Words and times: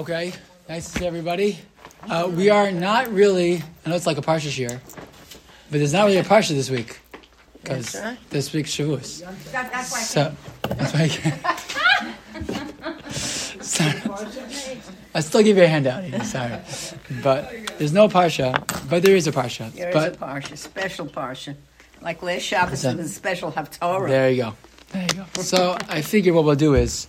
Okay, 0.00 0.32
nice 0.66 0.90
to 0.90 0.98
see 0.98 1.06
everybody. 1.06 1.58
Uh, 2.08 2.26
we 2.34 2.48
are 2.48 2.72
not 2.72 3.12
really, 3.12 3.62
I 3.84 3.90
know 3.90 3.96
it's 3.96 4.06
like 4.06 4.16
a 4.16 4.22
Parsha 4.22 4.56
year, 4.56 4.80
but 5.70 5.76
there's 5.76 5.92
not 5.92 6.06
really 6.06 6.16
a 6.16 6.24
Parsha 6.24 6.54
this 6.54 6.70
week. 6.70 6.98
Because 7.62 7.92
That's 7.92 8.06
right. 8.06 8.30
this 8.30 8.50
week's 8.54 8.70
Shavuos. 8.70 9.20
That, 9.52 9.70
that's 9.70 9.92
why. 9.92 10.00
So, 10.00 10.34
that's 10.62 10.94
why 10.94 11.02
I 11.02 11.08
can't. 11.08 11.38
Sorry. 13.12 14.00
I 15.14 15.20
still 15.20 15.42
give 15.42 15.58
you 15.58 15.64
a 15.64 15.68
handout, 15.68 16.04
Edie, 16.04 16.24
sorry. 16.24 16.56
But 17.22 17.52
there's 17.76 17.92
no 17.92 18.08
Parsha, 18.08 18.54
but 18.88 19.02
there 19.02 19.16
is 19.16 19.26
a 19.26 19.32
Parsha. 19.32 19.70
There 19.74 19.90
is 19.90 19.94
but 19.94 20.14
a 20.14 20.16
parsha, 20.16 20.56
special 20.56 21.08
parsha. 21.08 21.56
Like 22.00 22.22
last 22.22 22.40
Shabbos 22.40 22.80
That's 22.80 22.96
was 22.96 23.10
a 23.10 23.12
special 23.12 23.52
Haftorah. 23.52 24.08
There 24.08 24.30
you 24.30 24.44
go. 24.44 24.54
There 24.92 25.02
you 25.02 25.08
go. 25.08 25.26
So 25.42 25.76
I 25.90 26.00
figure 26.00 26.32
what 26.32 26.46
we'll 26.46 26.56
do 26.56 26.74
is 26.74 27.06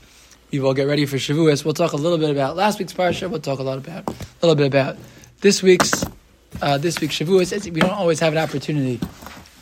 we 0.52 0.60
will 0.60 0.74
get 0.74 0.88
ready 0.88 1.06
for 1.06 1.16
Shavuos. 1.16 1.64
We'll 1.64 1.74
talk 1.74 1.94
a 1.94 1.98
little 1.98 2.18
bit 2.18 2.30
about 2.30 2.56
last 2.56 2.78
week's 2.78 2.94
parsha. 2.94 3.30
We'll 3.30 3.40
talk 3.40 3.60
a 3.60 3.64
lot 3.64 3.78
about 3.78 4.08
a 4.10 4.14
little 4.42 4.56
bit 4.56 4.68
about 4.68 4.98
this 5.40 5.64
week's 5.64 6.06
uh, 6.62 6.78
this 6.78 7.00
week's 7.00 7.18
Shavuos. 7.18 7.72
We 7.72 7.80
don't 7.80 7.92
always 7.92 8.20
have 8.20 8.34
an 8.34 8.40
opportunity 8.40 9.00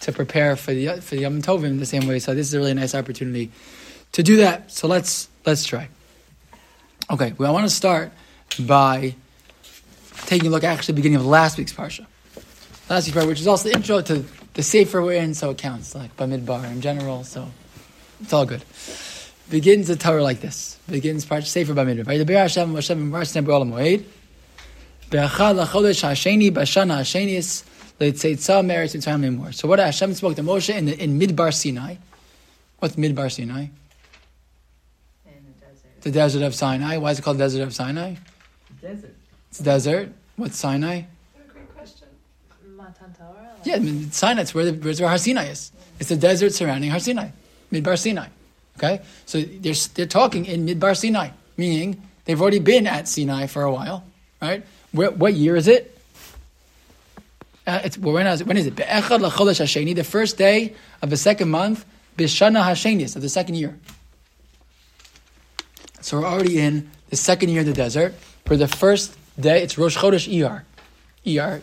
to 0.01 0.11
prepare 0.11 0.55
for 0.55 0.73
the 0.73 0.99
for 1.01 1.15
the 1.15 1.21
Yom 1.21 1.41
Tovim 1.41 1.79
the 1.79 1.85
same 1.85 2.07
way. 2.07 2.19
So 2.19 2.33
this 2.33 2.47
is 2.47 2.53
a 2.53 2.57
really 2.57 2.73
nice 2.73 2.95
opportunity 2.95 3.51
to 4.13 4.23
do 4.23 4.37
that. 4.37 4.71
So 4.71 4.87
let's 4.87 5.29
let's 5.45 5.63
try. 5.63 5.89
Okay, 7.09 7.33
well 7.37 7.51
I 7.51 7.53
want 7.53 7.67
to 7.67 7.75
start 7.75 8.11
by 8.59 9.15
taking 10.25 10.47
a 10.47 10.51
look 10.51 10.63
actually 10.63 10.95
beginning 10.95 11.17
of 11.17 11.25
last 11.25 11.57
week's 11.57 11.73
parsha. 11.73 12.05
Last 12.89 13.05
week's 13.05 13.17
parsha, 13.17 13.27
which 13.27 13.41
is 13.41 13.47
also 13.47 13.69
the 13.69 13.75
intro 13.75 14.01
to 14.01 14.25
the 14.55 14.63
safer 14.63 15.01
we're 15.01 15.21
in, 15.21 15.35
so 15.35 15.51
it 15.51 15.59
counts, 15.59 15.93
like 15.93 16.17
Bamidbar 16.17 16.71
in 16.71 16.81
general, 16.81 17.23
so 17.23 17.47
it's 18.21 18.33
all 18.33 18.45
good. 18.45 18.63
Begins 19.49 19.87
the 19.87 19.95
Torah 19.95 20.21
like 20.21 20.41
this. 20.41 20.77
Begins 20.87 21.25
part 21.25 21.43
Sefer 21.45 21.73
Bamidbar. 21.73 22.05
Vayidaber 22.05 22.37
Hashem 22.37 22.75
Hashem 22.75 23.11
Barshem 23.11 23.45
B'olam 23.45 23.71
Moed. 23.71 24.03
Be'achad 25.09 25.65
lachodesh 25.65 26.03
hasheni 26.07 26.51
b'shana 26.51 26.99
hashenis 26.99 27.63
leitzeitza 27.99 28.63
meretz 28.63 28.95
mitzrayim 28.95 29.25
lemor. 29.25 29.53
So 29.53 29.67
what 29.67 29.79
Hashem 29.79 30.13
spoke 30.13 30.35
to 30.35 30.43
Moshe 30.43 30.75
in, 30.75 30.85
the, 30.85 31.03
in 31.03 31.19
Midbar 31.19 31.51
Sinai. 31.51 31.95
What's 32.77 32.95
Midbar 32.95 33.31
Sinai? 33.31 33.61
In 35.25 35.31
the 35.45 35.65
desert 35.65 36.01
the 36.01 36.11
desert 36.11 36.43
of 36.43 36.53
Sinai. 36.53 36.97
Why 36.97 37.11
is 37.11 37.17
it 37.17 37.23
called 37.23 37.37
the 37.37 37.45
desert 37.45 37.63
of 37.63 37.73
Sinai? 37.73 38.15
Desert. 38.81 39.15
It's 39.49 39.59
a 39.59 39.63
desert. 39.63 40.11
What's 40.35 40.57
Sinai? 40.57 41.01
Great 41.51 41.75
question. 41.75 42.07
Matan 42.77 43.15
Torah? 43.17 43.55
Yeah, 43.63 43.77
I 43.77 43.79
mean, 43.79 44.11
Sinai, 44.11 44.43
it's 44.43 44.53
where, 44.53 44.65
the, 44.65 44.73
where's 44.73 45.01
where 45.01 45.09
Har 45.09 45.17
Sinai 45.17 45.47
is. 45.47 45.71
It's 45.99 46.09
the 46.09 46.17
desert 46.17 46.53
surrounding 46.53 46.91
Har 46.91 46.99
Sinai, 46.99 47.29
Midbar 47.73 47.97
Sinai. 47.97 48.27
Okay? 48.79 49.01
So 49.25 49.41
they're, 49.41 49.73
they're 49.93 50.05
talking 50.05 50.45
in 50.45 50.65
Midbar 50.65 50.95
Sinai, 50.95 51.31
meaning 51.57 52.01
they've 52.23 52.41
already 52.41 52.59
been 52.59 52.87
at 52.87 53.07
Sinai 53.07 53.47
for 53.47 53.63
a 53.63 53.71
while, 53.71 54.05
right? 54.41 54.65
Where, 54.93 55.11
what 55.11 55.33
year 55.33 55.57
is 55.57 55.67
it? 55.67 55.97
Uh, 57.67 57.81
it's, 57.83 57.97
well, 57.97 58.13
when, 58.13 58.25
is 58.25 58.41
it? 58.41 58.47
when 58.47 58.57
is 58.57 58.65
it? 58.65 58.75
Be'echad 58.75 59.19
lachodesh 59.19 59.59
hasheni, 59.61 59.95
the 59.95 60.03
first 60.03 60.37
day 60.37 60.73
of 61.01 61.09
the 61.09 61.17
second 61.17 61.49
month, 61.49 61.85
b'shana 62.17 62.63
hashenis, 62.63 63.15
of 63.15 63.21
the 63.21 63.29
second 63.29 63.55
year. 63.55 63.77
So 66.01 66.19
we're 66.19 66.25
already 66.25 66.59
in 66.59 66.89
the 67.09 67.17
second 67.17 67.49
year 67.49 67.59
of 67.59 67.67
the 67.67 67.73
desert. 67.73 68.15
For 68.45 68.55
the 68.55 68.67
first 68.67 69.17
day, 69.39 69.61
it's 69.61 69.77
Rosh 69.77 69.97
Chodesh 69.97 70.31
Iyar. 70.31 70.63
Iyar, 71.25 71.61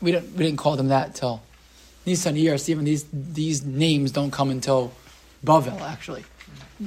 we, 0.00 0.12
don't, 0.12 0.30
we 0.32 0.44
didn't 0.44 0.58
call 0.58 0.76
them 0.76 0.88
that 0.88 1.14
till 1.14 1.42
Nisan 2.04 2.36
Iyar. 2.36 2.68
Even 2.68 2.84
these, 2.84 3.06
these 3.12 3.64
names 3.64 4.12
don't 4.12 4.30
come 4.30 4.50
until 4.50 4.92
Bavel, 5.44 5.80
actually. 5.80 6.24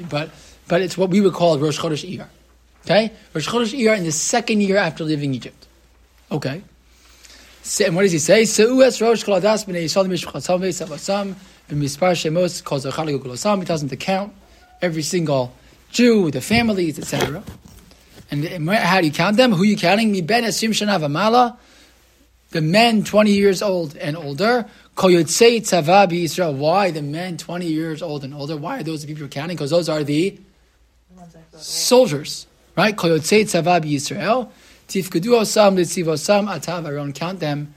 But, 0.09 0.31
but 0.67 0.81
it's 0.81 0.97
what 0.97 1.09
we 1.09 1.21
would 1.21 1.33
call 1.33 1.57
Rosh 1.57 1.79
Chodesh 1.79 2.09
Iyar. 2.09 2.27
Okay? 2.85 3.11
Rosh 3.33 3.47
Chodesh 3.47 3.77
Iyar 3.77 3.97
in 3.97 4.03
the 4.03 4.11
second 4.11 4.61
year 4.61 4.77
after 4.77 5.03
leaving 5.03 5.33
Egypt. 5.33 5.67
Okay. 6.31 6.61
So, 7.63 7.85
and 7.85 7.95
what 7.95 8.03
does 8.03 8.11
he 8.11 8.19
say? 8.19 8.43
Seues 8.43 9.01
Rosh 9.01 9.23
Kol 9.23 9.39
Adas 9.39 9.65
B'nei 9.65 9.85
Yisrael 9.85 10.07
Mishpachasam 10.07 10.59
Ve'Savasam 10.59 11.35
B'Mispar 11.69 12.11
Shemos 12.11 12.63
Kol 12.63 12.79
Zachar 12.79 13.05
Legulosam. 13.05 13.59
He 13.59 13.65
tells 13.65 13.81
them 13.81 13.89
to 13.89 13.97
count 13.97 14.33
every 14.81 15.01
single 15.01 15.53
Jew, 15.89 16.29
the 16.29 16.41
families, 16.41 16.99
etc. 16.99 17.43
And, 18.29 18.45
and 18.45 18.69
how 18.69 18.99
do 19.01 19.07
you 19.07 19.13
count 19.13 19.37
them? 19.37 19.53
Who 19.53 19.63
are 19.63 19.65
you 19.65 19.77
counting? 19.77 20.11
Mi 20.11 20.21
ben 20.21 20.43
Esim 20.43 20.69
Shana 20.69 20.99
V'Mala. 20.99 21.57
The 22.55 22.61
men 22.61 23.03
20 23.03 23.31
years 23.31 23.61
old 23.61 23.97
and 23.97 24.15
older. 24.15 24.65
Kol 24.95 25.09
Yotzei 25.09 25.59
Tzava 25.59 26.09
B'Yisrael. 26.09 26.55
Why 26.55 26.89
the 26.89 27.01
men 27.01 27.35
20 27.35 27.65
years 27.65 28.01
old 28.01 28.23
and 28.23 28.33
older? 28.33 28.55
Why 28.55 28.79
are 28.79 28.83
those 28.83 29.01
the 29.01 29.07
people 29.07 29.19
you're 29.19 29.27
counting? 29.27 29.57
Because 29.57 29.71
those 29.71 29.89
are 29.89 30.05
the 30.05 30.39
soldiers, 31.57 32.47
right? 32.77 32.95
Kol 32.95 33.09
Yotzei 33.09 33.41
Tzava 33.41 33.83
B'Yisrael. 33.83 34.49
Tifkedu 34.87 35.37
Osam, 35.37 35.75
Letziv 35.75 36.05
Osam, 36.05 36.47
Atav 36.47 36.87
Aaron. 36.87 37.11
Count 37.11 37.41
them. 37.41 37.73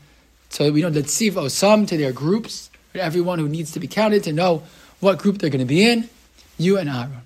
So 0.48 0.70
we 0.70 0.82
know 0.82 0.92
Letziv 0.92 1.32
Osam 1.32 1.88
to 1.88 1.96
their 1.96 2.12
groups. 2.12 2.70
Everyone 2.94 3.40
who 3.40 3.48
needs 3.48 3.72
to 3.72 3.80
be 3.80 3.88
counted 3.88 4.22
to 4.22 4.32
know 4.32 4.62
what 5.00 5.18
group 5.18 5.38
they're 5.38 5.50
going 5.50 5.58
to 5.58 5.64
be 5.64 5.90
in. 5.90 6.08
You 6.56 6.78
and 6.78 6.88
Aaron. 6.88 7.22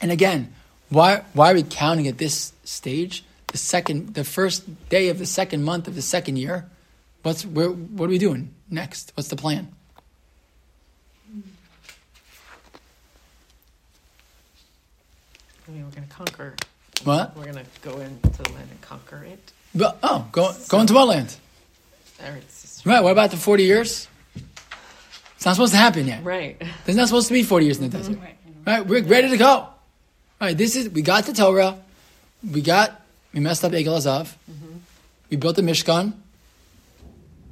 And 0.00 0.10
again, 0.10 0.54
why, 0.88 1.24
why 1.34 1.50
are 1.50 1.54
we 1.54 1.62
counting 1.62 2.08
at 2.08 2.16
this 2.16 2.54
stage? 2.64 3.22
The 3.48 3.58
second, 3.58 4.14
the 4.14 4.24
first 4.24 4.88
day 4.88 5.08
of 5.08 5.18
the 5.18 5.26
second 5.26 5.64
month 5.64 5.88
of 5.88 5.94
the 5.94 6.02
second 6.02 6.36
year. 6.36 6.68
What's 7.22 7.44
where, 7.44 7.68
what 7.68 8.06
are 8.06 8.10
we 8.10 8.18
doing 8.18 8.54
next? 8.70 9.12
What's 9.14 9.28
the 9.28 9.36
plan? 9.36 9.72
I 15.66 15.70
mean, 15.70 15.84
we're 15.84 15.90
going 15.90 16.06
to 16.06 16.14
conquer. 16.14 16.54
What? 17.04 17.36
We're 17.36 17.44
going 17.44 17.56
to 17.56 17.64
go 17.82 17.98
into 17.98 18.42
the 18.42 18.50
land 18.52 18.68
and 18.70 18.80
conquer 18.80 19.24
it. 19.24 19.52
But, 19.74 19.98
oh, 20.02 20.26
go 20.32 20.52
go 20.68 20.80
into 20.80 20.94
what 20.94 21.08
land? 21.08 21.36
Right. 22.84 23.02
What 23.02 23.12
about 23.12 23.30
the 23.30 23.36
forty 23.36 23.64
years? 23.64 24.08
It's 25.36 25.44
not 25.44 25.54
supposed 25.54 25.72
to 25.72 25.78
happen 25.78 26.06
yet. 26.06 26.24
Right. 26.24 26.60
There's 26.84 26.96
not 26.96 27.08
supposed 27.08 27.28
to 27.28 27.34
be 27.34 27.42
forty 27.42 27.66
years 27.66 27.78
in 27.78 27.90
the 27.90 27.96
desert. 27.96 28.16
Mm-hmm. 28.16 28.64
Right. 28.64 28.86
We're 28.86 29.02
ready 29.04 29.28
to 29.30 29.36
go. 29.36 29.48
All 29.48 29.76
right. 30.40 30.56
This 30.56 30.76
is 30.76 30.88
we 30.88 31.02
got 31.02 31.24
the 31.24 31.32
Torah. 31.32 31.78
We 32.42 32.62
got 32.62 33.02
we 33.38 33.44
messed 33.44 33.64
up 33.64 33.70
Egel 33.70 33.96
Azav. 33.96 34.34
We 35.30 35.36
built 35.36 35.54
the 35.54 35.62
Mishkan. 35.62 36.12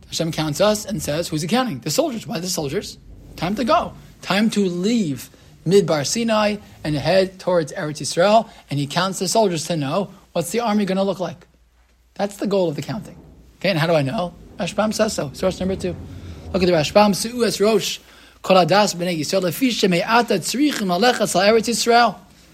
Hashem 0.09 0.33
counts 0.33 0.61
us 0.61 0.85
and 0.85 1.01
says, 1.01 1.29
"Who's 1.29 1.45
accounting? 1.45 1.79
The 1.79 1.91
soldiers. 1.91 2.27
Why 2.27 2.41
the 2.41 2.49
soldiers? 2.49 2.99
Time 3.37 3.55
to 3.55 3.65
go. 3.65 3.93
Time 4.21 4.51
to 4.51 4.67
leave 4.67 5.31
Midbar 5.65 6.05
Sinai 6.05 6.57
and 6.83 6.97
head 6.97 7.39
towards 7.39 7.73
Eretz 7.73 8.01
Yisrael." 8.01 8.49
And 8.69 8.81
he 8.81 8.89
counts 8.89 9.21
the 9.21 9.29
soldiers 9.29 9.65
to 9.67 9.77
know 9.77 10.11
what's 10.33 10.51
the 10.51 10.59
army 10.59 10.87
going 10.87 10.97
to 10.97 11.05
look 11.05 11.21
like. 11.21 11.47
That's 12.15 12.37
the 12.39 12.49
goal 12.49 12.69
of 12.69 12.75
the 12.75 12.83
counting. 12.83 13.17
Okay, 13.61 13.71
and 13.71 13.79
how 13.79 13.87
do 13.87 13.95
I 13.95 14.03
know? 14.03 14.35
Rashbam 14.59 14.93
says 14.93 15.13
so. 15.13 15.31
Source 15.35 15.61
number 15.61 15.77
two. 15.77 15.95
Look 16.53 16.65
at 16.65 16.67
the 16.67 16.73
Rashbam. 16.73 17.15
Su'es 17.15 17.61
Rosh. 17.61 18.01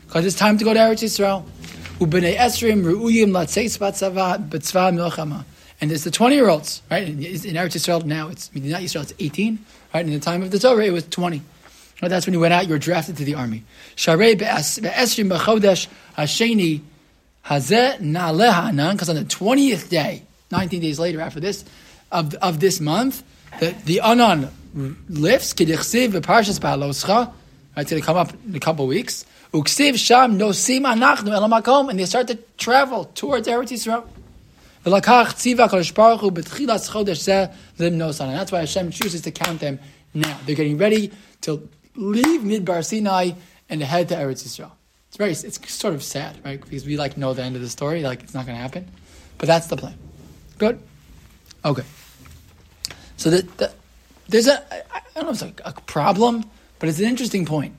Because 0.07 0.27
it's 0.27 0.37
time 0.37 0.59
to 0.59 0.65
go 0.65 0.75
to 0.75 0.81
Eretz 0.81 1.03
Yisrael. 1.03 1.45
U'b'nei 2.03 2.37
Esrim 2.37 2.83
Ru'uyim 2.83 3.31
Milchama. 4.97 5.45
And 5.81 5.93
it's 5.93 6.05
the 6.05 6.11
20-year-olds, 6.11 6.83
right? 6.91 7.09
In, 7.09 7.19
Eretz 7.19 7.75
Yisrael 7.75 8.05
now, 8.05 8.29
it's 8.29 8.53
not 8.55 8.81
Yisrael, 8.81 9.03
it's 9.03 9.15
18. 9.19 9.59
Right? 9.95 10.05
In 10.05 10.13
the 10.13 10.21
time 10.21 10.43
of 10.43 10.51
the 10.51 10.59
Torah, 10.59 10.85
it 10.85 10.93
was 10.93 11.07
20. 11.07 11.43
Right? 12.01 12.09
That's 12.09 12.27
when 12.27 12.35
you 12.35 12.41
went 12.41 12.55
out, 12.55 12.67
you 12.67 12.73
were 12.73 12.79
drafted 12.79 13.17
to 13.19 13.25
the 13.25 13.35
army. 13.35 13.65
Sharei 13.97 14.37
Be'es- 14.37 14.81
Be'esrim 14.81 15.31
B'chodesh 15.31 15.89
Hasheni 16.17 16.81
Hazeh 17.47 17.99
Na'aleh 17.99 18.53
Hanan, 18.53 18.97
because 18.97 19.09
on 19.09 19.17
the 19.17 19.25
20th 19.25 19.89
day, 19.89 20.23
19 20.51 20.81
days 20.81 20.99
later 20.99 21.21
after 21.21 21.41
this, 21.41 21.65
of, 22.11 22.35
of 22.35 22.61
this 22.61 22.81
month, 22.81 23.23
the, 23.61 23.75
the 23.85 24.01
Anan 24.01 24.51
lifts, 25.09 25.53
Kedichsiv 25.53 26.13
V'parshas 26.13 26.59
Ba'aloscha, 26.59 27.27
right, 27.27 27.35
it's 27.77 27.91
going 27.91 28.03
to 28.03 28.07
come 28.07 28.17
up 28.17 28.33
in 28.47 28.55
a 28.55 28.61
couple 28.61 28.85
of 28.85 28.89
weeks, 28.89 29.25
Uksiv 29.53 29.99
Sham 29.99 30.39
Nosim 30.39 30.81
Anachnu 30.81 31.31
El 31.31 31.47
Makom, 31.49 31.91
and 31.91 31.99
they 31.99 32.07
start 32.07 32.27
to 32.29 32.39
travel 32.57 33.05
towards 33.05 33.47
Eretz 33.47 33.71
Yisrael. 33.71 34.09
V'lakach 34.83 35.35
tziva 35.35 35.69
kodesh 35.69 35.95
baruch 35.95 36.21
hu 36.21 36.31
b'tchilas 36.31 36.91
chodesh 36.91 37.21
zeh 37.21 37.55
limnos 37.79 38.21
And 38.21 38.35
that's 38.35 38.51
why 38.51 38.61
Hashem 38.61 38.91
chooses 38.91 39.21
to 39.23 39.31
count 39.31 39.61
them 39.61 39.79
now. 40.15 40.39
They're 40.47 40.57
getting 40.57 40.79
ready 40.79 41.13
to 41.43 41.69
leave 41.95 42.41
Midbar 42.41 42.83
Sinai 42.83 43.33
and 43.69 43.83
head 43.83 44.09
to 44.09 44.15
Eretz 44.15 44.43
Yisrael. 44.43 44.73
It's 45.09 45.19
very, 45.19 45.33
it's 45.33 45.71
sort 45.71 45.93
of 45.93 46.03
sad, 46.03 46.39
right? 46.43 46.59
Because 46.59 46.87
we 46.87 46.97
like 46.97 47.19
know 47.19 47.35
the 47.35 47.43
end 47.43 47.55
of 47.55 47.61
the 47.61 47.69
story, 47.69 48.03
like 48.03 48.23
it's 48.23 48.33
not 48.33 48.47
going 48.47 48.57
to 48.57 48.63
happen. 48.63 48.91
But 49.37 49.49
that's 49.49 49.67
the 49.67 49.77
plan. 49.77 49.99
Good? 50.57 50.81
Okay. 51.63 51.85
So 53.19 53.29
the, 53.29 53.43
the, 53.59 53.71
there's 54.29 54.47
a, 54.47 54.65
I 54.95 55.03
don't 55.15 55.25
know 55.25 55.31
if 55.33 55.43
it's 55.43 55.61
a, 55.61 55.69
a 55.69 55.73
problem, 55.83 56.47
but 56.79 56.89
it's 56.89 56.99
an 56.99 57.05
interesting 57.05 57.45
point. 57.45 57.77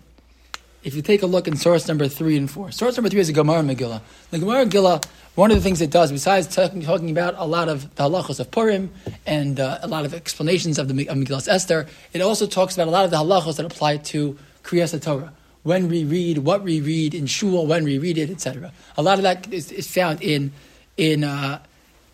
If 0.84 0.96
you 0.96 1.02
take 1.02 1.22
a 1.22 1.26
look 1.26 1.48
in 1.48 1.56
source 1.56 1.88
number 1.88 2.10
three 2.10 2.36
and 2.36 2.52
four, 2.52 2.72
source 2.72 2.98
number 2.98 3.10
three 3.10 3.22
is 3.22 3.30
a 3.30 3.34
Gemara 3.34 3.62
Megillah. 3.62 4.02
The 4.32 4.40
Gemara 4.40 4.66
Megillah, 4.66 5.06
one 5.36 5.50
of 5.50 5.56
the 5.56 5.64
things 5.64 5.80
it 5.80 5.92
does, 5.92 6.12
besides 6.12 6.54
talking, 6.54 6.82
talking 6.82 7.10
about 7.10 7.36
a 7.38 7.46
lot 7.46 7.70
of 7.70 7.96
the 7.96 8.04
halachos 8.04 8.42
of 8.42 8.52
Purim 8.52 8.92
and 9.26 9.62
uh, 9.62 9.80
a 9.82 9.88
lot 9.88 10.04
of 10.04 10.14
explanations 10.14 10.78
of 10.78 10.90
the 10.90 11.08
of 11.08 11.18
Megillah 11.18 11.48
Esther, 11.48 11.88
it 12.12 12.22
also 12.22 12.46
talks 12.46 12.74
about 12.74 12.90
a 12.90 12.92
lot 12.92 13.06
of 13.06 13.12
the 13.12 13.18
halachos 13.18 13.56
that 13.58 13.66
apply 13.66 13.98
to 13.98 14.38
Kriyas 14.64 15.02
Torah. 15.02 15.32
when 15.64 15.88
we 15.88 16.04
read, 16.04 16.40
what 16.40 16.64
we 16.64 16.82
read 16.82 17.16
in 17.16 17.28
shul, 17.28 17.66
when 17.66 17.86
we 17.86 17.98
read 17.98 18.18
it, 18.18 18.30
etc. 18.30 18.74
A 18.98 19.02
lot 19.02 19.18
of 19.18 19.24
that 19.24 19.52
is, 19.54 19.72
is 19.72 19.90
found 19.90 20.22
in 20.22 20.52
in 20.98 21.24
uh, 21.24 21.60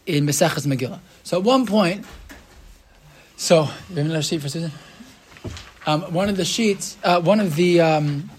in 0.05 0.27
Maseches 0.27 0.67
Megillah. 0.67 0.99
So 1.23 1.39
at 1.39 1.43
one 1.43 1.65
point, 1.65 2.05
so 3.35 3.61
you 3.89 3.95
have 3.95 4.05
another 4.05 4.21
sheet 4.21 4.41
for 4.41 4.49
Susan. 4.49 4.71
Um, 5.87 6.01
one 6.13 6.29
of 6.29 6.37
the 6.37 6.45
sheets, 6.45 6.97
uh, 7.03 7.19
one 7.19 7.39
of 7.39 7.55
the 7.55 7.81
um, 7.81 8.29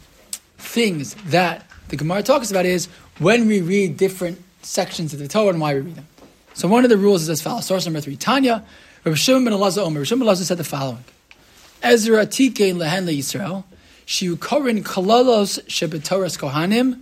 things 0.60 1.14
that 1.26 1.66
the 1.88 1.96
Gemara 1.96 2.22
talks 2.22 2.50
about 2.50 2.66
is 2.66 2.86
when 3.18 3.46
we 3.46 3.60
read 3.60 3.96
different 3.96 4.42
sections 4.62 5.12
of 5.12 5.18
the 5.18 5.28
Torah 5.28 5.48
and 5.48 5.60
why 5.60 5.74
we 5.74 5.80
read 5.80 5.96
them. 5.96 6.06
So 6.54 6.68
one 6.68 6.84
of 6.84 6.90
the 6.90 6.96
rules 6.96 7.22
is 7.22 7.30
as 7.30 7.42
follows. 7.42 7.66
Source 7.66 7.86
number 7.86 8.00
three: 8.00 8.16
Tanya, 8.16 8.64
Rabbi 9.04 9.16
Shimon 9.16 9.44
ben 9.44 9.52
Elazar 9.54 9.78
Omer. 9.78 10.00
Rabbi 10.00 10.04
Shimon 10.04 10.26
ben 10.26 10.34
Elazar 10.34 10.44
said 10.44 10.58
the 10.58 10.64
following: 10.64 11.04
Ezra 11.82 12.26
tikein 12.26 12.76
lehen 12.76 13.06
Yisrael, 13.06 13.64
shiu 14.06 14.36
korin 14.36 14.82
kololos 14.82 15.60
shebetoras 15.66 16.38
kohanim, 16.38 17.00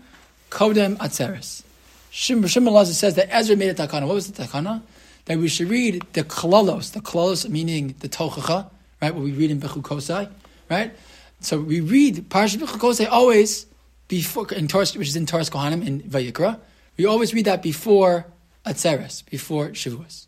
kodem 0.50 0.96
atzeres. 0.98 1.62
Shimon 2.10 2.42
ben 2.42 2.50
Elazar 2.50 2.92
says 2.92 3.14
that 3.16 3.28
Ezra 3.30 3.56
made 3.56 3.70
a 3.70 3.74
takana. 3.74 4.06
What 4.06 4.14
was 4.14 4.30
the 4.30 4.42
takana? 4.42 4.82
That 5.24 5.38
we 5.38 5.48
should 5.48 5.68
read 5.68 6.02
the 6.12 6.24
kololos, 6.24 6.92
the 6.92 7.00
kololos 7.00 7.48
meaning 7.48 7.94
the 8.00 8.08
tochacha, 8.08 8.70
right? 9.02 9.14
What 9.14 9.24
we 9.24 9.32
read 9.32 9.50
in 9.50 9.60
Bechukosai, 9.60 10.30
right? 10.70 10.92
So 11.40 11.60
we 11.60 11.80
read 11.80 12.28
Parashat 12.28 12.58
Bechukosai 12.58 13.08
always 13.10 13.66
before 14.08 14.50
in 14.52 14.68
Torah, 14.68 14.86
which 14.96 15.08
is 15.08 15.16
in 15.16 15.26
Torah 15.26 15.42
Kohanim 15.44 15.86
in 15.86 16.02
Vayikra. 16.02 16.58
We 16.96 17.06
always 17.06 17.32
read 17.32 17.44
that 17.44 17.62
before 17.62 18.26
Atzeres, 18.66 19.24
before 19.26 19.68
Shavuos. 19.68 20.26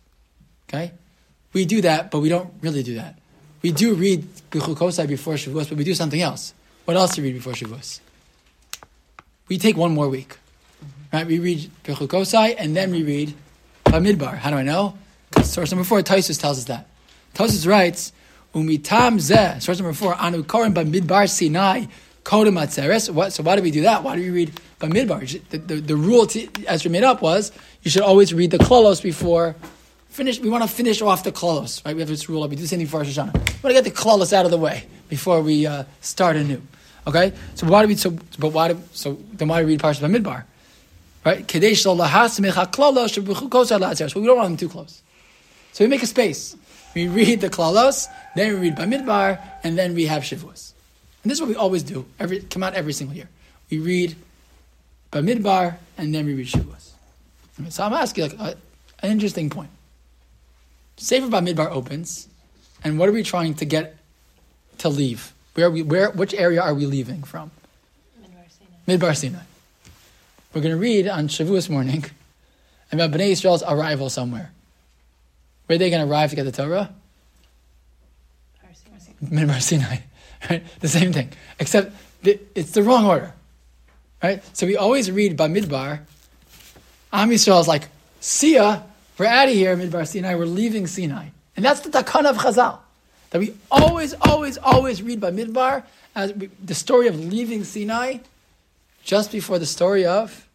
Okay, 0.69 0.93
we 1.53 1.65
do 1.65 1.81
that, 1.83 2.11
but 2.11 2.21
we 2.21 2.29
don't 2.29 2.53
really 2.61 2.83
do 2.83 2.95
that. 2.95 3.19
We 3.63 3.73
do 3.73 3.95
read 3.95 4.23
Bechukosai 4.51 5.09
before 5.09 5.35
Shavuos, 5.35 5.69
but 5.69 5.77
we 5.77 5.85
do 5.85 5.95
something 5.95 6.21
else. 6.21 6.55
What 6.85 6.97
else 6.97 7.15
do 7.17 7.23
we 7.23 7.29
read 7.29 7.39
before 7.39 7.55
Shavuos? 7.55 8.01
We 9.49 9.59
take 9.59 9.77
one 9.77 9.93
more 9.93 10.09
week, 10.09 10.37
right? 11.13 11.27
We 11.27 11.41
read 11.41 11.71
Bechukosai 11.85 12.55
and 12.57 12.77
then 12.77 12.93
we 12.93 13.03
read 13.03 13.35
Bamidbar. 13.85 14.37
How 14.37 14.51
do 14.51 14.57
I 14.57 14.63
know? 14.63 14.97
Because 15.29 15.53
source 15.53 15.73
number 15.73 15.85
four, 15.85 16.01
Tosfos 16.03 16.41
tells 16.41 16.59
us 16.59 16.65
that. 16.65 16.89
Tosfos 17.35 17.67
writes, 17.67 18.13
Umitam 18.55 19.19
zeh, 19.19 19.63
source 19.63 19.79
number 19.79 19.93
four, 19.93 20.15
Anu 20.15 20.43
Korim 20.43 20.75
Bamidbar 20.75 21.29
Sinai, 21.29 21.87
Kodem 22.25 22.59
Atzeres. 22.61 23.33
So 23.33 23.43
why 23.43 23.57
do 23.57 23.63
we 23.63 23.71
do 23.71 23.83
that? 23.83 24.03
Why 24.03 24.17
do 24.17 24.23
we 24.23 24.31
read 24.31 24.61
Bamidbar? 24.81 25.49
The, 25.51 25.59
the, 25.59 25.75
the 25.77 25.97
rule 25.97 26.27
to, 26.27 26.49
as 26.67 26.85
we 26.85 26.91
made 26.91 27.05
up 27.05 27.23
was 27.23 27.53
you 27.83 27.91
should 27.91 28.03
always 28.03 28.35
read 28.35 28.51
the 28.51 28.59
Klolos 28.59 29.03
before 29.03 29.55
finish. 30.09 30.41
We 30.41 30.51
want 30.51 30.65
to 30.65 30.69
finish 30.69 31.01
off 31.01 31.23
the 31.23 31.33
Klolos, 31.33 31.85
right? 31.85 31.95
We 31.95 32.01
have 32.01 32.09
this 32.09 32.29
rule. 32.29 32.47
We 32.49 32.57
do 32.57 32.63
the 32.63 32.69
same 32.69 32.81
thing 32.81 32.89
for 32.89 32.99
Rosh 32.99 33.17
Hashanah. 33.17 33.35
We 33.35 33.41
want 33.41 33.63
to 33.63 33.73
get 33.73 33.85
the 33.85 33.91
Klolos 33.91 34.33
out 34.33 34.45
of 34.45 34.51
the 34.51 34.59
way 34.59 34.85
before 35.09 35.41
we 35.41 35.67
uh, 35.67 35.85
start 36.01 36.37
anew. 36.37 36.61
Okay. 37.07 37.33
So 37.55 37.67
why 37.67 37.83
do 37.83 37.89
we? 37.89 37.95
So 37.95 38.11
but 38.39 38.49
why? 38.49 38.69
Do, 38.73 38.83
so 38.93 39.19
then 39.33 39.49
why 39.49 39.61
do 39.61 39.67
we 39.67 39.73
read 39.73 39.81
Parshat 39.81 40.01
Bamidbar? 40.01 40.45
Right? 41.25 41.47
Kadesh 41.47 41.85
But 41.85 41.97
we 44.21 44.27
don't 44.27 44.37
want 44.37 44.49
them 44.49 44.57
too 44.57 44.69
close. 44.69 45.03
So 45.73 45.85
we 45.85 45.89
make 45.89 46.03
a 46.03 46.07
space. 46.07 46.57
We 46.95 47.09
read 47.09 47.41
the 47.41 47.49
Klalos, 47.49 48.09
then 48.35 48.55
we 48.55 48.69
read 48.69 48.77
Bamidbar, 48.77 49.41
and 49.63 49.79
then 49.79 49.95
we 49.95 50.07
have 50.07 50.23
Shavuos. 50.23 50.73
And 51.23 51.31
this 51.31 51.37
is 51.37 51.41
what 51.41 51.49
we 51.49 51.57
always 51.57 51.83
do. 51.83 52.07
Every 52.19 52.41
come 52.41 52.63
out 52.63 52.75
every 52.75 52.93
single 52.93 53.17
year. 53.17 53.29
We 53.71 53.79
read 53.79 54.17
Bamidbar, 55.13 55.77
and 55.99 56.15
then 56.15 56.27
we 56.27 56.35
read 56.35 56.47
Shavuos. 56.47 56.91
So 57.69 57.85
I'm 57.85 57.93
asking 57.93 58.31
like 58.31 58.39
a, 58.39 58.57
an 59.01 59.11
interesting 59.11 59.51
point. 59.51 59.71
Sefer 60.97 61.29
Bamidbar 61.29 61.71
opens, 61.71 62.29
and 62.83 62.99
what 62.99 63.09
are 63.09 63.13
we 63.13 63.23
trying 63.23 63.55
to 63.55 63.65
get 63.65 63.97
to 64.79 64.89
leave? 64.89 65.33
Where 65.55 65.71
we? 65.71 65.83
Where? 65.83 66.11
Which 66.11 66.35
area 66.35 66.63
are 66.63 66.75
we 66.75 66.87
leaving 66.87 67.23
from? 67.23 67.51
Midbar 68.89 69.17
Sinai. 69.17 69.43
We're 70.53 70.63
going 70.63 70.75
to 70.75 70.81
read 70.81 71.07
on 71.07 71.29
Shavuos 71.29 71.71
morning 71.71 72.07
about 72.91 73.13
Bnei 73.13 73.31
Israel's 73.31 73.63
arrival 73.63 74.11
somewhere. 74.11 74.51
Where 75.71 75.77
are 75.77 75.79
they 75.79 75.89
going 75.89 76.05
to 76.05 76.13
arrive 76.13 76.31
to 76.31 76.37
get 76.37 76.43
the 76.43 76.51
Torah? 76.51 76.93
Midbar 79.23 79.63
Sinai. 79.63 79.99
Right? 80.51 80.65
The 80.81 80.89
same 80.89 81.13
thing. 81.13 81.33
Except 81.61 81.95
the, 82.25 82.41
it's 82.57 82.73
the 82.73 82.83
wrong 82.83 83.05
order. 83.07 83.33
Right? 84.21 84.43
So 84.57 84.67
we 84.67 84.77
always 84.77 85.13
read 85.13 85.37
Bamidbar. 85.39 86.01
Am 87.13 87.31
Yisrael 87.31 87.61
is 87.61 87.69
like, 87.69 87.87
see 88.19 88.57
ya, 88.57 88.81
we're 89.17 89.27
out 89.27 89.47
of 89.47 89.55
here, 89.55 89.77
Midbar 89.77 90.09
Sinai, 90.09 90.35
we're 90.35 90.47
leaving 90.47 90.89
Sinai. 90.89 91.29
And 91.55 91.65
that's 91.65 91.83
the 91.83 91.91
Takan 91.91 92.25
of 92.25 92.39
Chazal. 92.39 92.79
That 93.31 93.39
we 93.39 93.55
always, 93.71 94.15
always, 94.23 94.59
always 94.59 95.05
read 95.05 95.21
Bamidbar 95.21 95.85
as 96.17 96.33
we, 96.33 96.49
the 96.65 96.75
story 96.75 97.07
of 97.07 97.17
leaving 97.17 97.63
Sinai 97.63 98.19
just 99.05 99.31
before 99.31 99.61
the 99.61 99.67
story 99.67 100.05
of 100.05 100.49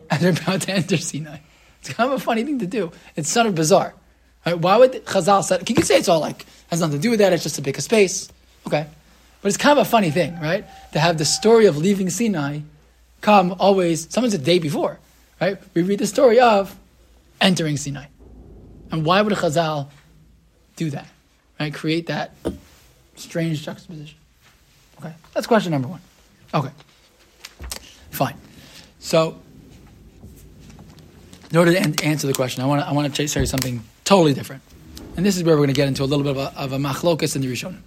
and 0.10 0.20
they're 0.20 0.32
about 0.32 0.62
to 0.62 0.72
enter 0.72 0.96
Sinai. 0.96 1.38
It's 1.80 1.92
kind 1.92 2.10
of 2.10 2.20
a 2.20 2.24
funny 2.24 2.42
thing 2.42 2.58
to 2.58 2.66
do. 2.66 2.90
It's 3.14 3.30
sort 3.30 3.46
of 3.46 3.54
bizarre. 3.54 3.94
Right? 4.48 4.58
Why 4.58 4.76
would 4.78 4.92
Chazal? 5.04 5.64
Can 5.66 5.76
you 5.76 5.82
say 5.82 5.98
it's 5.98 6.08
all 6.08 6.20
like 6.20 6.46
has 6.70 6.80
nothing 6.80 6.98
to 6.98 7.02
do 7.02 7.10
with 7.10 7.18
that. 7.18 7.32
It's 7.34 7.42
just 7.42 7.58
a 7.58 7.80
space. 7.80 8.28
Okay, 8.66 8.86
but 9.42 9.48
it's 9.48 9.58
kind 9.58 9.78
of 9.78 9.86
a 9.86 9.88
funny 9.88 10.10
thing, 10.10 10.38
right? 10.40 10.64
To 10.92 11.00
have 11.00 11.18
the 11.18 11.24
story 11.24 11.66
of 11.66 11.76
leaving 11.76 12.08
Sinai 12.08 12.60
come 13.20 13.54
always. 13.58 14.10
Sometimes 14.10 14.32
a 14.34 14.38
day 14.38 14.58
before, 14.58 14.98
right? 15.40 15.58
We 15.74 15.82
read 15.82 15.98
the 15.98 16.06
story 16.06 16.40
of 16.40 16.74
entering 17.40 17.76
Sinai, 17.76 18.06
and 18.90 19.04
why 19.04 19.20
would 19.20 19.34
Chazal 19.34 19.88
do 20.76 20.88
that? 20.90 21.06
Right? 21.60 21.74
Create 21.74 22.06
that 22.06 22.34
strange 23.16 23.62
juxtaposition. 23.64 24.18
Okay, 24.98 25.12
that's 25.34 25.46
question 25.46 25.72
number 25.72 25.88
one. 25.88 26.00
Okay. 26.54 26.70
Fine. 28.10 28.34
So, 28.98 29.38
in 31.50 31.56
order 31.56 31.72
to 31.72 31.78
an- 31.78 31.94
answer 32.02 32.26
the 32.26 32.32
question, 32.32 32.62
I 32.62 32.66
want 32.66 32.80
to 32.80 32.88
I 32.88 32.92
want 32.92 33.14
to 33.14 33.28
say 33.28 33.44
something 33.44 33.84
totally 34.08 34.32
different, 34.32 34.62
and 35.18 35.26
this 35.26 35.36
is 35.36 35.44
where 35.44 35.54
we're 35.54 35.66
going 35.66 35.68
to 35.68 35.74
get 35.74 35.86
into 35.86 36.02
a 36.02 36.06
little 36.06 36.24
bit 36.24 36.34
of 36.34 36.38
a, 36.38 36.58
of 36.58 36.72
a 36.72 36.78
machlokas 36.78 37.36
in 37.36 37.42
the 37.42 37.52
Rishonim. 37.52 37.80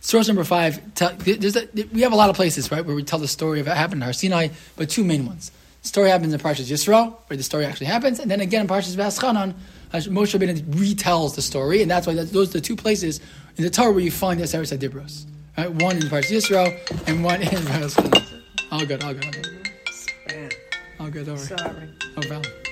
Source 0.00 0.28
number 0.28 0.44
five. 0.44 0.94
Tell, 0.94 1.10
a, 1.10 1.68
we 1.92 2.02
have 2.02 2.12
a 2.12 2.16
lot 2.16 2.30
of 2.30 2.36
places, 2.36 2.70
right, 2.70 2.84
where 2.84 2.94
we 2.94 3.02
tell 3.02 3.18
the 3.18 3.26
story 3.26 3.58
of 3.58 3.66
what 3.66 3.76
happened 3.76 4.02
in 4.02 4.02
Har 4.02 4.12
Sinai, 4.12 4.48
but 4.76 4.88
two 4.88 5.02
main 5.02 5.26
ones. 5.26 5.50
The 5.82 5.88
story 5.88 6.10
happens 6.10 6.32
in 6.32 6.38
Parshas 6.38 6.70
Yisro, 6.70 7.16
where 7.26 7.36
the 7.36 7.42
story 7.42 7.64
actually 7.64 7.86
happens, 7.86 8.20
and 8.20 8.30
then 8.30 8.40
again 8.40 8.60
in 8.62 8.66
Parshas 8.68 8.94
Vaschanan, 8.94 9.54
Moshe 9.92 10.38
Rabbeinu 10.38 10.62
retells 10.74 11.34
the 11.34 11.42
story, 11.42 11.82
and 11.82 11.90
that's 11.90 12.06
why 12.06 12.14
those 12.14 12.50
are 12.50 12.52
the 12.52 12.60
two 12.60 12.76
places 12.76 13.20
in 13.56 13.64
the 13.64 13.70
Torah 13.70 13.90
where 13.90 14.00
you 14.00 14.12
find 14.12 14.38
the 14.38 14.44
Aseret 14.44 14.78
Dibros. 14.78 15.24
Right, 15.58 15.72
one 15.72 15.96
in 15.96 16.02
Parshas 16.04 16.30
Yisro, 16.30 17.08
and 17.08 17.24
one 17.24 17.42
in 17.42 17.48
Vaschanan. 17.48 18.42
All 18.70 18.86
good, 18.86 19.02
all 19.02 19.12
good, 19.12 19.24
all 19.24 19.32
good. 19.32 20.56
All 21.00 21.10
good, 21.10 21.26
don't. 21.26 21.38
Sorry. 21.38 21.88
No 22.16 22.22
problem. 22.28 22.65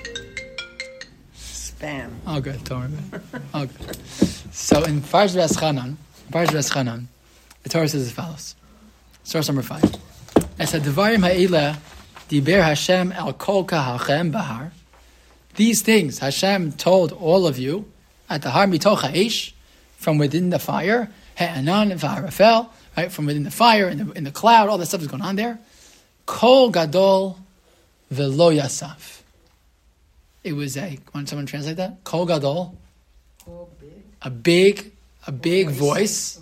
Spam. 1.79 2.11
All 2.25 2.41
good, 2.41 2.63
don't 2.63 2.93
it. 2.93 3.21
All 3.53 3.65
good. 3.65 4.05
So 4.53 4.83
in 4.83 5.01
Parshas 5.01 5.35
Vaschanan, 5.35 5.95
Parshas 6.31 6.51
Vaschanan, 6.51 7.05
the 7.63 7.69
Torah 7.69 7.87
says 7.87 8.03
as 8.03 8.11
follows. 8.11 8.55
Source 9.23 9.47
number 9.47 9.61
five. 9.61 9.83
Es 10.59 10.71
ha'devarim 10.71 11.23
ha'ila 11.23 11.77
diber 12.29 12.63
Hashem 12.63 13.11
al 13.11 13.33
kol 13.33 13.65
kahachem 13.65 14.31
bahar. 14.31 14.71
These 15.55 15.81
things 15.81 16.19
Hashem 16.19 16.73
told 16.73 17.11
all 17.11 17.47
of 17.47 17.57
you 17.57 17.91
at 18.29 18.41
the 18.41 18.51
har 18.51 18.67
mitoch 18.67 19.01
ha'esh, 19.01 19.53
from 19.97 20.17
within 20.17 20.51
the 20.51 20.59
fire, 20.59 21.11
ha'anan 21.37 21.91
v'harafel, 21.91 22.69
right, 22.95 23.11
from 23.11 23.25
within 23.25 23.43
the 23.43 23.51
fire, 23.51 23.89
in 23.89 23.97
the, 23.97 24.11
in 24.13 24.23
the 24.23 24.31
cloud, 24.31 24.69
all 24.69 24.77
that 24.77 24.85
stuff 24.85 25.01
is 25.01 25.07
going 25.07 25.23
on 25.23 25.35
there. 25.35 25.59
Kol 26.25 26.69
gadol 26.69 27.39
velo 28.09 28.51
yasaf. 28.51 29.21
It 30.45 30.53
was 30.53 30.77
a, 30.77 30.99
want 31.15 31.27
someone 31.27 31.47
translate 31.47 31.77
that? 31.77 32.03
Kol 32.03 32.27
gadol, 32.27 32.77
a 34.21 34.29
big, 34.29 34.91
a 35.25 35.31
big 35.31 35.71
voice, 35.71 36.39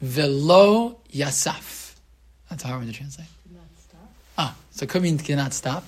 velo 0.00 0.96
yasaf. 1.12 1.94
That's 2.48 2.64
a 2.64 2.68
hard 2.68 2.80
one 2.80 2.86
to 2.86 2.94
translate. 2.94 3.26
Ah, 4.38 4.56
so 4.70 4.84
it 4.84 4.88
could 4.88 5.02
mean 5.02 5.18
cannot 5.18 5.52
stop. 5.52 5.84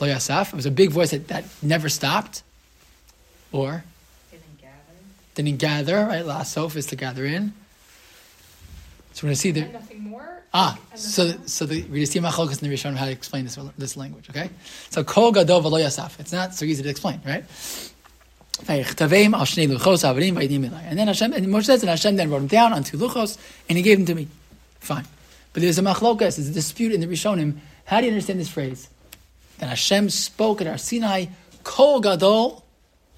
Lo 0.00 0.08
yasaf. 0.08 0.48
It 0.48 0.56
was 0.56 0.64
a 0.64 0.70
big 0.70 0.90
voice 0.90 1.10
that, 1.10 1.28
that 1.28 1.44
never 1.60 1.90
stopped. 1.90 2.42
Or 3.52 3.84
didn't 4.30 4.58
gather, 4.58 4.74
Didn't 5.34 5.58
gather, 5.58 6.06
right? 6.06 6.24
Last 6.24 6.54
sof 6.54 6.76
is 6.76 6.86
to 6.86 6.96
gather 6.96 7.26
in. 7.26 7.52
So 9.12 9.26
we're 9.26 9.28
going 9.28 9.34
to 9.34 9.40
see 9.40 9.50
there. 9.50 9.68
nothing 9.68 10.00
more. 10.00 10.31
Ah. 10.54 10.78
So 10.94 11.32
so 11.46 11.64
the 11.66 11.82
to 11.82 12.06
see 12.06 12.20
machlokas 12.20 12.62
in 12.62 12.68
the 12.68 12.74
Rishonim 12.74 12.96
how 12.96 13.06
to 13.06 13.10
explain 13.10 13.44
this 13.44 13.58
this 13.78 13.96
language. 13.96 14.28
Okay. 14.30 14.50
So 14.90 15.02
kol 15.02 15.32
gadol 15.32 15.62
v'lo 15.62 15.80
yasaf. 15.82 16.20
It's 16.20 16.32
not 16.32 16.54
so 16.54 16.64
easy 16.64 16.82
to 16.82 16.88
explain, 16.88 17.20
right? 17.26 17.44
And 18.68 18.68
then 18.68 18.84
Hashem 21.08 21.32
and 21.32 21.46
Moshe 21.46 21.64
says, 21.64 21.82
and 21.82 21.90
Hashem 21.90 22.16
then 22.16 22.30
wrote 22.30 22.38
them 22.38 22.46
down 22.46 22.72
on 22.72 22.84
two 22.84 22.96
luchos, 22.96 23.36
and 23.68 23.76
He 23.76 23.82
gave 23.82 23.96
them 23.98 24.06
to 24.06 24.14
me. 24.14 24.28
Fine. 24.78 25.04
But 25.52 25.62
there's 25.62 25.78
a 25.78 25.82
machlokas, 25.82 26.36
there's 26.36 26.48
a 26.48 26.52
dispute 26.52 26.92
in 26.92 27.00
the 27.00 27.06
Rishonim. 27.06 27.58
How 27.86 28.00
do 28.00 28.06
you 28.06 28.12
understand 28.12 28.38
this 28.38 28.48
phrase? 28.48 28.88
That 29.58 29.68
Hashem 29.68 30.10
spoke 30.10 30.60
at 30.60 30.68
Har 30.68 30.78
Sinai, 30.78 31.26
kol 31.64 32.00
gadol, 32.00 32.64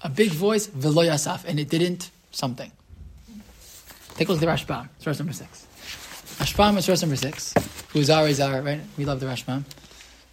a 0.01 0.09
big 0.09 0.31
voice, 0.31 0.67
v'lo 0.67 1.05
yasaf, 1.07 1.45
and 1.45 1.59
it 1.59 1.69
didn't 1.69 2.09
something. 2.31 2.71
Take 4.15 4.29
a 4.29 4.31
look 4.31 4.41
at 4.41 4.45
the 4.47 4.51
Rashbam, 4.73 4.89
verse 5.01 5.19
number 5.19 5.33
six. 5.33 5.67
Rashbam 6.37 6.77
is 6.77 6.85
source 6.85 7.01
number 7.01 7.15
six. 7.15 7.53
Who's 7.93 8.09
is 8.09 8.39
our, 8.39 8.61
right? 8.61 8.81
We 8.97 9.05
love 9.05 9.19
the 9.19 9.25
Rashbam. 9.25 9.63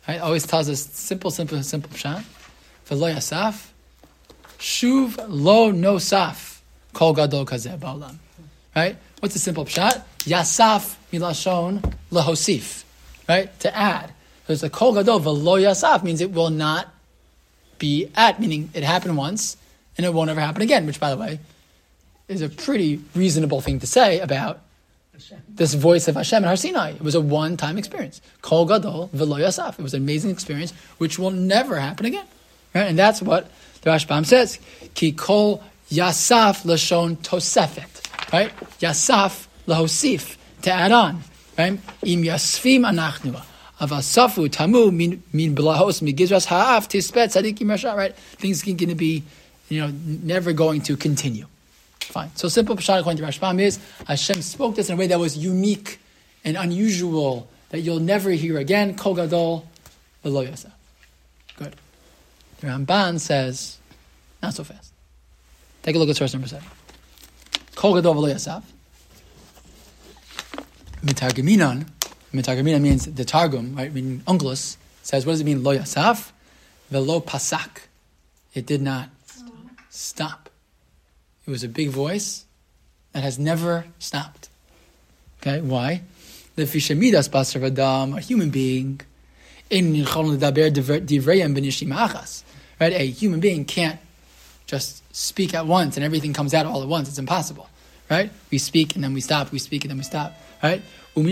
Right? 0.08 0.20
Always 0.20 0.46
tells 0.46 0.68
us 0.68 0.80
simple, 0.80 1.30
simple, 1.30 1.62
simple 1.62 1.90
pshat. 1.90 2.24
V'lo 2.88 3.14
yasaf. 3.14 3.68
Shuv 4.58 5.24
lo 5.28 5.70
no 5.70 5.96
saf. 5.96 6.60
Kol 6.92 7.14
gadol 7.14 7.46
kazeh 7.46 7.78
ba'olam. 7.78 8.16
Right? 8.74 8.96
What's 9.20 9.34
the 9.34 9.40
simple 9.40 9.64
pshat? 9.64 10.02
Yasaf 10.20 10.96
milashon 11.12 11.94
lahosif. 12.10 12.82
Right? 13.28 13.58
To 13.60 13.76
add. 13.76 14.12
There's 14.48 14.64
a 14.64 14.70
kol 14.70 14.94
gadol 14.94 15.20
v'lo 15.20 15.62
yasaf 15.62 16.02
means 16.02 16.20
it 16.20 16.32
will 16.32 16.50
not 16.50 16.92
be 17.78 18.10
at, 18.16 18.40
meaning 18.40 18.70
it 18.74 18.82
happened 18.82 19.16
once 19.16 19.56
and 19.96 20.04
it 20.04 20.12
won't 20.12 20.30
ever 20.30 20.40
happen 20.40 20.62
again, 20.62 20.84
which 20.86 20.98
by 20.98 21.10
the 21.10 21.16
way 21.16 21.38
is 22.28 22.42
a 22.42 22.48
pretty 22.48 23.00
reasonable 23.14 23.60
thing 23.60 23.78
to 23.80 23.86
say 23.86 24.18
about 24.18 24.60
this 25.48 25.74
voice 25.74 26.08
of 26.08 26.16
Hashem 26.16 26.42
in 26.42 26.48
Har 26.48 26.56
Sinai. 26.56 26.92
It 26.92 27.02
was 27.02 27.14
a 27.14 27.20
one-time 27.20 27.78
experience. 27.78 28.20
Kol 28.40 28.66
gadol 28.66 29.10
v'lo 29.14 29.38
yasaf. 29.38 29.78
It 29.78 29.82
was 29.82 29.94
an 29.94 30.02
amazing 30.02 30.30
experience 30.30 30.72
which 30.98 31.18
will 31.18 31.30
never 31.30 31.78
happen 31.78 32.06
again. 32.06 32.26
Right? 32.74 32.88
And 32.88 32.98
that's 32.98 33.22
what 33.22 33.50
the 33.82 33.90
Rashbam 33.90 34.26
says. 34.26 34.58
Ki 34.94 35.12
kol 35.12 35.62
yasaf 35.90 36.64
lashon 36.64 37.16
tosefet. 37.18 38.32
Right? 38.32 38.52
Yasaf 38.80 39.46
lahosif. 39.66 40.36
To 40.62 40.72
add 40.72 40.92
on. 40.92 41.22
Right? 41.58 41.78
Im 42.02 42.22
yasfim 42.22 42.80
anachnu. 42.80 43.42
Avasafu 43.80 44.50
tamu 44.50 44.90
min 44.90 45.22
min 45.32 45.54
blahos 45.54 46.00
migizras 46.02 46.46
ha'af 46.46 46.88
tispet 46.88 47.30
rasha. 47.30 47.96
Right? 47.96 48.14
Things 48.16 48.62
are 48.62 48.66
going 48.66 48.88
to 48.88 48.94
be, 48.94 49.24
you 49.68 49.80
know, 49.80 49.92
never 50.04 50.52
going 50.52 50.82
to 50.82 50.96
continue. 50.96 51.46
Fine. 52.04 52.30
So 52.34 52.48
simple 52.48 52.76
pshat 52.76 53.00
according 53.00 53.24
to 53.24 53.30
Rashbam 53.30 53.60
is 53.60 53.78
Hashem 54.06 54.42
spoke 54.42 54.76
this 54.76 54.88
in 54.88 54.94
a 54.94 54.98
way 54.98 55.06
that 55.06 55.18
was 55.18 55.36
unique 55.36 55.98
and 56.44 56.56
unusual 56.56 57.48
that 57.70 57.80
you'll 57.80 58.00
never 58.00 58.30
hear 58.30 58.58
again. 58.58 58.96
Kol 58.96 59.14
gadol 59.14 59.66
v'lo. 60.24 60.70
Good. 61.56 61.76
The 62.60 62.66
Ramban 62.66 63.18
says, 63.18 63.78
not 64.42 64.54
so 64.54 64.64
fast. 64.64 64.92
Take 65.82 65.96
a 65.96 65.98
look 65.98 66.08
at 66.08 66.16
source 66.16 66.32
number 66.32 66.48
seven. 66.48 66.68
Kol 67.74 67.94
gadol 67.94 68.14
v'lo 68.14 68.32
yasaf. 68.32 68.62
Mitargaminan. 71.02 71.86
Mitargaminan 72.32 72.80
means 72.80 73.06
the 73.06 73.24
Targum, 73.24 73.74
right? 73.74 73.92
Meaning 73.92 74.20
Onkelos 74.20 74.76
says, 75.02 75.26
what 75.26 75.32
does 75.32 75.40
it 75.40 75.44
mean? 75.44 75.62
Lo 75.62 75.76
yasaf, 75.76 76.30
velo 76.90 77.20
pasak. 77.20 77.82
It 78.54 78.66
did 78.66 78.82
not 78.82 79.08
stop. 79.90 80.41
It 81.46 81.50
was 81.50 81.64
a 81.64 81.68
big 81.68 81.88
voice 81.88 82.44
that 83.12 83.22
has 83.22 83.38
never 83.38 83.86
stopped. 83.98 84.48
Okay, 85.40 85.60
why? 85.60 86.02
The 86.56 86.64
fishamidas 86.64 87.28
basar 87.28 87.62
adam, 87.66 88.14
a 88.16 88.20
human 88.20 88.50
being, 88.50 89.00
right? 92.80 92.92
A 92.92 93.06
human 93.06 93.40
being 93.40 93.64
can't 93.64 93.98
just 94.66 95.02
speak 95.14 95.54
at 95.54 95.66
once 95.66 95.96
and 95.96 96.04
everything 96.04 96.32
comes 96.32 96.54
out 96.54 96.64
all 96.66 96.82
at 96.82 96.88
once. 96.88 97.08
It's 97.08 97.18
impossible, 97.18 97.68
right? 98.10 98.30
We 98.50 98.58
speak 98.58 98.94
and 98.94 99.04
then 99.04 99.12
we 99.12 99.20
stop. 99.20 99.52
We 99.52 99.58
speak 99.58 99.84
and 99.84 99.90
then 99.90 99.98
we 99.98 100.04
stop, 100.04 100.34
right? 100.62 100.82
The 101.14 101.22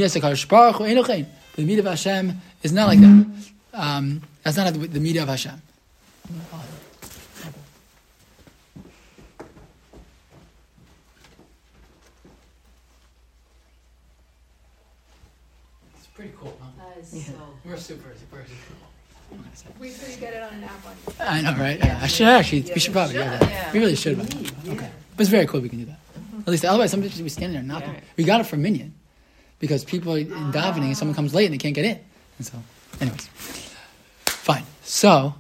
media 1.57 1.81
of 1.81 1.87
Hashem 1.87 2.41
is 2.63 2.73
not 2.73 2.87
like 2.89 3.01
that. 3.01 3.27
Um, 3.73 4.23
that's 4.43 4.57
not 4.57 4.73
the 4.75 5.01
media 5.01 5.23
of 5.23 5.29
Hashem. 5.29 5.63
It's 15.97 16.07
pretty 16.15 16.33
cool, 16.39 16.59
huh? 16.61 16.69
That 16.79 16.99
is 17.00 17.00
Yeah. 17.13 17.23
We're 17.65 17.77
super, 17.77 18.09
super, 18.19 18.45
super 18.45 18.47
cool. 18.69 18.91
Wait 19.79 19.95
get 20.21 20.35
it 20.35 20.43
on 20.43 20.53
an 20.55 20.65
app 20.65 20.87
on 20.87 21.27
I 21.27 21.41
know, 21.41 21.55
right? 21.59 21.79
Yeah, 21.79 22.01
I 22.03 22.07
should 22.07 22.27
actually. 22.27 22.61
Yeah, 22.61 22.75
we 22.75 22.81
should 22.81 22.93
probably 22.93 23.15
do 23.15 23.23
should, 23.23 23.31
that. 23.33 23.51
yeah. 23.51 23.73
We 23.73 23.79
really 23.79 23.97
should. 23.97 24.19
But, 24.19 24.35
Yeah. 24.35 24.73
okay, 24.73 24.91
but 25.17 25.21
it's 25.21 25.31
very 25.31 25.47
cool. 25.47 25.61
We 25.61 25.69
can 25.69 25.79
do 25.81 25.85
that. 25.87 25.99
Mm-hmm. 26.19 26.41
At 26.41 26.49
least, 26.49 26.65
otherwise, 26.65 26.91
somebody 26.91 27.13
should 27.13 27.23
be 27.23 27.31
standing 27.31 27.55
there 27.55 27.63
knocking. 27.63 27.95
Yeah. 27.95 28.01
We 28.17 28.25
got 28.25 28.41
it 28.41 28.45
from 28.45 28.63
minyan 28.63 28.95
because 29.59 29.85
people 29.85 30.15
are 30.15 30.19
in 30.19 30.29
davening 30.29 30.87
and 30.87 30.97
someone 30.97 31.15
comes 31.15 31.33
late 31.35 31.47
and 31.47 31.55
they 31.55 31.59
can't 31.59 31.75
get 31.75 31.85
in. 31.85 31.99
And 32.39 32.47
so, 32.47 32.59
anyways, 33.01 33.29
fine. 34.25 34.65
So, 34.83 35.35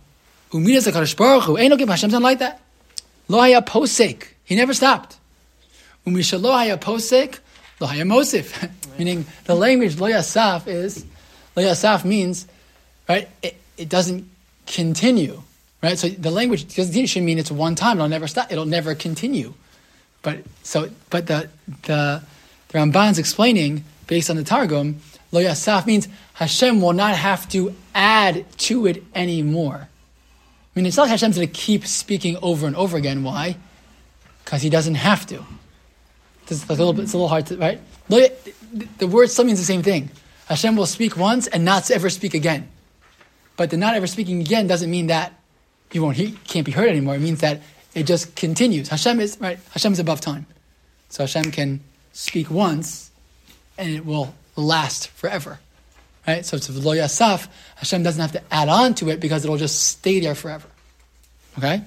umidas 0.53 0.91
hakadosh 0.91 1.17
baruch 1.17 1.45
hu. 1.45 1.59
Ain't 1.59 1.71
no 1.71 1.77
give 1.77 1.89
Hashem's 1.89 2.12
not 2.12 2.23
like 2.23 2.39
that. 2.39 2.61
Lo 3.29 3.39
haya 3.41 3.62
posek. 3.62 4.25
He 4.45 4.55
never 4.57 4.75
stopped. 4.75 5.19
Umishalo 6.07 6.53
haya 6.53 6.77
posek. 6.79 7.39
Lo 7.81 7.87
haya 7.87 8.05
mosif. 8.05 8.69
Meaning 8.99 9.27
the 9.45 9.55
language 9.55 9.99
lo 9.99 10.09
yasaf 10.09 10.67
is 10.67 11.05
lo 11.61 11.71
yasaf 11.71 12.05
means 12.05 12.47
right. 13.09 13.29
It, 13.43 13.57
it 13.76 13.88
doesn't 13.88 14.29
continue. 14.67 15.43
Right. 15.83 15.99
So 15.99 16.09
the 16.09 16.31
language 16.31 16.75
doesn't 16.75 17.07
should 17.07 17.23
mean 17.23 17.38
it's 17.38 17.50
one 17.50 17.75
time. 17.75 17.97
It'll 17.97 18.09
never 18.09 18.29
stop. 18.29 18.52
It'll 18.52 18.67
never 18.67 18.95
continue. 18.95 19.55
But 20.23 20.40
so, 20.62 20.90
but 21.09 21.26
the 21.26 21.49
the, 21.87 22.23
the 22.69 22.79
Ramban's 22.79 23.19
explaining 23.19 23.85
based 24.07 24.29
on 24.29 24.37
the 24.37 24.45
Targum, 24.45 25.00
lo 25.33 25.43
yasaf 25.43 25.87
means 25.87 26.09
Hashem 26.35 26.81
will 26.81 26.93
not 26.93 27.17
have 27.17 27.49
to 27.50 27.75
add 27.95 28.45
to 28.59 28.87
it 28.87 29.02
anymore. 29.14 29.88
I 29.88 30.79
mean, 30.79 30.87
it's 30.87 30.97
not 30.97 31.05
like 31.05 31.11
Hashem's 31.11 31.37
going 31.37 31.49
to 31.49 31.52
keep 31.52 31.87
speaking 31.87 32.37
over 32.43 32.67
and 32.67 32.76
over 32.76 32.97
again. 32.97 33.25
Why? 33.25 33.57
Because 34.45 34.62
he 34.62 34.71
doesn't 34.71 34.95
have 34.95 35.26
to. 35.26 35.45
It's 36.47 36.69
a 36.69 36.73
little 36.73 36.93
bit. 36.93 37.02
It's 37.02 37.12
a 37.12 37.17
little 37.17 37.29
hard 37.29 37.47
to 37.47 37.57
right. 37.57 37.81
The 38.09 39.07
word 39.07 39.31
still 39.31 39.45
means 39.45 39.59
the 39.59 39.64
same 39.64 39.83
thing. 39.83 40.11
Hashem 40.50 40.75
will 40.75 40.87
speak 40.87 41.16
once 41.16 41.47
and 41.47 41.64
not 41.64 41.88
ever 41.92 42.11
speak 42.11 42.35
again. 42.35 42.69
But 43.57 43.71
the 43.71 43.76
not 43.76 43.95
ever 43.95 44.09
speaking 44.09 44.40
again 44.40 44.66
doesn't 44.66 44.90
mean 44.90 45.07
that 45.07 45.33
you 45.92 46.02
won't 46.02 46.16
he 46.16 46.33
can't 46.45 46.66
be 46.66 46.73
heard 46.73 46.88
anymore. 46.88 47.14
It 47.14 47.21
means 47.21 47.40
that 47.40 47.62
it 47.95 48.02
just 48.02 48.35
continues. 48.35 48.88
Hashem 48.88 49.21
is 49.21 49.38
right. 49.40 49.61
Hashem 49.71 49.92
is 49.92 50.00
above 50.00 50.21
time, 50.21 50.47
so 51.09 51.23
Hashem 51.23 51.52
can 51.52 51.80
speak 52.12 52.50
once, 52.50 53.12
and 53.78 53.90
it 53.90 54.04
will 54.04 54.35
last 54.57 55.09
forever. 55.11 55.61
Right. 56.26 56.45
So 56.45 56.57
it's 56.57 56.69
lo 56.69 56.95
yasaf. 56.95 57.47
Hashem 57.76 58.02
doesn't 58.02 58.21
have 58.21 58.33
to 58.33 58.42
add 58.52 58.69
on 58.69 58.95
to 58.97 59.09
it 59.09 59.21
because 59.21 59.45
it'll 59.45 59.57
just 59.57 59.80
stay 59.87 60.19
there 60.19 60.35
forever. 60.35 60.66
Okay. 61.59 61.83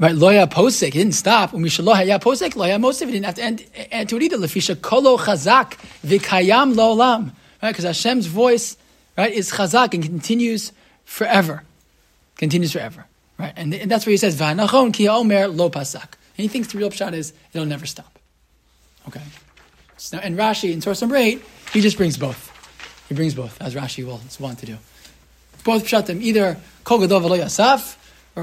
Right, 0.00 0.14
loya 0.14 0.50
posek, 0.50 0.92
didn't 0.92 1.12
stop. 1.12 1.52
When 1.52 1.60
we 1.60 1.68
should 1.68 1.84
loya 1.84 2.18
posek, 2.18 2.54
loya 2.54 2.98
he 2.98 3.12
didn't 3.12 3.26
have 3.26 3.34
to 3.34 3.42
end, 3.42 3.66
add 3.92 4.08
to 4.08 4.16
it 4.16 4.22
either. 4.22 4.38
Lefisha 4.38 4.74
kolo 4.74 5.18
chazak 5.18 5.74
vikayam 6.02 6.74
lolam. 6.74 7.32
Right, 7.62 7.68
because 7.68 7.84
Hashem's 7.84 8.24
voice, 8.24 8.78
right, 9.18 9.30
is 9.30 9.52
chazak 9.52 9.92
and 9.92 10.02
continues 10.02 10.72
forever. 11.04 11.64
Continues 12.38 12.72
forever. 12.72 13.04
Right, 13.38 13.52
and, 13.54 13.74
and 13.74 13.90
that's 13.90 14.06
where 14.06 14.12
he 14.12 14.16
says, 14.16 14.40
V'anachon 14.40 14.94
ki 14.94 15.06
omer 15.06 15.48
lo 15.48 15.68
pasak. 15.68 16.14
And 16.38 16.44
he 16.44 16.48
thinks 16.48 16.72
the 16.72 16.78
real 16.78 16.88
pshat 16.88 17.12
is, 17.12 17.34
it'll 17.52 17.66
never 17.66 17.84
stop. 17.84 18.18
Okay. 19.06 19.20
So, 19.98 20.16
and 20.16 20.38
Rashi, 20.38 20.72
in 20.72 20.80
source 20.80 21.02
number 21.02 21.16
eight, 21.16 21.42
he 21.74 21.82
just 21.82 21.98
brings 21.98 22.16
both. 22.16 22.50
He 23.10 23.14
brings 23.14 23.34
both, 23.34 23.60
as 23.60 23.74
Rashi 23.74 24.06
will 24.06 24.22
want 24.38 24.60
to 24.60 24.66
do. 24.66 24.78
Both 25.62 25.84
pshatim, 25.84 26.22
either 26.22 26.56
kol 26.84 27.00
gadol 27.00 27.20
v'lo 27.20 27.38
yasaf, 27.38 27.98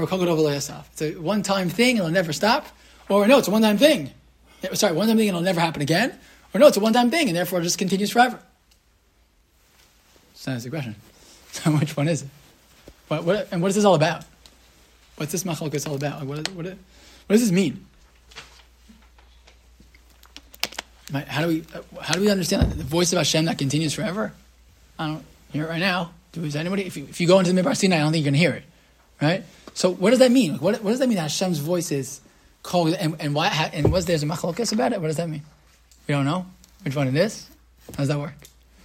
or. 0.06 0.84
It's 0.92 1.02
a 1.02 1.12
one-time 1.14 1.68
thing, 1.68 1.90
and 1.90 1.98
it'll 2.00 2.10
never 2.10 2.32
stop. 2.32 2.66
Or 3.08 3.26
no, 3.26 3.38
it's 3.38 3.48
a 3.48 3.50
one-time 3.50 3.78
thing. 3.78 4.10
Sorry, 4.74 4.92
one-time 4.92 5.16
thing, 5.16 5.28
and 5.28 5.36
it'll 5.36 5.44
never 5.44 5.60
happen 5.60 5.82
again. 5.82 6.18
Or 6.54 6.60
no, 6.60 6.66
it's 6.66 6.76
a 6.76 6.80
one-time 6.80 7.10
thing, 7.10 7.28
and 7.28 7.36
therefore 7.36 7.60
it 7.60 7.64
just 7.64 7.78
continues 7.78 8.10
forever. 8.10 8.38
So 10.34 10.52
that's 10.52 10.64
the 10.64 10.70
question. 10.70 10.94
So 11.50 11.72
which 11.72 11.96
one 11.96 12.08
is 12.08 12.22
it? 12.22 12.28
What, 13.08 13.24
what, 13.24 13.48
and 13.50 13.62
what 13.62 13.68
is 13.68 13.74
this 13.74 13.86
all 13.86 13.94
about? 13.94 14.22
What's 15.16 15.32
this 15.32 15.44
machlokes 15.44 15.88
all 15.88 15.96
about? 15.96 16.20
Like, 16.20 16.28
what, 16.28 16.48
what, 16.50 16.66
what 16.66 16.76
does 17.28 17.40
this 17.40 17.50
mean? 17.50 17.86
How 21.12 21.40
do 21.40 21.48
we 21.48 21.64
uh, 21.74 21.80
how 22.02 22.14
do 22.14 22.20
we 22.20 22.30
understand 22.30 22.62
that? 22.62 22.76
the 22.76 22.84
voice 22.84 23.12
of 23.12 23.18
Hashem 23.18 23.46
that 23.46 23.56
continues 23.56 23.94
forever? 23.94 24.32
I 24.98 25.06
don't 25.06 25.24
hear 25.50 25.64
it 25.64 25.68
right 25.68 25.80
now. 25.80 26.12
Do 26.32 26.44
is 26.44 26.54
anybody? 26.54 26.84
If 26.84 26.96
you, 26.96 27.04
if 27.04 27.20
you 27.20 27.26
go 27.26 27.38
into 27.38 27.52
the 27.52 27.60
Midbar 27.60 27.76
Sinai, 27.76 27.96
I 27.96 28.00
don't 28.00 28.12
think 28.12 28.24
you're 28.24 28.30
going 28.30 28.40
to 28.40 28.46
hear 28.46 28.52
it, 28.52 28.64
right? 29.20 29.44
So 29.78 29.92
what 29.92 30.10
does 30.10 30.18
that 30.18 30.32
mean? 30.32 30.54
What, 30.54 30.82
what 30.82 30.90
does 30.90 30.98
that 30.98 31.08
mean? 31.08 31.18
Hashem's 31.18 31.60
voice 31.60 31.92
is 31.92 32.20
called, 32.64 32.94
and, 32.94 33.14
and 33.20 33.32
why? 33.32 33.46
And 33.72 33.92
was 33.92 34.06
there's 34.06 34.24
a 34.24 34.26
machlokas 34.26 34.72
about 34.72 34.92
it? 34.92 35.00
What 35.00 35.06
does 35.06 35.18
that 35.18 35.28
mean? 35.28 35.42
We 36.08 36.14
don't 36.14 36.24
know 36.24 36.46
which 36.82 36.96
one 36.96 37.06
it 37.06 37.14
is. 37.14 37.48
How 37.92 37.98
does 37.98 38.08
that 38.08 38.18
work? 38.18 38.34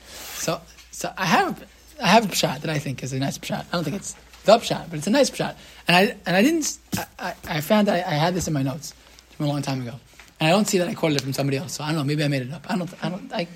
So 0.05 0.61
so 0.91 1.11
I 1.17 1.25
have 1.25 1.67
I 1.99 2.09
have 2.09 2.25
a 2.25 2.27
pshat 2.27 2.61
that 2.61 2.69
I 2.69 2.77
think 2.77 3.01
is 3.01 3.11
a 3.11 3.17
nice 3.17 3.39
pshat. 3.39 3.65
I 3.71 3.71
don't 3.71 3.83
think 3.83 3.95
it's 3.95 4.15
the 4.43 4.55
pshat, 4.59 4.91
but 4.91 4.99
it's 4.99 5.07
a 5.07 5.09
nice 5.09 5.31
pshat. 5.31 5.55
And 5.87 5.97
I 5.97 6.15
and 6.27 6.35
I 6.35 6.43
didn't. 6.43 6.77
I, 6.95 7.05
I, 7.17 7.33
I 7.57 7.61
found 7.61 7.87
that 7.87 8.07
I, 8.07 8.11
I 8.11 8.13
had 8.13 8.35
this 8.35 8.47
in 8.47 8.53
my 8.53 8.61
notes 8.61 8.93
from 9.31 9.47
a 9.47 9.49
long 9.49 9.63
time 9.63 9.81
ago, 9.81 9.95
and 10.39 10.47
I 10.47 10.51
don't 10.51 10.67
see 10.67 10.77
that 10.77 10.87
I 10.87 10.93
quoted 10.93 11.17
it 11.17 11.21
from 11.23 11.33
somebody 11.33 11.57
else. 11.57 11.73
So 11.73 11.83
I 11.83 11.87
don't 11.87 11.95
know. 11.95 12.03
Maybe 12.03 12.23
I 12.23 12.27
made 12.27 12.43
it 12.43 12.53
up. 12.53 12.69
I 12.69 12.77
don't. 12.77 13.03
I 13.03 13.09
don't. 13.09 13.33
I 13.33 13.47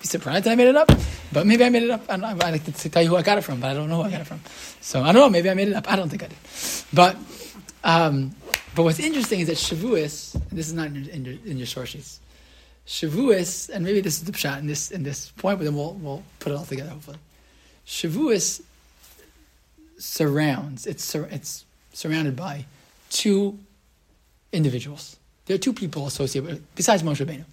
be 0.00 0.06
surprised 0.06 0.44
that 0.44 0.52
I 0.52 0.54
made 0.54 0.68
it 0.68 0.76
up, 0.76 0.90
but 1.32 1.46
maybe 1.46 1.64
I 1.64 1.68
made 1.68 1.82
it 1.82 1.90
up. 1.90 2.02
I, 2.08 2.16
don't, 2.16 2.24
I 2.24 2.50
like 2.50 2.64
to 2.64 2.72
tell 2.72 3.02
you 3.02 3.10
who 3.10 3.16
I 3.16 3.22
got 3.22 3.38
it 3.38 3.42
from, 3.42 3.60
but 3.60 3.70
I 3.70 3.74
don't 3.74 3.88
know 3.88 3.96
who 3.96 4.08
I 4.08 4.10
got 4.10 4.22
it 4.22 4.26
from. 4.26 4.40
So 4.80 5.02
I 5.02 5.12
don't 5.12 5.22
know. 5.22 5.30
Maybe 5.30 5.50
I 5.50 5.54
made 5.54 5.68
it 5.68 5.74
up. 5.74 5.90
I 5.90 5.96
don't 5.96 6.08
think 6.08 6.22
I 6.22 6.28
did. 6.28 6.38
But 6.92 7.16
um, 7.84 8.34
but 8.74 8.84
what's 8.84 8.98
interesting 8.98 9.40
is 9.40 9.46
that 9.48 9.56
Shavuos. 9.56 10.40
This 10.50 10.68
is 10.68 10.74
not 10.74 10.88
in 10.88 11.04
your, 11.04 11.14
in 11.14 11.24
your, 11.24 11.34
in 11.44 11.56
your 11.58 11.66
source 11.66 11.90
sheets. 11.90 12.20
Shavuos, 12.86 13.70
and 13.70 13.84
maybe 13.84 14.00
this 14.00 14.14
is 14.14 14.24
the 14.24 14.36
shot 14.36 14.58
in 14.58 14.66
this 14.66 14.90
in 14.90 15.02
this 15.02 15.30
point, 15.30 15.58
but 15.58 15.64
then 15.64 15.74
we'll 15.74 15.94
we'll 15.94 16.22
put 16.38 16.52
it 16.52 16.56
all 16.56 16.64
together 16.64 16.90
hopefully. 16.90 17.18
Shavuos 17.86 18.62
surrounds 19.98 20.86
it's 20.86 21.04
sur- 21.04 21.28
it's 21.30 21.64
surrounded 21.92 22.36
by 22.36 22.64
two 23.10 23.58
individuals. 24.52 25.16
There 25.46 25.54
are 25.54 25.58
two 25.58 25.72
people 25.72 26.06
associated 26.06 26.48
with 26.50 26.74
besides 26.74 27.02
Moshe 27.02 27.24
Rabbeinu. 27.24 27.44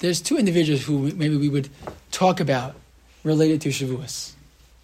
There's 0.00 0.20
two 0.20 0.36
individuals 0.36 0.82
who 0.82 1.12
maybe 1.12 1.36
we 1.36 1.48
would 1.48 1.68
talk 2.10 2.40
about 2.40 2.74
related 3.22 3.60
to 3.62 3.68
Shavuos. 3.68 4.32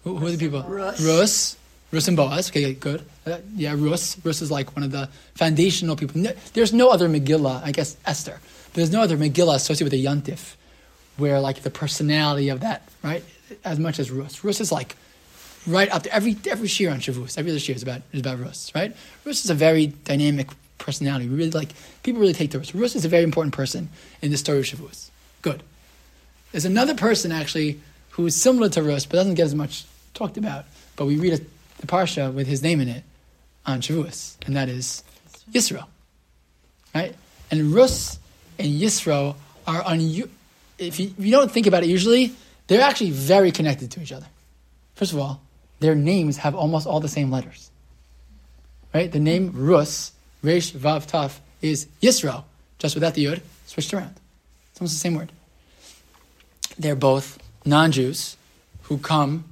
Who, 0.03 0.15
who 0.17 0.27
are 0.27 0.31
the 0.31 0.37
people? 0.37 0.61
Rus. 0.63 1.01
Rus. 1.01 1.57
Rus 1.91 2.07
and 2.07 2.17
Boaz. 2.17 2.49
Okay, 2.49 2.73
good. 2.73 3.03
Uh, 3.25 3.39
yeah, 3.55 3.73
Rus. 3.75 4.17
Rus 4.23 4.41
is 4.41 4.51
like 4.51 4.75
one 4.75 4.83
of 4.83 4.91
the 4.91 5.09
foundational 5.35 5.95
people. 5.95 6.19
No, 6.21 6.31
there's 6.53 6.73
no 6.73 6.89
other 6.89 7.07
Megillah, 7.07 7.63
I 7.63 7.71
guess 7.71 7.97
Esther, 8.05 8.39
but 8.65 8.73
there's 8.73 8.91
no 8.91 9.01
other 9.01 9.17
Megillah 9.17 9.55
associated 9.55 9.91
with 9.91 9.93
a 9.93 10.03
Yontif 10.03 10.55
where 11.17 11.39
like 11.39 11.61
the 11.61 11.69
personality 11.69 12.49
of 12.49 12.59
that, 12.59 12.87
right, 13.03 13.23
as 13.63 13.79
much 13.79 13.99
as 13.99 14.11
Rus. 14.11 14.43
Rus 14.43 14.61
is 14.61 14.71
like 14.71 14.95
right 15.65 15.89
up 15.91 16.03
there. 16.03 16.13
Every 16.13 16.37
every 16.49 16.67
shiur 16.67 16.91
on 16.91 16.99
Shavuos, 16.99 17.37
every 17.37 17.51
other 17.51 17.59
shiur 17.59 17.75
is 17.75 17.83
about 17.83 18.01
is 18.11 18.19
about 18.19 18.39
Rus, 18.39 18.71
right? 18.75 18.95
Rus 19.25 19.43
is 19.45 19.49
a 19.49 19.55
very 19.55 19.87
dynamic 19.87 20.49
personality. 20.77 21.27
We 21.27 21.35
really 21.35 21.51
like 21.51 21.69
people 22.03 22.21
really 22.21 22.33
take 22.33 22.51
the 22.51 22.59
Rus. 22.59 22.73
Rus 22.73 22.95
is 22.95 23.05
a 23.05 23.09
very 23.09 23.23
important 23.23 23.53
person 23.53 23.89
in 24.21 24.31
the 24.31 24.37
story 24.37 24.59
of 24.59 24.65
Shavuos. 24.65 25.09
Good. 25.41 25.63
There's 26.51 26.65
another 26.65 26.95
person 26.95 27.31
actually 27.31 27.79
who 28.11 28.25
is 28.25 28.35
similar 28.35 28.69
to 28.69 28.81
Rus, 28.83 29.05
but 29.05 29.17
doesn't 29.17 29.35
get 29.35 29.45
as 29.45 29.55
much 29.55 29.85
talked 30.13 30.37
about. 30.37 30.65
But 30.95 31.05
we 31.05 31.17
read 31.17 31.33
a, 31.33 31.37
the 31.79 31.87
parsha 31.87 32.33
with 32.33 32.47
his 32.47 32.63
name 32.63 32.81
in 32.81 32.87
it 32.87 33.03
on 33.65 33.81
Shavuos, 33.81 34.35
and 34.45 34.55
that 34.55 34.69
is 34.69 35.03
Yisro, 35.51 35.85
right? 36.95 37.15
And 37.51 37.73
Rus 37.73 38.19
and 38.57 38.67
Yisro 38.67 39.35
are 39.65 39.83
on. 39.83 39.99
If 40.79 40.99
you, 40.99 41.13
if 41.17 41.25
you 41.25 41.31
don't 41.31 41.51
think 41.51 41.67
about 41.67 41.83
it, 41.83 41.89
usually 41.89 42.33
they're 42.67 42.81
actually 42.81 43.11
very 43.11 43.51
connected 43.51 43.91
to 43.91 44.01
each 44.01 44.11
other. 44.11 44.27
First 44.95 45.13
of 45.13 45.19
all, 45.19 45.41
their 45.79 45.95
names 45.95 46.37
have 46.37 46.55
almost 46.55 46.87
all 46.87 46.99
the 46.99 47.07
same 47.07 47.31
letters. 47.31 47.69
Right? 48.93 49.11
The 49.11 49.19
name 49.19 49.51
Rus, 49.53 50.11
Resh 50.47 50.71
Vav 50.71 51.05
Taf, 51.07 51.39
is 51.61 51.87
Yisro, 52.01 52.43
just 52.79 52.95
without 52.95 53.13
the 53.15 53.25
Yud, 53.25 53.41
switched 53.65 53.93
around. 53.93 54.15
It's 54.71 54.79
almost 54.79 54.95
the 54.95 54.99
same 54.99 55.15
word. 55.15 55.31
They're 56.79 56.95
both 56.95 57.37
non 57.65 57.91
Jews 57.91 58.37
who 58.83 58.97
come 58.97 59.43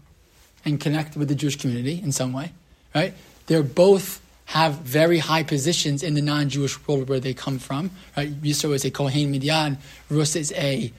and 0.64 0.80
connect 0.80 1.18
with 1.18 1.28
the 1.28 1.36
Jewish 1.36 1.58
community 1.58 2.00
in 2.02 2.12
some 2.12 2.32
way. 2.32 2.52
Right? 2.94 3.14
They're 3.48 3.64
both 3.64 4.22
have 4.46 4.76
very 4.76 5.18
high 5.18 5.44
positions 5.44 6.02
in 6.02 6.14
the 6.14 6.22
non 6.22 6.50
Jewish 6.50 6.76
world 6.88 7.10
where 7.10 7.20
they 7.20 7.34
come 7.34 7.60
from. 7.60 7.92
Right? 8.16 8.32
Yisro 8.42 8.74
is 8.74 8.86
a 8.86 8.92
Kohen 8.92 9.32
Midian, 9.32 9.78
Rus 10.10 10.36
is 10.36 10.54
a 10.54 10.94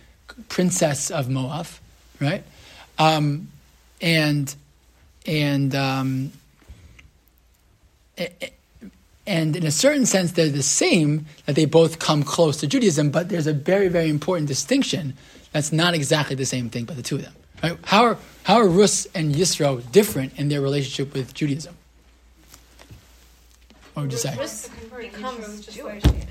princess 0.49 1.11
of 1.11 1.31
Moab. 1.31 1.67
Right? 2.21 2.45
Um, 2.99 3.49
and 4.03 4.55
and 5.26 5.75
um, 5.75 6.33
and 9.26 9.56
in 9.56 9.66
a 9.66 9.71
certain 9.71 10.06
sense 10.06 10.33
they're 10.33 10.49
the 10.49 10.62
same 10.62 11.26
that 11.47 11.56
they 11.56 11.64
both 11.64 11.99
come 11.99 12.23
close 12.23 12.59
to 12.59 12.66
Judaism, 12.66 13.11
but 13.11 13.28
there's 13.28 13.47
a 13.47 13.52
very 13.52 13.88
very 13.88 14.09
important 14.09 14.49
distinction 14.49 15.14
that's 15.52 15.73
not 15.73 15.95
exactly 15.95 16.37
the 16.37 16.47
same 16.47 16.68
thing, 16.71 16.85
but 16.85 16.97
the 16.97 17.02
two 17.02 17.16
of 17.16 17.23
them. 17.23 17.35
Right? 17.62 17.78
How 17.85 18.04
are 18.04 18.18
how 18.42 18.56
are 18.56 18.68
Rus 18.68 19.06
and 19.14 19.35
Yisro 19.35 19.90
different 19.90 20.38
in 20.38 20.49
their 20.49 20.61
relationship 20.61 21.14
with 21.14 21.35
Judaism? 21.35 21.75
What 23.95 24.02
would 24.02 24.12
you 24.12 24.18
say? 24.18 24.37
Rus 24.37 24.68
becomes 24.68 25.62
becomes 25.62 25.66
Jewish. 25.66 26.02
Jewish. 26.02 26.25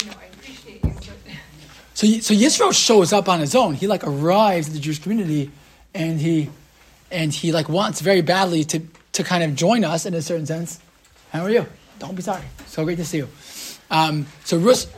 You 0.00 0.10
know, 0.10 0.16
I 0.20 0.26
appreciate 0.32 0.84
you, 0.84 0.92
but 0.92 1.04
So, 1.94 2.06
so 2.06 2.32
Yisro 2.32 2.72
shows 2.72 3.12
up 3.12 3.28
on 3.28 3.40
his 3.40 3.54
own. 3.54 3.74
He 3.74 3.86
like 3.86 4.04
arrives 4.04 4.68
at 4.68 4.74
the 4.74 4.80
Jewish 4.80 5.00
community, 5.00 5.50
and 5.94 6.20
he, 6.20 6.48
and 7.10 7.32
he 7.32 7.52
like 7.52 7.68
wants 7.68 8.00
very 8.00 8.22
badly 8.22 8.64
to 8.64 8.80
to 9.12 9.24
kind 9.24 9.42
of 9.42 9.56
join 9.56 9.84
us 9.84 10.06
in 10.06 10.14
a 10.14 10.22
certain 10.22 10.46
sense. 10.46 10.78
How 11.32 11.42
are 11.42 11.50
you? 11.50 11.66
Don't 12.00 12.16
be 12.16 12.22
sorry. 12.22 12.42
So 12.66 12.84
great 12.84 12.96
to 12.96 13.04
see 13.04 13.18
you. 13.18 13.28
Um, 13.90 14.26
so 14.44 14.58
Rus, 14.58 14.88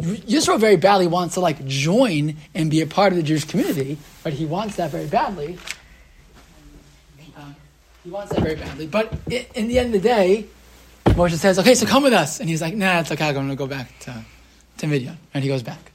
Yisro 0.00 0.58
very 0.58 0.76
badly 0.76 1.06
wants 1.06 1.34
to 1.34 1.40
like 1.40 1.64
join 1.66 2.36
and 2.54 2.70
be 2.70 2.80
a 2.80 2.86
part 2.86 3.12
of 3.12 3.16
the 3.16 3.22
Jewish 3.22 3.44
community, 3.44 3.98
but 4.22 4.32
he 4.32 4.46
wants 4.46 4.76
that 4.76 4.90
very 4.90 5.06
badly. 5.06 5.58
He 8.04 8.10
wants 8.10 8.32
that 8.32 8.42
very 8.42 8.56
badly, 8.56 8.88
but 8.88 9.12
i 9.30 9.46
in 9.54 9.68
the 9.68 9.78
end 9.78 9.94
of 9.94 10.02
the 10.02 10.08
day, 10.08 10.46
Moshe 11.04 11.36
says, 11.36 11.58
"Okay, 11.60 11.74
so 11.74 11.86
come 11.86 12.02
with 12.02 12.12
us," 12.12 12.40
and 12.40 12.48
he's 12.48 12.60
like, 12.60 12.74
"Nah, 12.74 12.98
it's 13.00 13.12
okay. 13.12 13.28
I'm 13.28 13.34
going 13.34 13.48
to 13.48 13.54
go 13.54 13.68
back 13.68 13.96
to 14.00 14.24
to 14.78 14.86
Midian," 14.88 15.18
and 15.32 15.44
he 15.44 15.48
goes 15.48 15.62
back. 15.62 15.92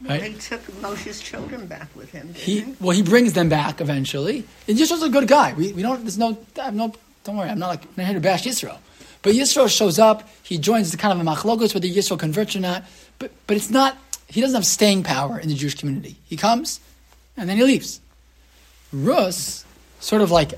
Right? 0.00 0.22
He 0.22 0.34
took 0.34 0.62
Moshe's 0.80 1.20
children 1.20 1.66
back 1.66 1.88
with 1.96 2.12
him, 2.12 2.32
He 2.32 2.60
he? 2.60 2.74
well, 2.78 2.94
he 2.96 3.02
brings 3.02 3.32
them 3.32 3.48
back 3.48 3.80
eventually. 3.80 4.44
And 4.68 4.78
Yisro's 4.78 5.02
a 5.02 5.08
good 5.08 5.26
guy. 5.26 5.54
We, 5.54 5.72
we 5.72 5.82
don't. 5.82 6.02
There's 6.02 6.18
no. 6.18 6.38
I 6.60 6.66
have 6.66 6.74
no. 6.76 6.94
Don't 7.24 7.36
worry. 7.36 7.50
I'm 7.50 7.58
not 7.58 7.70
like 7.70 7.82
I'm 7.82 7.90
not 7.96 8.06
here 8.06 8.14
to 8.14 8.20
bash 8.20 8.44
Yisro. 8.44 8.78
But 9.22 9.34
Yisro 9.34 9.68
shows 9.68 9.98
up. 9.98 10.28
He 10.42 10.58
joins 10.58 10.90
the 10.90 10.96
kind 10.96 11.18
of 11.18 11.26
a 11.26 11.28
machlokos 11.28 11.74
whether 11.74 11.86
Yisro 11.86 12.18
converts 12.18 12.54
or 12.56 12.60
not. 12.60 12.84
But 13.18 13.32
but 13.46 13.56
it's 13.56 13.70
not. 13.70 13.96
He 14.28 14.40
doesn't 14.40 14.54
have 14.54 14.66
staying 14.66 15.04
power 15.04 15.38
in 15.38 15.48
the 15.48 15.54
Jewish 15.54 15.74
community. 15.74 16.16
He 16.26 16.36
comes, 16.36 16.80
and 17.36 17.48
then 17.48 17.56
he 17.56 17.62
leaves. 17.62 18.00
Rus, 18.92 19.64
sort 20.00 20.22
of 20.22 20.30
like, 20.30 20.52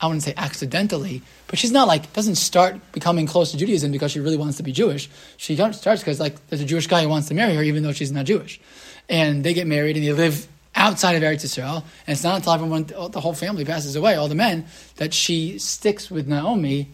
I 0.00 0.06
wouldn't 0.06 0.22
say 0.22 0.34
accidentally, 0.36 1.22
but 1.46 1.58
she's 1.58 1.72
not 1.72 1.88
like 1.88 2.12
doesn't 2.12 2.36
start 2.36 2.76
becoming 2.92 3.26
close 3.26 3.52
to 3.52 3.56
Judaism 3.56 3.92
because 3.92 4.12
she 4.12 4.20
really 4.20 4.36
wants 4.36 4.56
to 4.58 4.62
be 4.62 4.72
Jewish. 4.72 5.08
She 5.36 5.56
starts 5.56 6.02
because 6.02 6.20
like 6.20 6.34
there's 6.48 6.62
a 6.62 6.66
Jewish 6.66 6.86
guy 6.86 7.02
who 7.02 7.08
wants 7.08 7.28
to 7.28 7.34
marry 7.34 7.54
her 7.54 7.62
even 7.62 7.82
though 7.82 7.92
she's 7.92 8.12
not 8.12 8.26
Jewish, 8.26 8.60
and 9.08 9.44
they 9.44 9.54
get 9.54 9.66
married 9.66 9.96
and 9.96 10.04
they 10.04 10.12
live 10.12 10.46
outside 10.74 11.14
of 11.14 11.22
Eretz 11.22 11.44
Yisrael. 11.44 11.82
And 12.06 12.14
it's 12.14 12.24
not 12.24 12.36
until 12.36 12.52
everyone, 12.52 12.84
the 12.84 13.20
whole 13.20 13.34
family 13.34 13.64
passes 13.64 13.96
away, 13.96 14.14
all 14.16 14.28
the 14.28 14.34
men, 14.34 14.66
that 14.96 15.14
she 15.14 15.58
sticks 15.58 16.10
with 16.10 16.26
Naomi, 16.26 16.88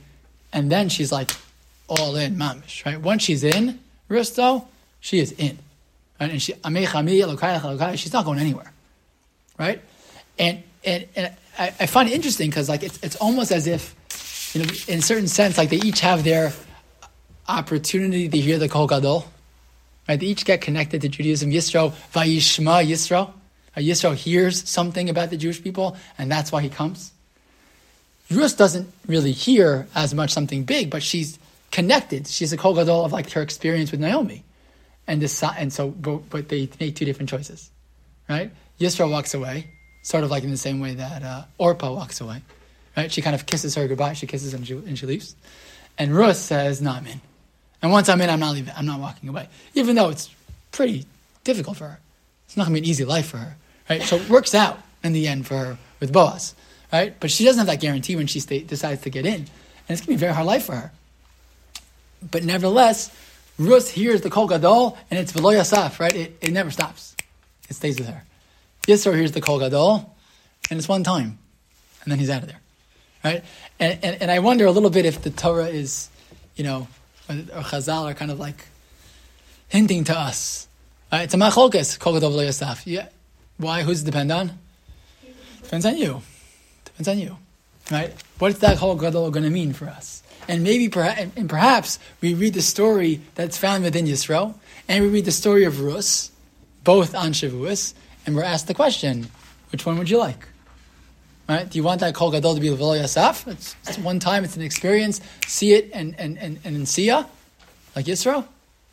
and 0.53 0.71
then 0.71 0.89
she's 0.89 1.13
like 1.13 1.31
all 1.89 2.17
in, 2.17 2.37
mamish. 2.37 2.85
Right? 2.85 3.01
Once 3.01 3.23
she's 3.23 3.45
in 3.45 3.79
though, 4.09 4.67
she 5.01 5.19
is 5.19 5.33
in, 5.33 5.59
right? 6.21 6.31
And 6.31 6.43
she, 6.43 6.55
she's 7.97 8.13
not 8.13 8.25
going 8.25 8.39
anywhere, 8.39 8.73
right? 9.59 9.81
And 10.39 10.63
and, 10.85 11.07
and 11.15 11.33
I, 11.59 11.67
I 11.81 11.87
find 11.87 12.09
it 12.09 12.13
interesting 12.13 12.51
because 12.51 12.69
like 12.69 12.83
it's 12.83 12.99
it's 13.03 13.17
almost 13.17 13.53
as 13.53 13.67
if 13.67 13.95
you 14.55 14.63
know 14.63 14.71
in 14.89 14.99
a 14.99 15.03
certain 15.03 15.29
sense 15.29 15.59
like 15.59 15.71
they 15.71 15.77
each 15.77 16.01
have 16.01 16.25
their 16.25 16.53
opportunity 17.49 18.29
to 18.29 18.39
hear 18.39 18.59
the 18.59 18.69
Kol 18.69 18.87
Gadol, 18.87 19.27
right? 20.09 20.19
They 20.19 20.27
each 20.27 20.45
get 20.45 20.61
connected 20.61 21.03
to 21.03 21.09
Judaism. 21.09 21.51
Yisro 21.51 21.93
Vayishma 22.13 22.87
Yisro, 22.87 23.33
Yisro 23.77 24.15
hears 24.15 24.69
something 24.69 25.11
about 25.11 25.31
the 25.31 25.37
Jewish 25.37 25.63
people, 25.63 25.97
and 26.19 26.31
that's 26.31 26.53
why 26.53 26.63
he 26.63 26.69
comes. 26.69 27.13
Rus 28.31 28.55
doesn't 28.55 28.93
really 29.07 29.33
hear 29.33 29.89
as 29.95 30.15
much 30.15 30.31
something 30.31 30.65
big, 30.65 30.91
but 30.91 31.03
she's 31.03 31.39
connected. 31.71 32.27
She's 32.27 32.53
a 32.53 32.57
Kol 32.57 32.75
Gadol 32.75 33.05
of 33.05 33.13
like 33.13 33.31
her 33.31 33.43
experience 33.43 33.91
with 33.91 34.01
Naomi, 34.01 34.45
and 35.07 35.21
this 35.21 35.43
and 35.43 35.73
so 35.73 35.89
but, 35.91 36.31
but 36.31 36.49
they 36.49 36.69
make 36.79 36.97
two 36.97 37.05
different 37.05 37.29
choices, 37.29 37.71
right? 38.29 38.51
Yisro 38.79 39.11
walks 39.11 39.35
away 39.35 39.71
sort 40.03 40.25
of 40.25 40.31
like 40.31 40.45
in 40.45 40.51
the 40.51 40.57
same 40.57 40.81
way 40.81 40.95
that 40.95 41.23
uh, 41.23 41.45
Orpah 41.59 41.93
walks 41.93 42.21
away, 42.21 42.43
right? 42.97 43.13
She 43.13 43.23
kind 43.23 43.35
of 43.35 43.47
kisses 43.47 43.75
her 43.75 43.87
goodbye. 43.87 44.15
She 44.15 44.27
kisses 44.27 44.55
and 44.55 44.67
she, 44.67 44.75
and 44.75 44.99
she 44.99 45.07
leaves. 45.07 45.37
And 45.99 46.15
Rus 46.15 46.39
says, 46.39 46.81
"No, 46.81 46.93
I'm 46.93 47.07
in." 47.07 47.21
And 47.83 47.93
once 47.93 48.09
I'm 48.09 48.21
in, 48.21 48.31
I'm 48.31 48.41
not 48.41 48.55
leaving. 48.55 48.73
I'm 48.77 48.87
not 48.87 49.01
walking 49.01 49.29
away, 49.29 49.49
even 49.75 49.97
though 49.97 50.11
it's 50.11 50.31
pretty 50.73 51.07
difficult 51.45 51.77
for 51.79 51.89
her. 51.89 52.01
It's 52.47 52.57
not 52.57 52.65
going 52.65 52.75
to 52.75 52.81
be 52.81 52.87
an 52.87 52.91
easy 52.91 53.05
life 53.05 53.27
for 53.27 53.39
her, 53.39 53.57
right? 53.89 54.03
So 54.03 54.17
it 54.17 54.29
works 54.29 54.55
out 54.55 54.79
in 55.03 55.13
the 55.13 55.29
end 55.29 55.47
for 55.47 55.57
her 55.57 55.79
with 56.01 56.13
Boaz, 56.13 56.55
right? 56.93 57.15
But 57.19 57.31
she 57.31 57.45
doesn't 57.45 57.59
have 57.59 57.67
that 57.67 57.81
guarantee 57.81 58.17
when 58.17 58.27
she 58.27 58.41
stay, 58.41 58.61
decides 58.61 59.03
to 59.03 59.11
get 59.11 59.27
in, 59.27 59.35
and 59.35 59.49
it's 59.89 60.01
going 60.01 60.07
to 60.07 60.09
be 60.09 60.15
a 60.15 60.19
very 60.19 60.35
hard 60.35 60.47
life 60.47 60.65
for 60.65 60.75
her. 60.75 60.93
But 62.31 62.45
nevertheless, 62.45 63.15
Rus 63.59 63.91
hears 63.91 64.23
the 64.23 64.31
Kol 64.31 64.47
Gadol, 64.47 64.97
and 65.11 65.19
it's 65.19 65.33
Velo 65.33 65.53
Yasaf, 65.53 65.99
right? 65.99 66.15
It, 66.15 66.39
it 66.41 66.53
never 66.53 66.71
stops. 66.71 67.17
It 67.69 67.75
stays 67.75 67.99
with 67.99 68.09
her. 68.09 68.25
Yisro 68.87 69.15
hears 69.15 69.33
the 69.33 69.41
Kol 69.41 69.59
Gadol, 69.59 70.15
and 70.71 70.79
it's 70.79 70.89
one 70.89 71.05
time, 71.05 71.39
and 72.03 72.11
then 72.11 72.19
he's 72.19 72.31
out 72.31 72.43
of 72.43 72.49
there, 72.49 72.61
right? 73.25 73.45
And, 73.79 73.99
and, 74.03 74.23
and 74.23 74.31
I 74.31 74.39
wonder 74.39 74.67
a 74.67 74.71
little 74.71 74.91
bit 74.91 75.07
if 75.07 75.23
the 75.23 75.31
Torah 75.31 75.67
is, 75.67 76.09
you 76.57 76.65
know, 76.65 76.89
or, 77.29 77.35
or 77.35 77.63
Chazal 77.63 78.11
are 78.11 78.15
kind 78.15 78.31
of 78.31 78.41
like 78.41 78.67
hinting 79.69 80.05
to 80.05 80.19
us. 80.19 80.69
Right? 81.13 81.23
It's 81.23 81.35
a 81.35 81.37
machlokes, 81.37 81.99
Kol 81.99 82.15
Gadol 82.15 82.33
V'lo 82.33 82.49
Yasaf. 82.49 82.83
Yeah. 82.87 83.09
Why? 83.59 83.83
Who's 83.83 84.03
it 84.03 84.07
depend 84.07 84.33
on? 84.33 84.59
Depends 85.63 85.85
on 85.87 85.97
you. 85.97 86.23
Depends 87.01 87.19
on 87.19 87.27
you, 87.27 87.39
right? 87.91 88.13
What's 88.39 88.59
that 88.59 88.77
Kol 88.77 88.95
Gadol 88.95 89.31
going 89.31 89.45
to 89.45 89.51
mean 89.51 89.73
for 89.73 89.87
us? 89.87 90.23
And 90.49 90.63
maybe, 90.63 90.93
and 90.95 91.49
perhaps 91.49 91.99
we 92.21 92.35
read 92.35 92.53
the 92.53 92.61
story 92.61 93.23
that's 93.37 93.57
found 93.57 93.85
within 93.85 94.05
Yisro, 94.05 94.55
and 94.87 95.05
we 95.05 95.09
read 95.09 95.25
the 95.25 95.33
story 95.33 95.65
of 95.65 95.81
Rus, 95.81 96.31
both 96.85 97.15
on 97.15 97.33
Shavuos, 97.33 97.95
and 98.27 98.37
we're 98.37 98.43
asked 98.43 98.67
the 98.67 98.75
question, 98.75 99.29
which 99.73 99.87
one 99.87 99.97
would 99.97 100.11
you 100.11 100.19
like? 100.19 100.47
Right? 101.49 101.71
Do 101.71 101.79
you 101.79 101.83
want 101.83 102.01
that 102.01 102.15
Kol 102.15 102.33
Gadol 102.33 102.57
to 102.57 102.61
be 102.61 102.69
Levelo 102.69 103.01
Yasaf? 103.01 103.51
It's, 103.51 103.75
it's 103.87 103.97
one 103.97 104.19
time, 104.19 104.45
it's 104.45 104.57
an 104.57 104.63
experience, 104.63 105.23
see 105.47 105.73
it 105.73 105.91
and 105.95 106.15
and 106.19 106.37
and, 106.37 106.59
and 106.65 106.87
see 106.87 107.07
ya, 107.07 107.25
like 107.97 108.05
Yisro, 108.05 108.45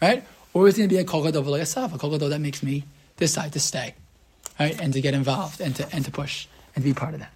right? 0.02 0.24
Or 0.54 0.70
is 0.70 0.76
it 0.76 0.78
going 0.78 0.90
to 0.90 0.96
be 0.96 1.02
a 1.02 1.04
Kol 1.04 1.26
Gadol 1.26 1.44
V'lo 1.44 1.60
Yasaf, 1.60 1.94
a 1.94 1.98
Kol 1.98 2.12
Gadol 2.12 2.30
that 2.30 2.40
makes 2.40 2.64
me 2.64 2.86
decide 3.18 3.52
to 3.52 3.60
stay, 3.60 3.96
right, 4.58 4.80
and 4.80 4.94
to 4.94 5.02
get 5.02 5.14
involved 5.14 5.60
and 5.60 5.76
to 5.76 5.94
and 5.94 6.06
to 6.06 6.12
push 6.12 6.48
and 6.74 6.86
to 6.86 6.90
be 6.90 6.94
part 6.94 7.14
of 7.14 7.20
that. 7.20 7.34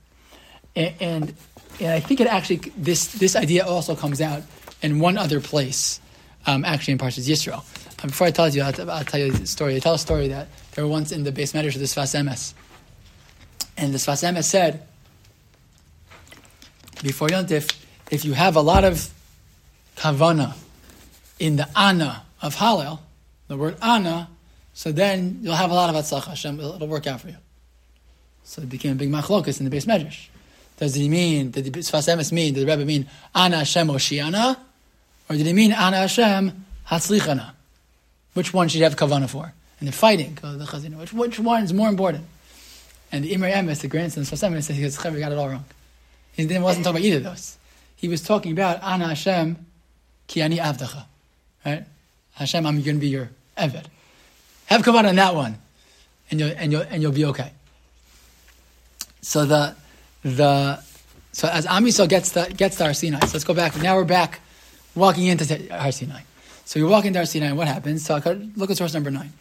And 0.76 0.94
and, 1.00 1.34
and 1.80 1.92
I 1.92 2.00
think 2.00 2.20
it 2.20 2.28
actually 2.28 2.58
this 2.78 3.12
this 3.14 3.36
idea 3.36 3.66
also 3.66 3.96
comes 3.96 4.22
out 4.22 4.44
in 4.82 5.00
one 5.00 5.18
other 5.18 5.40
place, 5.40 6.00
um, 6.46 6.66
actually 6.66 6.94
in 6.94 6.98
Parshas 6.98 7.28
Yisrael. 7.30 7.64
Um, 8.04 8.10
before 8.10 8.28
I 8.28 8.32
tell 8.32 8.50
you, 8.50 8.64
I'll, 8.64 8.92
I'll 8.92 9.04
tell 9.04 9.20
you 9.20 9.32
the 9.32 9.46
story. 9.46 9.76
I 9.76 9.80
tell 9.80 9.94
a 9.94 10.00
story 10.00 10.30
that 10.30 10.48
they 10.74 10.82
were 10.82 10.90
once 10.90 11.12
in 11.12 11.24
the 11.24 11.32
beis 11.32 11.54
medrash 11.54 11.76
of 11.76 11.80
the 11.80 11.86
Sfas 11.86 12.16
Emes, 12.20 12.54
and 13.78 13.94
the 13.94 13.98
Sfas 14.00 14.24
Emes 14.24 14.46
said 14.46 14.88
before 17.04 17.28
Yontif, 17.28 17.78
if 18.10 18.26
you 18.26 18.34
have 18.34 18.56
a 18.56 18.62
lot 18.62 18.84
of 18.84 19.12
kavana 19.96 20.56
in 21.40 21.56
the 21.56 21.68
ana 21.76 22.24
of 22.42 22.56
Hallel, 22.56 23.00
the 23.48 23.58
word 23.58 23.78
ana, 23.82 24.30
so 24.74 24.92
then 24.92 25.40
you'll 25.42 25.56
have 25.56 25.72
a 25.72 25.74
lot 25.74 25.90
of 25.90 25.96
atzlacha. 25.96 26.28
Hashem, 26.28 26.60
it'll, 26.60 26.76
it'll 26.76 26.88
work 26.88 27.08
out 27.08 27.22
for 27.22 27.30
you. 27.30 27.38
So 28.44 28.62
it 28.62 28.70
became 28.70 28.94
a 28.94 28.96
big 28.96 29.10
machlokas 29.10 29.60
in 29.60 29.70
the 29.70 29.76
beis 29.76 29.86
medrash. 29.86 30.28
Does 30.82 30.96
he 30.96 31.10
mean, 31.10 31.52
did 31.52 31.66
the 31.66 31.72
Sfas 31.82 32.12
Emes 32.12 32.32
mean, 32.32 32.56
did 32.56 32.66
the 32.66 32.72
Rebbe 32.72 32.84
mean 32.84 33.08
ana 33.36 33.58
Hashem 33.58 33.88
Oshiana? 33.88 34.58
Or 35.30 35.36
did 35.36 35.46
he 35.46 35.54
mean 35.54 35.74
ana 35.74 35.98
Hashem 35.98 36.66
Hatzlichana? 36.90 37.52
Which 38.34 38.52
one 38.52 38.68
should 38.68 38.80
you 38.80 38.86
have 38.86 38.96
kavana 38.96 39.30
for? 39.30 39.54
And 39.80 39.88
they're 39.88 39.94
fighting, 39.94 40.40
uh, 40.42 40.58
the 40.58 40.66
chazina. 40.66 40.98
Which, 40.98 41.14
which 41.14 41.40
one 41.40 41.62
is 41.62 41.72
more 41.72 41.88
important? 41.88 42.26
And 43.12 43.24
the 43.24 43.32
Imre 43.32 43.52
Emes, 43.52 43.82
the 43.82 43.90
grandson 43.90 44.24
of 44.24 44.30
Sfas 44.30 44.50
Emes, 44.50 44.64
said, 44.64 44.76
he 44.76 44.82
goes, 44.82 44.98
"Chaver, 44.98 45.20
got 45.20 45.32
it 45.32 45.38
all 45.38 45.50
wrong. 45.50 45.66
He 46.34 46.48
didn't, 46.48 46.64
wasn't 46.64 46.84
talking 46.84 46.98
about 46.98 47.06
either 47.06 47.18
of 47.18 47.24
those. 47.26 47.58
He 47.96 48.08
was 48.08 48.24
talking 48.24 48.52
about 48.52 48.82
ana 48.82 49.10
Hashem 49.10 49.64
ki 50.26 50.42
ani 50.42 50.58
avdacha. 50.58 51.06
Right? 51.64 51.86
Hashem, 52.34 52.66
I'm 52.66 52.82
going 52.82 52.96
to 52.96 53.00
be 53.00 53.10
your 53.10 53.30
Eved. 53.56 53.86
Have 54.66 54.82
kavana 54.82 55.10
on 55.10 55.16
that 55.18 55.36
one, 55.36 55.60
and 56.32 56.40
you'll, 56.40 56.54
and 56.58 56.72
you'll, 56.72 56.82
and 56.82 57.04
you'll 57.04 57.12
be 57.12 57.26
okay. 57.26 57.52
So 59.22 59.46
the, 59.46 59.76
the, 60.24 60.82
so 61.32 61.48
as 61.48 61.66
Am 61.66 61.86
gets 61.86 62.32
to, 62.32 62.54
gets 62.56 62.78
to 62.78 62.84
Har 62.84 62.94
Sinai, 62.94 63.20
so 63.20 63.34
let's 63.34 63.44
go 63.44 63.54
back. 63.54 63.76
Now 63.82 63.96
we're 63.96 64.04
back 64.04 64.40
walking 64.96 65.28
into 65.28 65.46
Har 65.72 65.92
Sinai. 65.92 66.22
So 66.66 66.80
you're 66.80 66.90
walking 66.90 67.14
to 67.14 67.20
Har 67.20 67.26
Sinai, 67.26 67.54
what 67.54 67.68
happens? 67.68 68.06
So 68.06 68.16
look 68.56 68.70
at 68.70 68.78
source 68.78 68.94
number 68.94 69.12
nine. 69.12 69.34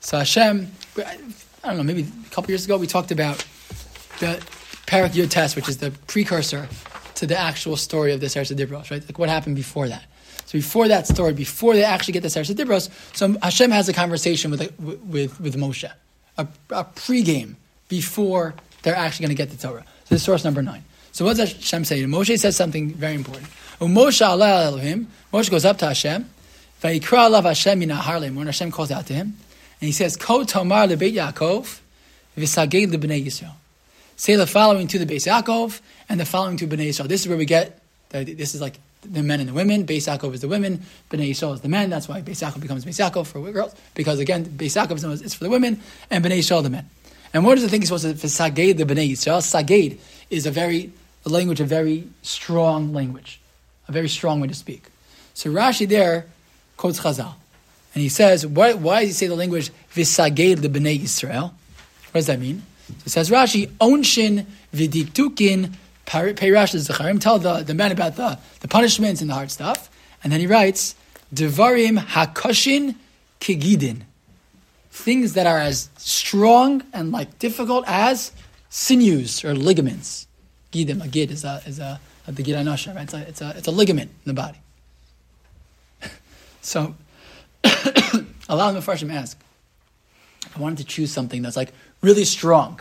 So 0.00 0.18
Hashem, 0.18 0.70
I 0.98 1.16
don't 1.64 1.76
know, 1.76 1.82
maybe 1.82 2.02
a 2.26 2.30
couple 2.30 2.50
years 2.50 2.64
ago 2.64 2.76
we 2.76 2.86
talked 2.86 3.10
about 3.10 3.44
the 4.20 4.42
Parak 4.86 5.10
Yud 5.10 5.30
test, 5.30 5.56
which 5.56 5.68
is 5.68 5.78
the 5.78 5.90
precursor 6.06 6.68
to 7.14 7.26
the 7.26 7.38
actual 7.38 7.76
story 7.76 8.12
of 8.12 8.20
the 8.20 8.28
Seres 8.28 8.50
Dibros, 8.50 8.90
right? 8.90 9.02
Like 9.02 9.18
what 9.18 9.28
happened 9.28 9.56
before 9.56 9.88
that. 9.88 10.04
So 10.46 10.58
before 10.58 10.88
that 10.88 11.06
story, 11.06 11.32
before 11.32 11.74
they 11.74 11.84
actually 11.84 12.12
get 12.12 12.22
the 12.22 12.30
Seres 12.30 12.50
Dibros, 12.50 12.90
so 13.16 13.36
Hashem 13.42 13.70
has 13.70 13.88
a 13.88 13.92
conversation 13.92 14.50
with 14.50 14.60
with 14.78 15.40
with 15.40 15.56
Moshe, 15.56 15.90
a, 16.36 16.46
a 16.70 16.84
pregame 16.84 17.54
before 17.88 18.54
they're 18.82 18.96
actually 18.96 19.24
going 19.24 19.36
to 19.36 19.42
get 19.42 19.50
the 19.50 19.56
Torah. 19.56 19.84
This 20.12 20.20
is 20.20 20.26
source 20.26 20.44
number 20.44 20.60
nine. 20.60 20.84
So 21.12 21.24
what 21.24 21.38
does 21.38 21.54
Hashem 21.54 21.86
say? 21.86 22.02
Moshe 22.02 22.38
says 22.38 22.54
something 22.54 22.92
very 22.92 23.14
important. 23.14 23.46
Moshe 23.80 25.06
Moshe 25.32 25.50
goes 25.50 25.64
up 25.64 25.78
to 25.78 25.86
Hashem, 25.86 26.28
Vayikra 26.82 27.42
Hashem 27.42 28.36
when 28.36 28.44
Hashem 28.46 28.70
calls 28.70 28.90
out 28.90 29.06
to 29.06 29.14
him, 29.14 29.38
and 29.80 29.86
he 29.86 29.90
says, 29.90 30.18
Ko 30.18 30.44
tomar 30.44 30.86
lebeit 30.86 31.14
Yaakov, 31.14 31.80
v'sagei 32.36 32.86
lebnei 32.86 33.24
Yisrael. 33.24 33.54
Say 34.16 34.36
the 34.36 34.46
following 34.46 34.86
to 34.88 34.98
the 34.98 35.06
Beis 35.06 35.26
Yaakov, 35.26 35.80
and 36.10 36.20
the 36.20 36.26
following 36.26 36.58
to 36.58 36.66
Bnei 36.66 36.90
Yisrael. 36.90 37.08
This 37.08 37.22
is 37.22 37.28
where 37.28 37.38
we 37.38 37.46
get, 37.46 37.80
this 38.10 38.54
is 38.54 38.60
like 38.60 38.78
the 39.10 39.22
men 39.22 39.40
and 39.40 39.48
the 39.48 39.54
women. 39.54 39.86
Beis 39.86 40.14
Yaakov 40.14 40.34
is 40.34 40.42
the 40.42 40.48
women, 40.48 40.82
Bnei 41.10 41.30
Yisrael 41.30 41.54
is 41.54 41.62
the 41.62 41.70
men. 41.70 41.88
That's 41.88 42.06
why 42.06 42.20
Beis 42.20 42.46
Yaakov 42.46 42.60
becomes 42.60 42.84
Beis 42.84 43.00
Yaakov 43.00 43.28
for 43.28 43.50
girls, 43.50 43.74
because 43.94 44.18
again, 44.18 44.44
Beis 44.44 44.76
Yaakov 44.76 45.22
is 45.24 45.32
for 45.32 45.44
the 45.44 45.50
women, 45.50 45.80
and 46.10 46.22
Bnei 46.22 46.40
Yisrael 46.40 46.62
the 46.62 46.68
men. 46.68 46.90
And 47.34 47.44
one 47.44 47.56
of 47.56 47.62
the 47.62 47.68
things 47.68 47.88
to, 47.88 47.96
for 47.96 48.26
Saged 48.26 48.76
the 48.76 48.84
Bnei 48.84 49.10
Yisrael? 49.10 49.40
Saged 49.40 49.98
is 50.30 50.46
a 50.46 50.50
very, 50.50 50.92
a 51.24 51.28
language, 51.28 51.60
a 51.60 51.64
very 51.64 52.08
strong 52.22 52.92
language, 52.92 53.40
a 53.88 53.92
very 53.92 54.08
strong 54.08 54.40
way 54.40 54.48
to 54.48 54.54
speak. 54.54 54.84
So 55.34 55.50
Rashi 55.50 55.88
there 55.88 56.26
quotes 56.76 57.00
Chazal. 57.00 57.34
And 57.94 58.02
he 58.02 58.08
says, 58.08 58.46
why, 58.46 58.74
why 58.74 59.00
does 59.00 59.10
he 59.10 59.14
say 59.14 59.26
the 59.26 59.34
language 59.34 59.70
Visaged 59.92 60.58
the 60.58 60.68
Bnei 60.68 61.00
Yisrael? 61.00 61.52
What 62.10 62.14
does 62.14 62.26
that 62.26 62.40
mean? 62.40 62.62
So 62.88 62.94
it 63.06 63.10
says 63.10 63.30
Rashi, 63.30 63.68
Onshin 63.78 64.46
Vidiktukin 64.74 65.72
Peirash 66.06 66.74
Zacharim, 66.74 67.20
tell 67.20 67.38
the, 67.38 67.62
the 67.62 67.74
men 67.74 67.92
about 67.92 68.16
the, 68.16 68.38
the 68.60 68.68
punishments 68.68 69.20
and 69.20 69.30
the 69.30 69.34
hard 69.34 69.50
stuff. 69.50 69.90
And 70.22 70.32
then 70.32 70.40
he 70.40 70.46
writes, 70.46 70.94
Devarim 71.34 71.98
Hakoshin 71.98 72.96
Kigidin. 73.40 74.02
Things 74.92 75.32
that 75.32 75.46
are 75.46 75.58
as 75.58 75.88
strong 75.96 76.82
and 76.92 77.10
like 77.10 77.38
difficult 77.38 77.84
as 77.88 78.30
sinews 78.68 79.42
or 79.44 79.54
ligaments. 79.54 80.26
Gidim, 80.70 81.02
a 81.02 81.08
gid 81.08 81.30
is 81.30 81.44
a, 81.44 81.62
is 81.66 81.78
a, 81.78 81.98
a 82.26 82.32
the 82.32 82.42
gid 82.42 82.54
right? 82.54 82.78
It's 82.78 83.14
a, 83.14 83.28
it's, 83.28 83.40
a, 83.40 83.54
it's 83.56 83.68
a 83.68 83.70
ligament 83.70 84.10
in 84.10 84.34
the 84.34 84.34
body. 84.34 84.58
so, 86.60 86.94
a 87.64 88.56
lot 88.56 88.74
of 88.74 88.84
Mepharshim 88.84 89.12
ask, 89.12 89.38
I 90.54 90.60
wanted 90.60 90.78
to 90.78 90.84
choose 90.84 91.10
something 91.10 91.40
that's 91.40 91.56
like 91.56 91.72
really 92.02 92.24
strong, 92.24 92.80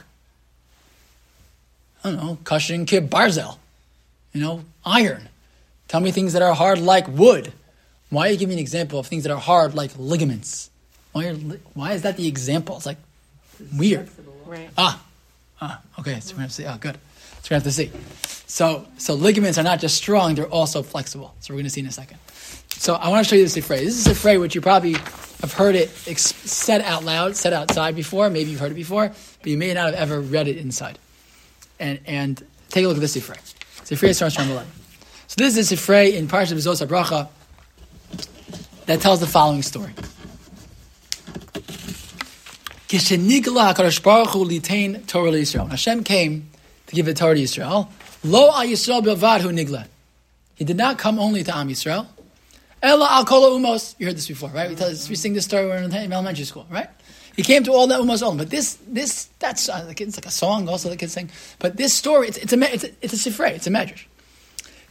I 2.04 2.10
don't 2.10 2.18
know, 2.18 2.38
Kashin 2.44 2.86
Kib 2.86 3.08
Barzel, 3.08 3.58
you 4.34 4.42
know, 4.42 4.66
iron. 4.84 5.30
Tell 5.88 6.02
me 6.02 6.12
things 6.12 6.34
that 6.34 6.42
are 6.42 6.54
hard 6.54 6.80
like 6.80 7.08
wood. 7.08 7.54
Why 8.10 8.28
are 8.28 8.32
you 8.32 8.38
giving 8.38 8.50
me 8.50 8.56
an 8.56 8.60
example 8.60 9.00
of 9.00 9.08
things 9.08 9.24
that 9.24 9.32
are 9.32 9.40
hard 9.40 9.74
like 9.76 9.92
ligaments? 9.98 10.70
Why, 11.12 11.28
are, 11.28 11.36
why 11.74 11.94
is 11.94 12.04
that 12.04 12.18
the 12.18 12.28
example? 12.28 12.78
It's 12.78 12.86
like 12.86 12.98
weird. 13.76 14.10
Right. 14.46 14.70
Ah, 14.78 15.04
ah, 15.62 15.82
okay. 16.00 16.20
So 16.20 16.34
we're 16.34 16.40
gonna 16.40 16.50
see. 16.50 16.66
Oh, 16.66 16.78
good. 16.80 16.98
So 17.42 17.48
we 17.50 17.54
have 17.56 17.64
to 17.64 17.72
see. 17.72 17.92
So, 18.48 18.86
so 18.98 19.14
ligaments 19.14 19.58
are 19.58 19.64
not 19.64 19.80
just 19.80 19.96
strong; 19.96 20.36
they're 20.36 20.46
also 20.46 20.84
flexible. 20.84 21.34
So 21.40 21.54
we're 21.54 21.60
going 21.60 21.66
to 21.66 21.70
see 21.70 21.82
in 21.82 21.88
a 21.88 21.92
second. 21.92 22.18
So 22.70 22.96
I 22.96 23.10
want 23.10 23.26
to 23.26 23.30
show 23.30 23.36
you 23.36 23.48
this 23.48 23.66
phrase. 23.66 23.86
This 23.86 24.00
is 24.00 24.08
a 24.08 24.16
phrase 24.16 24.40
which 24.40 24.56
you 24.56 24.62
probably 24.62 24.94
have 24.94 25.54
heard 25.54 25.76
it 25.76 25.92
ex- 26.08 26.36
said 26.36 26.82
out 26.82 27.04
loud, 27.04 27.36
said 27.36 27.54
outside 27.54 27.96
before. 27.96 28.30
Maybe 28.30 28.52
you've 28.52 28.60
heard 28.60 28.72
it 28.72 28.76
before, 28.76 29.08
but 29.08 29.50
you 29.50 29.58
may 29.58 29.74
not 29.74 29.86
have 29.86 29.96
ever 29.96 30.20
read 30.20 30.48
it 30.48 30.58
inside. 30.58 31.00
And 31.80 32.00
and 32.06 32.46
take 32.70 32.86
a 32.86 32.88
look 32.88 32.98
at 32.98 33.02
this 33.02 33.16
Sifrei. 33.16 33.38
Sifrei 33.86 34.16
starts 34.16 34.36
from 34.36 34.50
11. 34.50 34.70
So 35.28 35.36
this 35.38 35.58
is 35.58 35.72
a 35.72 35.76
Sifrei 35.76 36.14
in 36.14 36.28
Parshat 36.28 36.54
Bezos 36.54 36.86
Bracha 36.86 37.30
that 38.86 39.00
tells 39.00 39.20
the 39.20 39.28
following 39.28 39.62
story. 39.62 39.94
Kishenigla 42.92 43.74
HaKadosh 43.74 44.04
Baruch 44.04 44.32
Hu 44.32 44.44
litain 44.44 45.08
Torah 45.08 45.32
Yisrael. 45.32 45.70
Hashem 45.70 46.04
came 46.04 46.50
to 46.88 46.94
give 46.94 47.06
the 47.06 47.14
Torah 47.14 47.36
to 47.36 47.42
Yisrael. 47.42 47.88
Lo 48.22 48.48
al 48.50 48.66
Yisrael 48.66 49.02
bilvad 49.02 49.40
hu 49.40 49.48
nigla. 49.48 49.88
He 50.56 50.66
did 50.66 50.76
not 50.76 50.98
come 50.98 51.18
only 51.18 51.42
to 51.42 51.56
Am 51.56 51.70
Yisrael. 51.70 52.06
Ella 52.84 53.08
al 53.12 53.24
kol 53.24 53.44
umos. 53.58 53.96
You 53.98 54.08
heard 54.08 54.18
this 54.18 54.28
before, 54.28 54.50
right? 54.50 54.70
We, 54.70 54.76
tell 54.76 54.90
we 54.90 55.16
sing 55.16 55.32
this 55.32 55.46
story 55.46 55.70
when 55.70 55.84
we 55.86 55.88
were 55.88 56.04
in 56.04 56.12
elementary 56.12 56.44
school, 56.44 56.68
right? 56.70 56.90
He 57.34 57.44
came 57.44 57.64
to 57.64 57.72
all 57.72 57.88
the 57.88 57.96
umos 57.96 58.22
all. 58.22 58.36
But 58.36 58.50
this, 58.50 58.78
this, 58.86 59.30
that's 59.40 59.70
uh, 59.70 59.86
like 59.88 60.02
a 60.02 60.30
song 60.30 60.68
also 60.68 60.90
the 60.90 60.98
kids 60.98 61.14
sing. 61.14 61.32
But 61.60 61.78
this 61.78 61.94
story, 61.94 62.28
it's, 62.28 62.40
it's 62.40 62.52
a, 62.52 62.74
it's 62.74 62.84
a, 62.84 62.90
it's 63.02 63.14
a 63.14 63.30
sifrei, 63.30 63.52
it's 63.52 63.68
a 63.68 63.70
medrash. 63.70 64.04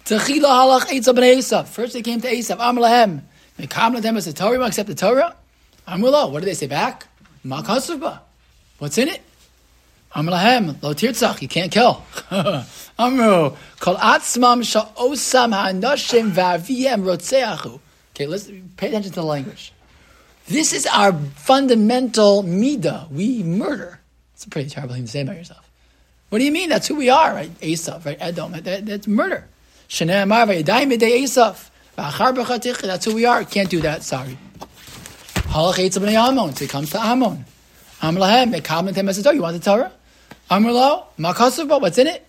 Techila 0.06 0.46
halach 0.46 0.86
eitzav 0.86 1.18
b'nei 1.18 1.36
Esav. 1.36 1.68
First 1.68 1.92
they 1.92 2.00
came 2.00 2.22
to 2.22 2.28
Esav. 2.28 2.60
Am 2.60 2.76
lahem. 2.76 3.20
They 3.58 3.66
come 3.66 3.94
to 3.94 4.00
them 4.00 4.16
as 4.16 4.24
the 4.24 4.32
Torah, 4.32 4.64
accept 4.64 4.88
the 4.88 4.94
Torah. 4.94 5.36
Amrullah. 5.86 6.32
What 6.32 6.40
did 6.40 6.48
they 6.48 6.54
say 6.54 6.66
back? 6.66 7.06
Ma 7.44 7.62
kasuvba. 7.62 8.20
What's 8.78 8.98
in 8.98 9.08
it? 9.08 9.22
Amlahem 10.14 10.82
lo 10.82 10.92
tirtzach. 10.92 11.40
You 11.40 11.48
can't 11.48 11.70
kill. 11.70 12.04
Amru 12.98 13.56
kol 13.78 13.96
atzmam 13.96 14.64
sha'osam 14.64 15.52
ha'anoshim 15.52 16.32
va'aviyem 16.32 17.02
rotzeachu. 17.02 17.80
Okay, 18.14 18.26
let's 18.26 18.50
pay 18.76 18.88
attention 18.88 19.12
to 19.12 19.20
the 19.20 19.26
language. 19.26 19.72
This 20.46 20.72
is 20.72 20.86
our 20.86 21.12
fundamental 21.12 22.42
midah. 22.42 23.10
We 23.10 23.42
murder. 23.42 24.00
It's 24.34 24.44
a 24.44 24.48
pretty 24.48 24.68
terrible 24.68 24.94
thing 24.94 25.04
to 25.04 25.10
say 25.10 25.20
about 25.20 25.36
yourself. 25.36 25.70
What 26.28 26.38
do 26.38 26.44
you 26.44 26.52
mean? 26.52 26.68
That's 26.68 26.88
who 26.88 26.96
we 26.96 27.08
are, 27.08 27.32
right? 27.32 27.50
Esav, 27.60 28.04
right? 28.04 28.16
Edom. 28.20 28.52
That, 28.52 28.86
that's 28.86 29.06
murder. 29.06 29.46
Shnei 29.88 30.22
amar 30.22 30.46
v'yadayim 30.46 30.92
b'chatich. 31.96 32.80
That's 32.82 33.04
who 33.04 33.14
we 33.14 33.26
are. 33.26 33.44
Can't 33.44 33.70
do 33.70 33.80
that. 33.80 34.02
Sorry. 34.02 34.36
Halach 35.50 35.74
eitzav 35.74 36.04
b'nei 36.04 36.16
Amon. 36.16 36.54
So 36.54 36.64
it 36.64 36.70
comes 36.70 36.90
to 36.90 36.98
Amon. 36.98 37.44
Amlahem. 38.00 38.54
Mekam 38.54 38.86
l'tem 38.86 39.08
as 39.08 39.24
You 39.24 39.42
want 39.42 39.60
the 39.60 39.64
Torah? 39.64 39.90
Amrlo. 40.48 41.06
Makasav. 41.18 41.80
What's 41.80 41.98
in 41.98 42.06
it? 42.06 42.24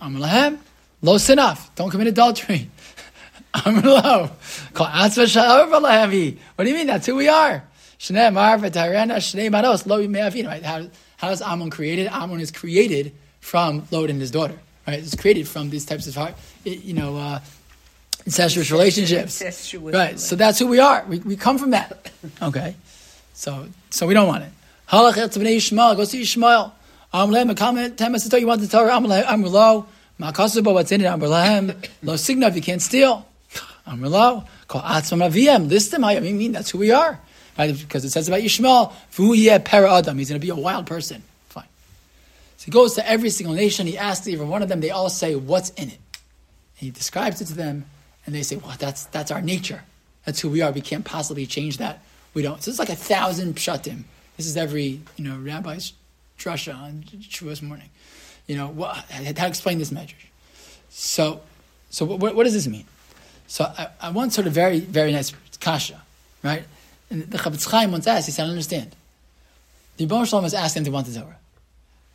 Amlahem. 0.00 0.58
Lo 1.02 1.16
sinaf. 1.16 1.74
Don't 1.74 1.90
commit 1.90 2.06
adultery. 2.06 2.70
Amrlo. 3.54 4.30
Kol 4.72 4.86
atzva 4.86 5.26
sha'ar. 5.26 6.38
What 6.54 6.64
do 6.64 6.70
you 6.70 6.76
mean? 6.76 6.86
That's 6.86 7.06
who 7.06 7.16
we 7.16 7.26
are. 7.26 7.64
Shnei 7.98 8.28
amar 8.28 8.58
v'tarena 8.58 9.16
shnei 9.16 9.50
manos 9.50 9.84
lo 9.84 10.06
me'avin. 10.06 10.46
Right? 10.46 10.62
How, 10.62 10.86
how 11.16 11.30
is 11.30 11.42
Amon 11.42 11.70
created? 11.70 12.06
Amon 12.06 12.38
is 12.38 12.52
created 12.52 13.12
from 13.40 13.84
Lot 13.90 14.10
and 14.10 14.20
his 14.20 14.30
daughter. 14.30 14.58
Right? 14.86 15.00
It's 15.00 15.16
created 15.16 15.48
from 15.48 15.70
these 15.70 15.84
types 15.86 16.06
of 16.06 16.14
heart, 16.14 16.34
you 16.62 16.94
know, 16.94 17.16
uh, 17.16 17.40
incestuous 18.24 18.70
relationships. 18.70 19.40
Incestuous 19.40 19.94
right. 19.94 20.18
So 20.18 20.36
that's 20.36 20.58
who 20.58 20.66
we 20.66 20.78
are. 20.78 21.04
We, 21.08 21.18
we 21.20 21.36
come 21.36 21.58
from 21.58 21.70
that. 21.70 22.10
Okay. 22.40 22.74
So 23.34 23.66
so 23.90 24.06
we 24.06 24.14
don't 24.14 24.26
want 24.26 24.44
it. 24.44 24.50
Halach 24.88 25.14
etz 25.14 25.36
b'nei 25.36 25.56
Yishmael, 25.56 25.96
go 25.96 26.04
see 26.04 26.22
Yishmael. 26.22 26.72
Am 27.14 27.30
lehem, 27.30 27.50
a 27.50 27.54
comment, 27.54 27.96
ten 27.96 28.10
minutes 28.10 28.32
you 28.32 28.46
want 28.46 28.60
the 28.60 28.66
Torah, 28.66 28.96
am 28.96 29.04
lehem, 29.04 29.24
am 29.26 29.42
lo, 29.42 29.86
ma'kasubo, 30.20 30.74
what's 30.74 30.90
in 30.90 31.00
it, 31.00 31.04
am 31.04 31.20
lehem, 31.20 31.74
lo 32.02 32.16
signa, 32.16 32.48
if 32.48 32.56
you 32.56 32.62
can't 32.62 32.82
steal. 32.82 33.26
Am 33.86 34.02
lo, 34.02 34.44
call 34.66 34.82
atzvam 34.82 35.30
aviyem, 35.30 35.68
list 35.68 35.92
them, 35.92 36.02
I 36.02 36.18
mean, 36.18 36.52
that's 36.52 36.70
who 36.70 36.78
we 36.78 36.90
are. 36.90 37.20
Right? 37.56 37.78
Because 37.78 38.04
it 38.04 38.10
says 38.10 38.26
about 38.26 38.40
Yishmael, 38.40 38.92
v'hu 39.12 39.64
per 39.64 39.86
adam, 39.86 40.18
he's 40.18 40.28
going 40.28 40.40
to 40.40 40.44
be 40.44 40.50
a 40.50 40.56
wild 40.56 40.86
person. 40.86 41.22
Fine. 41.50 41.68
So 42.56 42.64
he 42.64 42.70
goes 42.72 42.94
to 42.94 43.08
every 43.08 43.30
single 43.30 43.54
nation, 43.54 43.86
he 43.86 43.96
asks 43.96 44.26
every 44.26 44.44
one 44.44 44.62
of 44.62 44.68
them, 44.68 44.80
they 44.80 44.90
all 44.90 45.08
say, 45.08 45.36
what's 45.36 45.70
in 45.70 45.90
it? 45.90 45.98
And 46.78 46.86
he 46.86 46.90
describes 46.90 47.40
it 47.40 47.44
to 47.46 47.54
them, 47.54 47.84
and 48.26 48.34
they 48.34 48.42
say, 48.42 48.56
well, 48.56 48.74
that's, 48.78 49.06
that's 49.06 49.30
our 49.30 49.42
nature. 49.42 49.82
That's 50.24 50.40
who 50.40 50.48
we 50.48 50.62
are. 50.62 50.72
We 50.72 50.80
can't 50.80 51.04
possibly 51.04 51.46
change 51.46 51.78
that. 51.78 52.02
We 52.32 52.42
don't. 52.42 52.62
So 52.62 52.70
it's 52.70 52.78
like 52.78 52.88
a 52.88 52.96
thousand 52.96 53.56
pshatim. 53.56 54.04
This 54.36 54.46
is 54.46 54.56
every, 54.56 55.00
you 55.16 55.24
know, 55.24 55.38
rabbi's 55.38 55.92
drasha 56.38 56.74
on 56.74 57.04
Shavuos 57.04 57.62
morning. 57.62 57.90
You 58.46 58.56
know, 58.56 58.68
what, 58.68 58.96
how 58.96 59.32
to 59.32 59.46
explain 59.46 59.78
this 59.78 59.92
measure. 59.92 60.16
So, 60.90 61.40
so 61.90 62.04
what, 62.04 62.34
what 62.34 62.44
does 62.44 62.52
this 62.52 62.66
mean? 62.66 62.86
So 63.46 63.64
I, 63.64 63.88
I 64.00 64.10
want 64.10 64.32
sort 64.32 64.46
of 64.46 64.52
very, 64.52 64.80
very 64.80 65.12
nice 65.12 65.32
kasha, 65.60 66.02
right? 66.42 66.64
And 67.10 67.22
the 67.30 67.38
Chafetz 67.38 67.70
Chaim 67.70 67.92
once 67.92 68.06
asked, 68.06 68.26
he 68.26 68.32
said, 68.32 68.46
I 68.46 68.48
understand. 68.48 68.96
The 69.96 70.06
Yibon 70.06 70.26
Shalom 70.26 70.44
was 70.44 70.54
asking 70.54 70.84
to 70.84 70.90
want 70.90 71.06
the 71.06 71.20
Torah. 71.20 71.36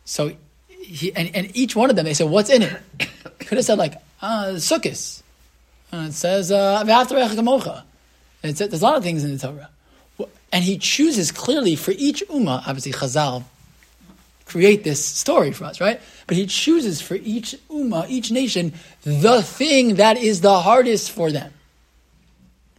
So, 0.04 0.32
he, 0.68 1.14
and, 1.14 1.34
and 1.34 1.56
each 1.56 1.74
one 1.74 1.88
of 1.88 1.96
them, 1.96 2.04
they 2.04 2.14
said, 2.14 2.28
what's 2.28 2.50
in 2.50 2.62
it? 2.62 2.80
Could 3.38 3.58
have 3.58 3.64
said 3.64 3.78
like, 3.78 3.94
uh, 4.20 4.52
Sukkot. 4.54 5.22
Uh, 5.92 6.06
it 6.08 6.12
says, 6.12 6.52
uh. 6.52 6.84
It 8.42 8.56
says, 8.56 8.68
there's 8.68 8.82
a 8.82 8.84
lot 8.84 8.96
of 8.96 9.02
things 9.02 9.24
in 9.24 9.36
the 9.36 9.38
Torah. 9.38 9.68
And 10.52 10.64
he 10.64 10.78
chooses 10.78 11.30
clearly 11.30 11.76
for 11.76 11.92
each 11.92 12.24
ummah, 12.28 12.66
obviously 12.66 12.92
Chazal 12.92 13.44
create 14.50 14.82
this 14.82 15.04
story 15.04 15.52
for 15.52 15.64
us, 15.64 15.80
right? 15.80 16.00
But 16.26 16.36
he 16.36 16.46
chooses 16.46 17.00
for 17.00 17.14
each 17.14 17.54
ummah, 17.70 18.08
each 18.08 18.32
nation, 18.32 18.72
the 19.02 19.42
thing 19.42 19.94
that 19.94 20.16
is 20.18 20.40
the 20.40 20.58
hardest 20.58 21.12
for 21.12 21.30
them. 21.30 21.52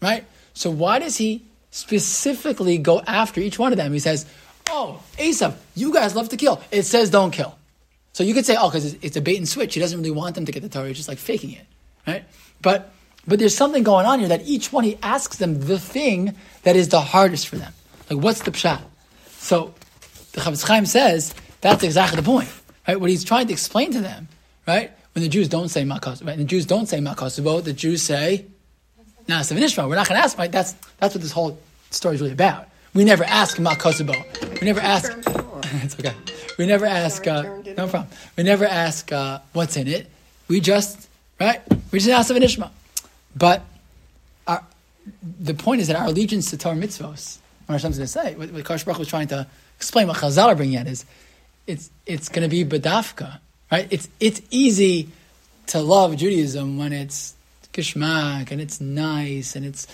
Right? 0.01 0.25
So 0.53 0.69
why 0.69 0.99
does 0.99 1.15
he 1.15 1.43
specifically 1.71 2.77
go 2.77 2.99
after 3.07 3.39
each 3.39 3.57
one 3.57 3.71
of 3.71 3.77
them? 3.77 3.93
He 3.93 3.99
says, 3.99 4.25
Oh, 4.69 5.01
Esav, 5.17 5.55
you 5.75 5.93
guys 5.93 6.15
love 6.15 6.29
to 6.29 6.37
kill. 6.37 6.61
It 6.71 6.83
says 6.83 7.09
don't 7.09 7.31
kill. 7.31 7.57
So 8.13 8.23
you 8.23 8.33
could 8.33 8.45
say, 8.45 8.55
oh, 8.59 8.69
because 8.69 8.93
it's 8.95 9.15
a 9.17 9.21
bait 9.21 9.37
and 9.37 9.47
switch. 9.47 9.73
He 9.73 9.79
doesn't 9.79 9.97
really 9.97 10.11
want 10.11 10.35
them 10.35 10.45
to 10.45 10.51
get 10.51 10.61
the 10.63 10.69
Torah. 10.69 10.87
He's 10.87 10.97
just 10.97 11.09
like 11.09 11.17
faking 11.17 11.51
it. 11.51 11.65
Right? 12.05 12.23
But 12.61 12.91
but 13.27 13.39
there's 13.39 13.55
something 13.55 13.83
going 13.83 14.05
on 14.05 14.19
here 14.19 14.27
that 14.29 14.47
each 14.47 14.73
one 14.73 14.83
he 14.83 14.97
asks 15.03 15.37
them 15.37 15.61
the 15.67 15.79
thing 15.79 16.35
that 16.63 16.75
is 16.75 16.89
the 16.89 17.01
hardest 17.01 17.47
for 17.47 17.57
them. 17.57 17.73
Like 18.09 18.23
what's 18.23 18.41
the 18.41 18.51
pshat? 18.51 18.81
So 19.29 19.73
the 20.33 20.41
Chafetz 20.41 20.67
Chaim 20.67 20.85
says 20.85 21.33
that's 21.61 21.83
exactly 21.83 22.17
the 22.17 22.25
point. 22.25 22.49
Right? 22.87 22.99
What 22.99 23.09
he's 23.09 23.23
trying 23.23 23.47
to 23.47 23.53
explain 23.53 23.91
to 23.91 24.01
them, 24.01 24.27
right? 24.67 24.91
When 25.13 25.23
the 25.23 25.29
Jews 25.29 25.47
don't 25.47 25.69
say 25.69 25.83
makas, 25.83 26.25
right? 26.25 26.37
The 26.37 26.43
Jews 26.43 26.65
don't 26.65 26.87
say 26.87 26.99
makasubo, 26.99 27.63
the 27.63 27.73
Jews 27.73 28.01
say 28.01 28.45
Nasav 29.27 29.57
Nishma. 29.57 29.87
We're 29.87 29.95
not 29.95 30.07
going 30.07 30.19
to 30.19 30.23
ask, 30.23 30.37
right? 30.37 30.51
That's 30.51 30.73
that's 30.97 31.13
what 31.13 31.21
this 31.21 31.31
whole 31.31 31.59
story 31.89 32.15
is 32.15 32.21
really 32.21 32.33
about. 32.33 32.67
We 32.93 33.05
never 33.05 33.23
ask 33.23 33.57
makasubo. 33.57 34.15
We 34.59 34.65
never 34.65 34.79
ask. 34.79 35.11
it's 35.83 35.95
okay. 35.99 36.13
We 36.57 36.65
never 36.65 36.85
ask. 36.85 37.25
Uh, 37.27 37.43
no 37.77 37.87
problem. 37.87 38.07
We 38.35 38.43
never 38.43 38.65
ask 38.65 39.11
uh, 39.11 39.39
what's 39.53 39.77
in 39.77 39.87
it. 39.87 40.09
We 40.47 40.59
just 40.59 41.07
right. 41.39 41.61
We 41.91 41.99
just 41.99 42.09
ask 42.09 42.29
of 42.29 42.37
Nishma. 42.37 42.71
But 43.35 43.63
our, 44.47 44.63
the 45.39 45.53
point 45.53 45.81
is 45.81 45.87
that 45.87 45.95
our 45.95 46.07
allegiance 46.07 46.49
to 46.51 46.57
Torah 46.57 46.75
mitzvos, 46.75 47.39
what 47.65 47.73
Hashem's 47.73 47.97
going 47.97 48.05
to 48.05 48.11
say, 48.11 48.35
what, 48.35 48.51
what 48.51 48.63
Kadosh 48.63 48.85
Baruch 48.85 48.99
was 48.99 49.07
trying 49.07 49.27
to 49.27 49.47
explain, 49.77 50.07
what 50.07 50.17
Chazal 50.17 50.47
are 50.47 50.55
bringing 50.55 50.75
at 50.75 50.87
is, 50.87 51.05
it's 51.67 51.89
it's 52.05 52.29
going 52.29 52.47
to 52.47 52.49
be 52.49 52.65
bedafka, 52.65 53.39
right? 53.71 53.87
It's 53.89 54.09
it's 54.19 54.41
easy 54.49 55.09
to 55.67 55.79
love 55.79 56.17
Judaism 56.17 56.77
when 56.77 56.91
it's 56.91 57.35
kishmak 57.71 58.51
and 58.51 58.59
it's 58.59 58.81
nice 58.81 59.55
and 59.55 59.65
it's 59.65 59.85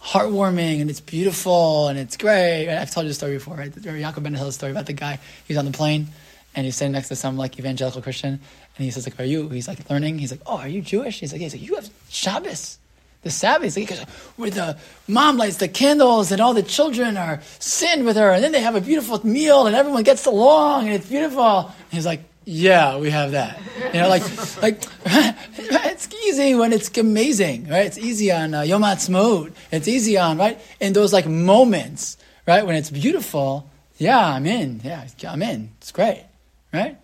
heartwarming 0.00 0.80
and 0.80 0.88
it's 0.88 1.00
beautiful 1.00 1.88
and 1.88 1.98
it's 1.98 2.16
great. 2.16 2.68
I've 2.68 2.90
told 2.90 3.04
you 3.04 3.10
the 3.10 3.14
story 3.14 3.34
before, 3.34 3.56
right? 3.56 3.70
Yaakov 3.70 4.22
Ben 4.22 4.34
Hill's 4.34 4.54
story 4.54 4.72
about 4.72 4.86
the 4.86 4.94
guy. 4.94 5.18
He's 5.46 5.56
on 5.56 5.66
the 5.66 5.72
plane 5.72 6.08
and 6.54 6.64
he's 6.64 6.76
sitting 6.76 6.92
next 6.92 7.08
to 7.08 7.16
some 7.16 7.36
like 7.36 7.58
evangelical 7.58 8.00
Christian, 8.00 8.40
and 8.78 8.84
he 8.84 8.90
says 8.90 9.06
like, 9.06 9.18
"Are 9.20 9.24
you?" 9.24 9.48
He's 9.48 9.68
like 9.68 9.90
learning. 9.90 10.18
He's 10.18 10.30
like, 10.30 10.40
"Oh, 10.46 10.58
are 10.58 10.68
you 10.68 10.80
Jewish?" 10.80 11.20
He's 11.20 11.32
like, 11.32 11.40
yeah. 11.40 11.48
"He's 11.48 11.54
like, 11.54 11.68
you 11.68 11.74
have 11.74 11.90
Shabbos." 12.08 12.78
The 13.22 13.30
Sabbath, 13.30 13.74
he's 13.74 13.90
like, 13.90 14.08
where 14.36 14.48
the 14.48 14.78
mom 15.08 15.38
lights 15.38 15.56
the 15.56 15.66
candles 15.66 16.30
and 16.30 16.40
all 16.40 16.54
the 16.54 16.62
children 16.62 17.16
are 17.16 17.40
sin 17.58 18.04
with 18.04 18.16
her, 18.16 18.30
and 18.30 18.44
then 18.44 18.52
they 18.52 18.60
have 18.60 18.76
a 18.76 18.80
beautiful 18.80 19.26
meal 19.26 19.66
and 19.66 19.74
everyone 19.74 20.04
gets 20.04 20.24
along 20.24 20.86
and 20.86 20.94
it's 20.94 21.08
beautiful. 21.08 21.66
And 21.66 21.74
he's 21.90 22.06
like, 22.06 22.22
yeah, 22.44 22.96
we 22.96 23.10
have 23.10 23.32
that. 23.32 23.58
You 23.92 24.02
know, 24.02 24.08
like, 24.08 24.22
like 24.62 24.82
it's 25.04 26.08
easy 26.26 26.54
when 26.54 26.72
it's 26.72 26.96
amazing, 26.96 27.68
right? 27.68 27.86
It's 27.86 27.98
easy 27.98 28.30
on 28.30 28.54
uh, 28.54 28.62
Yom 28.62 28.82
Ha'atzmaut. 28.82 29.52
It's 29.72 29.88
easy 29.88 30.16
on 30.16 30.38
right 30.38 30.60
in 30.80 30.92
those 30.92 31.12
like 31.12 31.26
moments, 31.26 32.18
right? 32.46 32.64
When 32.64 32.76
it's 32.76 32.90
beautiful, 32.90 33.68
yeah, 33.96 34.24
I'm 34.24 34.46
in. 34.46 34.80
Yeah, 34.84 35.08
I'm 35.26 35.42
in. 35.42 35.70
It's 35.78 35.90
great, 35.90 36.24
right? 36.72 36.96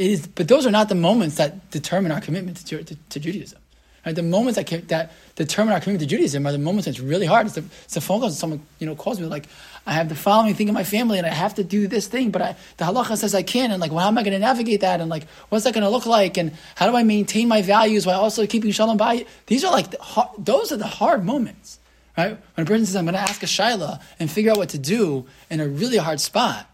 It 0.00 0.10
is, 0.12 0.26
but 0.26 0.48
those 0.48 0.64
are 0.64 0.70
not 0.70 0.88
the 0.88 0.94
moments 0.94 1.36
that 1.36 1.70
determine 1.70 2.10
our 2.10 2.22
commitment 2.22 2.56
to, 2.56 2.82
to, 2.82 2.96
to 3.10 3.20
Judaism. 3.20 3.58
Right? 4.06 4.14
The 4.14 4.22
moments 4.22 4.56
that, 4.56 4.88
that 4.88 5.12
determine 5.34 5.74
our 5.74 5.80
commitment 5.80 6.00
to 6.00 6.16
Judaism 6.16 6.46
are 6.46 6.52
the 6.52 6.58
moments 6.58 6.86
it's 6.86 7.00
really 7.00 7.26
hard. 7.26 7.44
It's 7.44 7.56
the, 7.56 7.64
it's 7.84 7.92
the 7.92 8.00
phone 8.00 8.20
calls 8.20 8.38
someone 8.38 8.62
you 8.78 8.86
know 8.86 8.94
calls 8.94 9.20
me 9.20 9.26
like, 9.26 9.44
I 9.86 9.92
have 9.92 10.08
the 10.08 10.14
following 10.14 10.54
thing 10.54 10.68
in 10.68 10.74
my 10.74 10.84
family 10.84 11.18
and 11.18 11.26
I 11.26 11.34
have 11.34 11.56
to 11.56 11.64
do 11.64 11.86
this 11.86 12.06
thing, 12.06 12.30
but 12.30 12.40
I, 12.40 12.56
the 12.78 12.86
halacha 12.86 13.18
says 13.18 13.34
I 13.34 13.42
can, 13.42 13.70
and 13.70 13.78
like, 13.78 13.90
well, 13.90 14.00
how 14.00 14.08
am 14.08 14.16
I 14.16 14.22
going 14.22 14.32
to 14.32 14.38
navigate 14.38 14.80
that? 14.80 15.02
And 15.02 15.10
like, 15.10 15.28
what's 15.50 15.64
that 15.64 15.74
going 15.74 15.84
to 15.84 15.90
look 15.90 16.06
like? 16.06 16.38
And 16.38 16.52
how 16.76 16.90
do 16.90 16.96
I 16.96 17.02
maintain 17.02 17.46
my 17.46 17.60
values 17.60 18.06
while 18.06 18.22
also 18.22 18.46
keeping 18.46 18.70
shalom 18.70 18.96
by? 18.96 19.26
These 19.48 19.64
are 19.64 19.70
like, 19.70 19.90
the 19.90 20.00
hard, 20.00 20.30
those 20.38 20.72
are 20.72 20.78
the 20.78 20.86
hard 20.86 21.26
moments, 21.26 21.78
right? 22.16 22.38
When 22.54 22.66
a 22.66 22.66
person 22.66 22.86
says, 22.86 22.96
I'm 22.96 23.04
going 23.04 23.16
to 23.16 23.20
ask 23.20 23.42
a 23.42 23.46
shaila 23.46 24.00
and 24.18 24.30
figure 24.30 24.52
out 24.52 24.56
what 24.56 24.70
to 24.70 24.78
do 24.78 25.26
in 25.50 25.60
a 25.60 25.68
really 25.68 25.98
hard 25.98 26.20
spot 26.20 26.66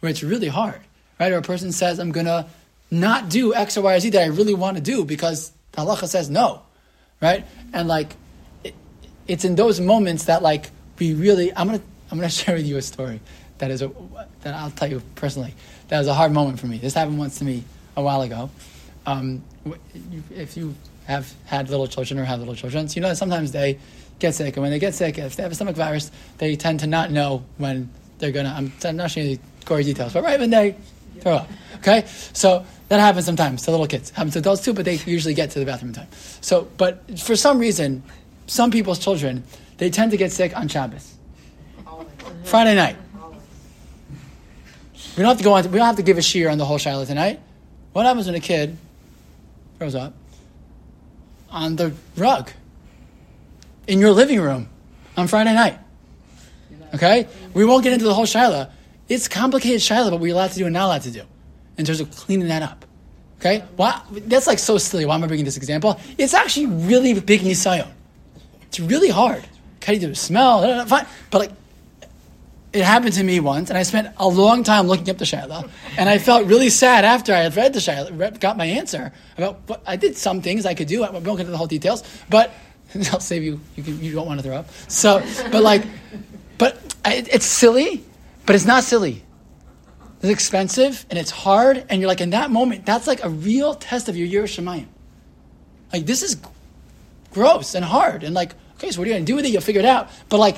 where 0.00 0.10
it's 0.10 0.22
really 0.22 0.48
hard, 0.48 0.82
right? 1.18 1.32
Or 1.32 1.38
a 1.38 1.42
person 1.42 1.72
says, 1.72 1.98
I'm 1.98 2.12
going 2.12 2.26
to 2.26 2.44
not 3.00 3.28
do 3.28 3.54
X 3.54 3.76
or 3.76 3.82
Y 3.82 3.94
or 3.94 4.00
Z 4.00 4.10
that 4.10 4.22
I 4.22 4.26
really 4.26 4.54
want 4.54 4.76
to 4.76 4.82
do 4.82 5.04
because 5.04 5.52
the 5.72 5.82
halacha 5.82 6.08
says 6.08 6.30
no 6.30 6.62
right? 7.24 7.46
And 7.72 7.88
like, 7.88 8.14
it, 8.62 8.74
it's 9.26 9.44
in 9.44 9.54
those 9.56 9.80
moments 9.80 10.24
that 10.24 10.42
like 10.42 10.70
we 10.98 11.14
really. 11.14 11.54
I'm 11.56 11.66
gonna 11.66 11.80
I'm 12.10 12.18
gonna 12.18 12.28
share 12.42 12.54
with 12.54 12.66
you 12.66 12.76
a 12.76 12.82
story 12.82 13.20
that 13.58 13.70
is 13.70 13.82
a 13.82 13.90
that 14.42 14.54
I'll 14.54 14.70
tell 14.70 14.88
you 14.88 15.02
personally. 15.14 15.54
That 15.88 15.98
was 15.98 16.06
a 16.06 16.14
hard 16.14 16.32
moment 16.32 16.60
for 16.60 16.66
me. 16.66 16.78
This 16.78 16.94
happened 16.94 17.18
once 17.18 17.38
to 17.38 17.44
me 17.44 17.64
a 17.96 18.02
while 18.02 18.22
ago. 18.22 18.50
Um, 19.06 19.42
if 20.30 20.56
you 20.56 20.74
have 21.06 21.32
had 21.44 21.68
little 21.68 21.86
children 21.86 22.18
or 22.18 22.24
have 22.24 22.38
little 22.38 22.54
children, 22.54 22.88
so 22.88 22.96
you 22.96 23.02
know 23.02 23.08
that 23.08 23.16
sometimes 23.16 23.52
they 23.52 23.78
get 24.18 24.34
sick, 24.34 24.56
and 24.56 24.62
when 24.62 24.70
they 24.70 24.78
get 24.78 24.94
sick, 24.94 25.18
if 25.18 25.36
they 25.36 25.42
have 25.42 25.52
a 25.52 25.54
stomach 25.54 25.76
virus, 25.76 26.10
they 26.38 26.56
tend 26.56 26.80
to 26.80 26.86
not 26.86 27.10
know 27.10 27.44
when 27.58 27.90
they're 28.18 28.32
gonna. 28.32 28.54
I'm, 28.56 28.72
I'm 28.84 28.96
not 28.96 29.10
sharing 29.10 29.38
gory 29.64 29.84
details, 29.84 30.12
but 30.12 30.22
right 30.22 30.38
when 30.38 30.50
they 30.50 30.76
throw 31.20 31.34
up. 31.36 31.50
Okay, 31.76 32.04
so 32.32 32.64
that 32.88 33.00
happens 33.00 33.24
sometimes 33.24 33.62
to 33.62 33.70
little 33.70 33.86
kids. 33.86 34.10
Happens 34.10 34.34
to 34.34 34.40
adults 34.40 34.62
too, 34.62 34.72
but 34.72 34.84
they 34.84 34.96
usually 35.06 35.34
get 35.34 35.50
to 35.52 35.58
the 35.58 35.64
bathroom 35.64 35.90
in 35.90 35.94
time. 35.94 36.08
So, 36.40 36.68
but 36.76 37.18
for 37.18 37.34
some 37.36 37.58
reason, 37.58 38.02
some 38.46 38.70
people's 38.70 38.98
children 38.98 39.42
they 39.78 39.90
tend 39.90 40.12
to 40.12 40.16
get 40.16 40.30
sick 40.30 40.56
on 40.56 40.68
Shabbos, 40.68 41.14
Friday 42.44 42.74
night. 42.74 42.96
We 45.16 45.22
don't 45.22 45.30
have 45.30 45.38
to 45.38 45.44
go 45.44 45.52
on. 45.54 45.62
To, 45.62 45.68
we 45.68 45.78
don't 45.78 45.86
have 45.86 45.96
to 45.96 46.02
give 46.02 46.18
a 46.18 46.20
shiur 46.20 46.50
on 46.50 46.58
the 46.58 46.64
whole 46.64 46.78
shaila 46.78 47.06
tonight. 47.06 47.40
What 47.92 48.06
happens 48.06 48.26
when 48.26 48.34
a 48.34 48.40
kid 48.40 48.76
throws 49.78 49.94
up 49.94 50.14
on 51.50 51.76
the 51.76 51.92
rug 52.16 52.50
in 53.86 54.00
your 54.00 54.10
living 54.10 54.40
room 54.40 54.68
on 55.16 55.28
Friday 55.28 55.54
night? 55.54 55.78
Okay, 56.94 57.26
we 57.54 57.64
won't 57.64 57.82
get 57.82 57.92
into 57.92 58.04
the 58.04 58.14
whole 58.14 58.26
shaila. 58.26 58.70
It's 59.08 59.28
complicated 59.28 59.80
shaila, 59.80 60.10
but 60.10 60.20
we're 60.20 60.32
allowed 60.32 60.52
to 60.52 60.58
do 60.58 60.66
and 60.66 60.74
not 60.74 60.86
allowed 60.86 61.02
to 61.02 61.10
do 61.10 61.22
in 61.78 61.84
terms 61.84 62.00
of 62.00 62.10
cleaning 62.10 62.48
that 62.48 62.62
up. 62.62 62.84
Okay? 63.40 63.64
Why, 63.76 64.00
that's 64.10 64.46
like 64.46 64.58
so 64.58 64.78
silly. 64.78 65.04
Why 65.04 65.14
am 65.14 65.24
I 65.24 65.26
bringing 65.26 65.44
this 65.44 65.56
example? 65.56 66.00
It's 66.16 66.34
actually 66.34 66.66
really 66.66 67.18
big 67.20 67.40
nisayon. 67.40 67.90
It's 68.62 68.80
really 68.80 69.10
hard. 69.10 69.44
Okay, 69.76 69.94
you 69.94 70.00
do 70.00 70.14
smell, 70.14 70.86
fine. 70.86 71.06
But 71.30 71.38
like, 71.38 71.50
it 72.72 72.82
happened 72.82 73.12
to 73.12 73.22
me 73.22 73.38
once, 73.38 73.70
and 73.70 73.78
I 73.78 73.84
spent 73.84 74.12
a 74.16 74.26
long 74.26 74.64
time 74.64 74.88
looking 74.88 75.08
up 75.08 75.18
the 75.18 75.24
shaila, 75.24 75.70
and 75.96 76.08
I 76.08 76.18
felt 76.18 76.46
really 76.46 76.70
sad 76.70 77.04
after 77.04 77.32
I 77.32 77.38
had 77.38 77.54
read 77.54 77.72
the 77.72 77.78
shaila, 77.78 78.40
got 78.40 78.56
my 78.56 78.64
answer 78.64 79.12
about 79.38 79.60
what 79.66 79.82
I 79.86 79.96
did 79.96 80.16
some 80.16 80.42
things 80.42 80.66
I 80.66 80.74
could 80.74 80.88
do. 80.88 81.04
I 81.04 81.10
won't 81.10 81.24
get 81.24 81.40
into 81.40 81.52
the 81.52 81.56
whole 81.56 81.68
details, 81.68 82.02
but 82.28 82.50
I'll 83.12 83.20
save 83.20 83.44
you. 83.44 83.60
You, 83.76 83.82
can, 83.82 84.02
you 84.02 84.12
don't 84.12 84.26
want 84.26 84.40
to 84.40 84.44
throw 84.44 84.56
up. 84.56 84.70
So, 84.88 85.22
but 85.52 85.62
like, 85.62 85.84
but 86.58 86.76
it, 87.04 87.28
it's 87.32 87.46
silly, 87.46 88.04
but 88.46 88.56
it's 88.56 88.66
not 88.66 88.82
silly. 88.82 89.22
It's 90.24 90.32
expensive 90.32 91.04
and 91.10 91.18
it's 91.18 91.30
hard, 91.30 91.84
and 91.90 92.00
you're 92.00 92.08
like 92.08 92.22
in 92.22 92.30
that 92.30 92.50
moment, 92.50 92.86
that's 92.86 93.06
like 93.06 93.22
a 93.22 93.28
real 93.28 93.74
test 93.74 94.08
of 94.08 94.16
your 94.16 94.26
Yiras 94.26 94.58
Shamayim. 94.58 94.86
Like 95.92 96.06
this 96.06 96.22
is 96.22 96.38
gross 97.30 97.74
and 97.74 97.84
hard, 97.84 98.24
and 98.24 98.34
like 98.34 98.54
okay, 98.76 98.90
so 98.90 99.00
what 99.00 99.04
are 99.06 99.10
you 99.10 99.16
gonna 99.16 99.26
do 99.26 99.36
with 99.36 99.44
it? 99.44 99.50
You'll 99.50 99.60
figure 99.60 99.82
it 99.82 99.86
out. 99.86 100.08
But 100.30 100.38
like 100.40 100.56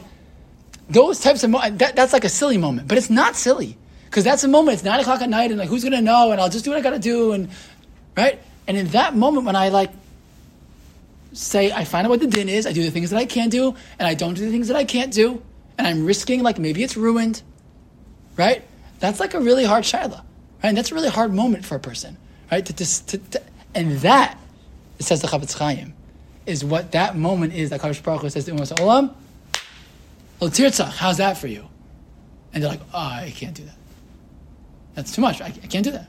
those 0.88 1.18
types 1.18 1.42
of 1.42 1.50
mo- 1.50 1.68
that, 1.68 1.96
that's 1.96 2.12
like 2.12 2.22
a 2.22 2.29
silly 2.29 2.59
moment, 2.59 2.87
but 2.87 2.96
it's 2.96 3.11
not 3.11 3.35
silly 3.35 3.76
Because 4.05 4.22
that's 4.22 4.42
the 4.42 4.48
moment. 4.48 4.74
It's 4.74 4.85
nine 4.85 5.00
o'clock 5.00 5.20
at 5.20 5.29
night, 5.29 5.50
and 5.50 5.59
like, 5.59 5.68
who's 5.68 5.83
gonna 5.83 6.00
know? 6.00 6.31
And 6.31 6.40
I'll 6.40 6.48
just 6.48 6.64
do 6.64 6.70
what 6.70 6.79
I 6.79 6.81
gotta 6.81 7.00
do, 7.00 7.33
and 7.33 7.48
right. 8.16 8.40
And 8.68 8.76
in 8.76 8.87
that 8.88 9.16
moment, 9.16 9.46
when 9.46 9.57
I 9.57 9.70
like 9.70 9.90
say, 11.33 11.72
I 11.72 11.83
find 11.85 12.07
out 12.07 12.11
what 12.11 12.20
the 12.20 12.29
din 12.29 12.48
is, 12.48 12.68
I 12.68 12.72
do 12.72 12.85
the 12.85 12.92
things 12.92 13.11
that 13.11 13.18
I 13.18 13.26
can 13.26 13.48
do, 13.48 13.74
and 13.98 14.07
I 14.07 14.14
don't 14.14 14.35
do 14.35 14.44
the 14.44 14.52
things 14.52 14.68
that 14.68 14.76
I 14.76 14.85
can't 14.85 15.12
do, 15.12 15.42
and 15.76 15.88
I'm 15.88 16.07
risking 16.07 16.44
like 16.44 16.57
maybe 16.57 16.85
it's 16.85 16.96
ruined, 16.96 17.42
right? 18.37 18.62
That's 18.98 19.20
like 19.20 19.35
a 19.35 19.40
really 19.40 19.64
hard 19.64 19.85
shaila, 19.85 20.11
right? 20.11 20.24
And 20.62 20.76
that's 20.76 20.92
a 20.92 20.94
really 20.94 21.09
hard 21.09 21.32
moment 21.32 21.64
for 21.64 21.76
a 21.76 21.80
person, 21.80 22.16
right? 22.50 22.64
To, 22.64 22.72
to, 22.72 23.18
to, 23.18 23.42
and 23.74 23.92
that, 23.98 24.38
it 24.98 25.04
says 25.04 25.20
the 25.20 25.28
Chofetz 25.28 25.56
Chaim, 25.59 25.94
is 26.46 26.64
what 26.64 26.92
that 26.92 27.16
moment 27.16 27.52
is 27.54 27.70
that 27.70 27.80
Kadosh 27.80 28.02
Baruch 28.02 28.22
Hu 28.22 28.30
says 28.30 28.44
to 28.46 28.52
Umas 28.52 28.72
Olam, 28.76 29.14
"Well, 30.40 30.50
Tirtzach, 30.50 30.96
how's 30.96 31.18
that 31.18 31.37
for 31.37 31.48
you?" 31.48 31.66
And 32.52 32.62
they're 32.62 32.70
like, 32.70 32.80
"Oh, 32.94 32.98
I 32.98 33.32
can't 33.35 33.54
do 33.54 33.64
that. 33.64 33.76
That's 34.94 35.12
too 35.12 35.20
much. 35.20 35.40
I, 35.40 35.46
I 35.46 35.66
can't 35.66 35.85
do 35.85 35.90
that." 35.90 36.09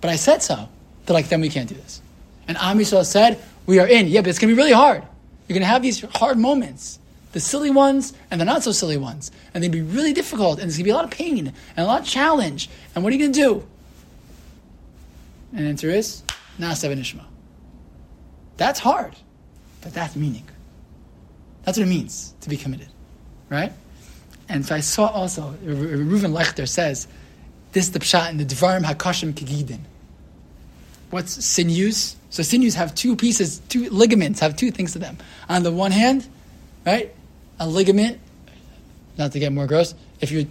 But 0.00 0.10
I 0.10 0.16
said 0.16 0.42
so. 0.42 0.68
They're 1.04 1.14
like, 1.14 1.28
"Then 1.28 1.40
we 1.40 1.50
can't 1.50 1.68
do 1.68 1.74
this." 1.74 2.00
And 2.48 2.56
Am 2.58 2.82
said, 2.84 3.38
"We 3.66 3.78
are 3.78 3.86
in. 3.86 4.08
Yeah, 4.08 4.22
but 4.22 4.30
it's 4.30 4.38
going 4.38 4.48
to 4.48 4.54
be 4.54 4.60
really 4.60 4.72
hard. 4.72 5.02
You're 5.46 5.54
going 5.54 5.62
to 5.62 5.68
have 5.68 5.82
these 5.82 6.00
hard 6.00 6.38
moments, 6.38 6.98
the 7.34 7.40
silly 7.40 7.70
ones 7.70 8.14
and 8.30 8.40
the 8.40 8.46
not 8.46 8.62
so 8.62 8.72
silly 8.72 8.96
ones, 8.96 9.30
and 9.52 9.62
they'd 9.62 9.70
be 9.70 9.82
really 9.82 10.14
difficult, 10.14 10.58
and 10.58 10.70
there's 10.70 10.78
to 10.78 10.84
be 10.84 10.90
a 10.90 10.94
lot 10.94 11.04
of 11.04 11.10
pain 11.10 11.46
and 11.46 11.52
a 11.76 11.84
lot 11.84 12.00
of 12.00 12.06
challenge. 12.06 12.70
And 12.94 13.04
what 13.04 13.12
are 13.12 13.16
you 13.16 13.26
to 13.26 13.32
do?" 13.32 13.66
And 15.52 15.66
the 15.66 15.68
answer 15.68 15.90
is, 15.90 16.22
"Na'aseh 16.58 16.90
v'nishma." 16.90 17.24
That's 18.56 18.80
hard, 18.80 19.14
but 19.82 19.92
that's 19.92 20.16
meaning. 20.16 20.48
That's 21.64 21.76
what 21.76 21.86
it 21.86 21.90
means 21.90 22.34
to 22.40 22.48
be 22.48 22.56
committed, 22.56 22.88
right? 23.50 23.72
And 24.48 24.64
so 24.64 24.74
I 24.74 24.80
saw 24.80 25.06
also, 25.08 25.54
Reuven 25.64 26.32
Leuchter 26.32 26.68
says, 26.68 27.08
this 27.72 27.86
is 27.86 27.92
the 27.92 27.98
pshat 27.98 28.30
in 28.30 28.36
the 28.36 28.44
Dvarim 28.44 28.82
Hakashim 28.84 29.32
Kigidin. 29.32 29.80
What's 31.10 31.44
sinews? 31.44 32.14
So 32.30 32.42
sinews 32.42 32.74
have 32.74 32.94
two 32.94 33.16
pieces, 33.16 33.60
two 33.68 33.88
ligaments 33.90 34.40
have 34.40 34.56
two 34.56 34.70
things 34.70 34.92
to 34.92 34.98
them. 34.98 35.18
On 35.48 35.62
the 35.64 35.72
one 35.72 35.90
hand, 35.90 36.28
right, 36.86 37.12
a 37.58 37.68
ligament, 37.68 38.20
not 39.16 39.32
to 39.32 39.38
get 39.38 39.52
more 39.52 39.66
gross, 39.66 39.94
if 40.20 40.30
you, 40.30 40.46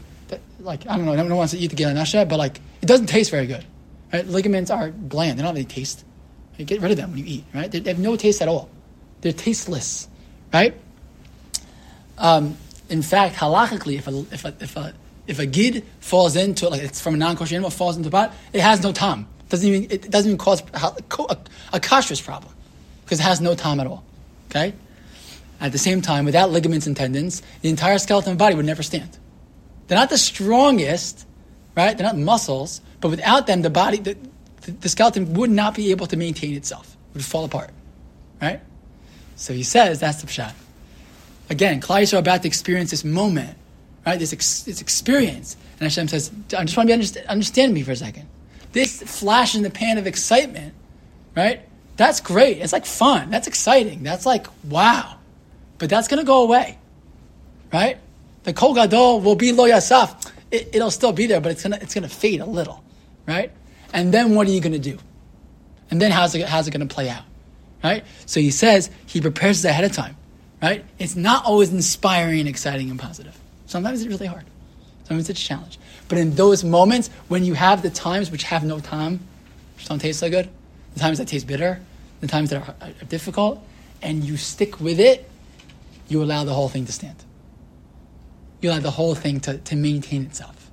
like, 0.60 0.88
I 0.88 0.98
don't 0.98 1.06
know, 1.06 1.16
no 1.16 1.24
one 1.24 1.36
wants 1.36 1.54
to 1.54 1.60
eat 1.60 1.68
the 1.68 1.76
gid 1.76 1.88
hanasheh, 1.88 2.28
but 2.28 2.38
like, 2.38 2.60
it 2.82 2.86
doesn't 2.86 3.08
taste 3.08 3.32
very 3.32 3.48
good. 3.48 3.66
Right? 4.12 4.26
Ligaments 4.28 4.70
are 4.72 4.92
bland, 4.92 5.38
they 5.38 5.44
don't 5.44 5.50
have 5.50 5.56
any 5.56 5.66
taste. 5.66 6.06
You 6.58 6.66
get 6.66 6.82
rid 6.82 6.92
of 6.92 6.98
them 6.98 7.12
when 7.12 7.20
you 7.20 7.26
eat, 7.26 7.46
right? 7.54 7.72
They, 7.72 7.80
have 7.90 8.00
no 8.00 8.16
taste 8.16 8.42
at 8.42 8.48
all. 8.48 8.70
They're 9.22 9.34
tasteless, 9.34 10.08
right? 10.54 10.76
Um, 12.18 12.58
in 12.90 13.02
fact, 13.02 13.36
halachically, 13.36 13.98
if 13.98 14.08
a, 14.08 14.26
if 14.32 14.46
a, 14.46 14.54
if 14.60 14.78
a, 14.78 14.94
if 15.26 15.40
a 15.40 15.46
gid 15.46 15.86
falls 16.00 16.36
into 16.36 16.70
like 16.70 16.82
it's 16.82 17.02
from 17.02 17.16
a 17.16 17.18
non-kosher 17.18 17.56
animal 17.56 17.72
falls 17.72 17.98
into 17.98 18.10
the 18.10 18.12
pot, 18.12 18.34
it 18.52 18.62
has 18.62 18.84
no 18.84 18.92
tom. 18.92 19.28
Doesn't 19.50 19.68
even 19.68 19.92
it 19.92 20.12
doesn't 20.12 20.30
even 20.30 20.38
cause 20.38 20.62
a, 20.74 20.94
a, 21.20 21.38
a 21.74 21.80
problem 21.80 22.54
because 23.04 23.20
it 23.20 23.24
has 23.24 23.40
no 23.42 23.56
tom 23.56 23.80
at 23.80 23.88
all. 23.88 24.04
Okay. 24.50 24.74
At 25.64 25.72
the 25.72 25.78
same 25.78 26.02
time, 26.02 26.26
without 26.26 26.52
ligaments 26.52 26.88
and 26.88 26.96
tendons, 26.96 27.42
the 27.62 27.70
entire 27.70 27.98
skeleton 27.98 28.36
body 28.36 28.54
would 28.54 28.66
never 28.66 28.84
stand. 28.84 29.18
They're 29.88 29.98
not 29.98 30.10
the 30.10 30.18
strongest, 30.18 31.26
right? 31.78 31.98
They're 31.98 32.06
not 32.06 32.18
muscles, 32.18 32.82
but 33.00 33.08
without 33.08 33.48
them, 33.48 33.62
the 33.62 33.70
body, 33.70 33.98
the, 33.98 34.18
the, 34.60 34.90
skeleton 34.90 35.34
would 35.36 35.50
not 35.50 35.74
be 35.74 35.92
able 35.92 36.06
to 36.08 36.18
maintain 36.18 36.56
itself. 36.56 36.98
It 37.12 37.16
would 37.16 37.26
fall 37.26 37.46
apart, 37.46 37.70
right? 38.42 38.60
So 39.38 39.54
he 39.54 39.64
says 39.64 40.02
that's 40.02 40.22
the 40.22 40.28
pshat. 40.28 40.54
Again, 41.50 41.80
Yisrael 41.80 42.16
are 42.16 42.20
about 42.20 42.42
to 42.42 42.48
experience 42.50 42.92
this 42.92 43.06
moment, 43.06 43.58
right? 44.06 44.20
This, 44.20 44.34
ex, 44.34 44.64
this 44.64 44.82
experience. 44.82 45.56
And 45.80 45.84
Hashem 45.84 46.10
says, 46.10 46.30
I 46.58 46.66
just 46.66 46.76
want 46.76 46.88
to 46.88 46.90
be 46.90 46.94
understand, 46.94 47.26
understand 47.28 47.74
me 47.74 47.84
for 47.84 47.92
a 47.92 47.96
second. 47.96 48.28
This 48.74 49.02
flash 49.02 49.56
in 49.56 49.62
the 49.62 49.70
pan 49.70 49.98
of 49.98 50.08
excitement, 50.08 50.74
right? 51.38 51.62
That's 51.96 52.20
great. 52.20 52.58
It's 52.58 52.74
like 52.74 52.86
fun. 52.86 53.30
That's 53.30 53.48
exciting. 53.48 54.04
That's 54.04 54.26
like, 54.26 54.48
wow. 54.66 55.20
But 55.84 55.90
that's 55.90 56.08
going 56.08 56.22
to 56.22 56.26
go 56.26 56.44
away, 56.44 56.78
right? 57.74 57.98
The 58.44 58.54
Kol 58.54 58.74
Gadol 58.74 59.20
will 59.20 59.36
be 59.36 59.52
Lo 59.52 59.68
Yasaf. 59.68 60.32
It, 60.50 60.70
it'll 60.74 60.92
still 60.92 61.12
be 61.12 61.28
there, 61.28 61.42
but 61.42 61.52
it's 61.52 61.64
going 61.64 61.74
to 61.74 61.82
it's 61.82 61.94
gonna 61.94 62.08
fade 62.08 62.40
a 62.40 62.46
little, 62.46 62.82
right? 63.28 63.52
And 63.92 64.14
then 64.14 64.34
what 64.34 64.48
are 64.48 64.52
you 64.52 64.62
going 64.62 64.74
to 64.74 64.80
do? 64.80 64.98
And 65.92 66.02
then 66.02 66.12
how's 66.12 66.36
it, 66.36 66.48
how's 66.48 66.70
it 66.70 66.72
going 66.72 66.88
to 66.88 66.94
play 66.94 67.10
out, 67.10 67.24
right? 67.84 68.06
So 68.26 68.40
he 68.40 68.50
says 68.50 68.90
he 69.08 69.20
prepares 69.20 69.66
us 69.66 69.70
ahead 69.70 69.84
of 69.84 69.92
time 69.92 70.16
right? 70.64 70.86
It's 70.98 71.18
not 71.18 71.44
always 71.44 71.74
inspiring 71.74 72.48
exciting 72.48 72.90
and 72.90 72.98
positive. 72.98 73.38
Sometimes 73.66 74.02
it's 74.02 74.10
really 74.10 74.28
hard. 74.28 74.46
Sometimes 75.04 75.30
it's 75.30 75.42
a 75.42 75.44
challenge. 75.44 75.78
But 76.08 76.18
in 76.18 76.36
those 76.36 76.64
moments 76.64 77.10
when 77.28 77.44
you 77.44 77.54
have 77.54 77.82
the 77.82 77.90
times 77.90 78.32
which 78.32 78.44
have 78.44 78.64
no 78.64 78.80
time, 78.80 79.20
which 79.76 79.90
don't 79.90 80.00
taste 80.00 80.22
so 80.22 80.30
good, 80.30 80.50
the 80.94 81.02
times 81.02 81.18
that 81.18 81.28
taste 81.28 81.48
bitter, 81.48 81.82
the 82.22 82.28
times 82.28 82.50
that 82.52 82.66
are, 82.66 82.76
are 82.82 83.06
difficult, 83.10 83.62
and 84.02 84.24
you 84.24 84.38
stick 84.38 84.80
with 84.80 85.02
it, 85.02 85.30
you 86.08 86.24
allow 86.24 86.44
the 86.44 86.54
whole 86.54 86.70
thing 86.70 86.86
to 86.86 86.92
stand. 86.92 87.24
You 88.62 88.70
allow 88.70 88.80
the 88.80 88.92
whole 88.92 89.16
thing 89.16 89.40
to, 89.42 89.58
to 89.58 89.76
maintain 89.76 90.24
itself. 90.24 90.72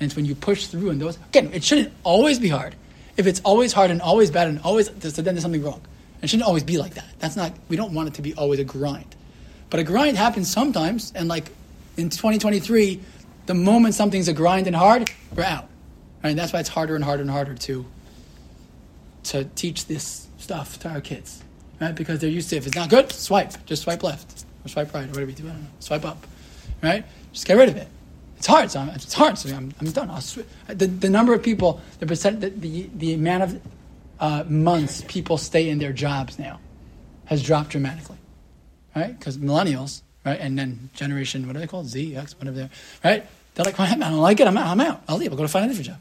And 0.00 0.06
it's 0.06 0.16
when 0.16 0.24
you 0.24 0.34
push 0.34 0.66
through 0.66 0.90
and 0.90 1.00
those, 1.00 1.16
again, 1.28 1.50
it 1.52 1.64
shouldn't 1.64 1.92
always 2.04 2.38
be 2.38 2.48
hard. 2.48 2.74
If 3.16 3.26
it's 3.26 3.40
always 3.40 3.72
hard 3.72 3.90
and 3.90 4.00
always 4.00 4.30
bad 4.30 4.48
and 4.48 4.60
always, 4.60 4.88
then 4.88 5.24
there's 5.24 5.42
something 5.42 5.62
wrong. 5.62 5.80
It 6.22 6.30
shouldn't 6.30 6.46
always 6.46 6.62
be 6.62 6.78
like 6.78 6.94
that. 6.94 7.06
That's 7.18 7.36
not, 7.36 7.52
we 7.68 7.76
don't 7.76 7.92
want 7.92 8.08
it 8.08 8.14
to 8.14 8.22
be 8.22 8.34
always 8.34 8.60
a 8.60 8.64
grind. 8.64 9.16
But 9.70 9.80
a 9.80 9.84
grind 9.84 10.16
happens 10.16 10.50
sometimes, 10.50 11.12
and 11.14 11.28
like 11.28 11.50
in 11.96 12.10
2023, 12.10 13.00
the 13.46 13.54
moment 13.54 13.94
something's 13.94 14.28
a 14.28 14.32
grind 14.32 14.66
and 14.66 14.74
hard, 14.74 15.10
we're 15.34 15.44
out. 15.44 15.68
Right? 16.22 16.30
And 16.30 16.38
that's 16.38 16.52
why 16.52 16.60
it's 16.60 16.68
harder 16.68 16.94
and 16.94 17.04
harder 17.04 17.22
and 17.22 17.30
harder 17.30 17.54
to 17.54 17.86
to 19.24 19.44
teach 19.44 19.86
this 19.86 20.26
stuff 20.38 20.78
to 20.78 20.88
our 20.88 21.02
kids, 21.02 21.42
right? 21.80 21.94
Because 21.94 22.20
they're 22.20 22.30
used 22.30 22.48
to 22.50 22.56
if 22.56 22.66
it's 22.66 22.76
not 22.76 22.88
good, 22.88 23.12
swipe, 23.12 23.66
just 23.66 23.82
swipe 23.82 24.02
left 24.02 24.46
or 24.68 24.70
swipe 24.70 24.94
right 24.94 25.04
or 25.04 25.08
whatever 25.08 25.30
you 25.30 25.36
do. 25.36 25.44
I 25.44 25.50
don't 25.50 25.62
know. 25.62 25.68
Swipe 25.80 26.04
up, 26.04 26.26
right? 26.82 27.04
Just 27.32 27.46
get 27.46 27.56
rid 27.56 27.68
of 27.68 27.76
it. 27.76 27.88
It's 28.36 28.46
hard. 28.46 28.70
So 28.70 28.80
I'm, 28.80 28.88
it's 28.90 29.12
hard. 29.12 29.36
So 29.38 29.54
I'm, 29.54 29.72
I'm 29.80 29.90
done. 29.90 30.10
I'll 30.10 30.20
sw- 30.20 30.46
the, 30.68 30.86
the 30.86 31.10
number 31.10 31.34
of 31.34 31.42
people, 31.42 31.80
the 31.98 32.06
percent, 32.06 32.40
the, 32.40 32.50
the, 32.50 32.90
the 32.94 33.14
amount 33.14 33.42
of 33.42 33.60
uh, 34.20 34.44
months 34.48 35.04
people 35.08 35.38
stay 35.38 35.68
in 35.68 35.78
their 35.78 35.92
jobs 35.92 36.38
now 36.38 36.60
has 37.26 37.42
dropped 37.42 37.70
dramatically 37.70 38.18
right? 38.98 39.18
Because 39.18 39.38
millennials, 39.38 40.02
right, 40.24 40.38
and 40.40 40.58
then 40.58 40.90
generation, 40.94 41.46
what 41.46 41.56
are 41.56 41.60
they 41.60 41.66
called? 41.66 41.86
Z, 41.86 42.16
X, 42.16 42.36
whatever 42.38 42.56
they're, 42.56 42.70
right? 43.04 43.26
They're 43.54 43.64
like, 43.64 43.78
well, 43.78 43.92
I 43.92 43.96
don't 43.96 44.18
like 44.18 44.40
it. 44.40 44.46
I'm 44.46 44.56
out. 44.56 44.68
I'm 44.68 44.80
out. 44.80 45.02
I'll 45.08 45.16
leave. 45.16 45.32
I'll 45.32 45.36
go 45.36 45.42
to 45.42 45.48
find 45.48 45.64
a 45.64 45.68
different 45.68 45.88
job. 45.88 45.98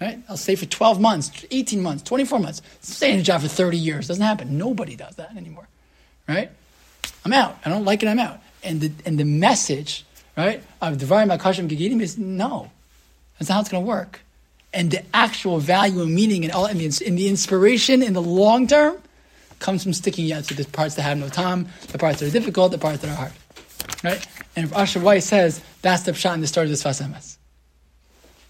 Right? 0.00 0.18
I'll 0.28 0.36
stay 0.36 0.56
for 0.56 0.66
12 0.66 1.00
months, 1.00 1.46
18 1.50 1.80
months, 1.80 2.02
24 2.02 2.38
months. 2.38 2.60
Stay 2.80 3.12
in 3.12 3.20
a 3.20 3.22
job 3.22 3.40
for 3.40 3.48
30 3.48 3.78
years. 3.78 4.08
Doesn't 4.08 4.22
happen. 4.22 4.58
Nobody 4.58 4.94
does 4.94 5.16
that 5.16 5.34
anymore. 5.36 5.68
Right? 6.28 6.50
I'm 7.26 7.32
out. 7.32 7.58
I 7.64 7.70
don't 7.70 7.84
like 7.84 8.04
it. 8.04 8.08
I'm 8.08 8.20
out. 8.20 8.40
And 8.62 8.80
the, 8.80 8.92
and 9.04 9.18
the 9.18 9.24
message, 9.24 10.04
right, 10.36 10.62
of 10.80 10.98
Devarim 10.98 11.36
HaKashim 11.36 11.68
Gigidim 11.68 12.00
is 12.00 12.16
no. 12.16 12.70
That's 13.38 13.48
not 13.48 13.56
how 13.56 13.60
it's 13.62 13.68
going 13.68 13.82
to 13.82 13.88
work. 13.88 14.20
And 14.72 14.92
the 14.92 15.02
actual 15.12 15.58
value 15.58 16.02
and 16.02 16.14
meaning 16.14 16.44
and 16.44 16.52
all, 16.52 16.66
and 16.66 16.78
the, 16.78 17.04
and 17.04 17.18
the 17.18 17.28
inspiration 17.28 18.00
in 18.00 18.12
the 18.12 18.22
long 18.22 18.68
term 18.68 18.96
comes 19.58 19.82
from 19.82 19.92
sticking 19.92 20.32
out 20.32 20.44
to 20.44 20.54
the 20.54 20.64
parts 20.66 20.94
that 20.94 21.02
have 21.02 21.18
no 21.18 21.28
time, 21.28 21.66
the 21.88 21.98
parts 21.98 22.20
that 22.20 22.28
are 22.28 22.30
difficult, 22.30 22.70
the 22.70 22.78
parts 22.78 23.00
that 23.00 23.10
are 23.10 23.16
hard. 23.16 23.32
Right? 24.04 24.24
And 24.54 24.66
if 24.66 24.76
Asher 24.76 25.00
Weiss 25.00 25.24
says 25.26 25.60
that's 25.82 26.04
the 26.04 26.12
pshat 26.12 26.34
in 26.34 26.40
the 26.42 26.46
story 26.46 26.70
of 26.70 26.70
the 26.70 26.76
Sfas 26.76 27.02
Emes. 27.02 27.38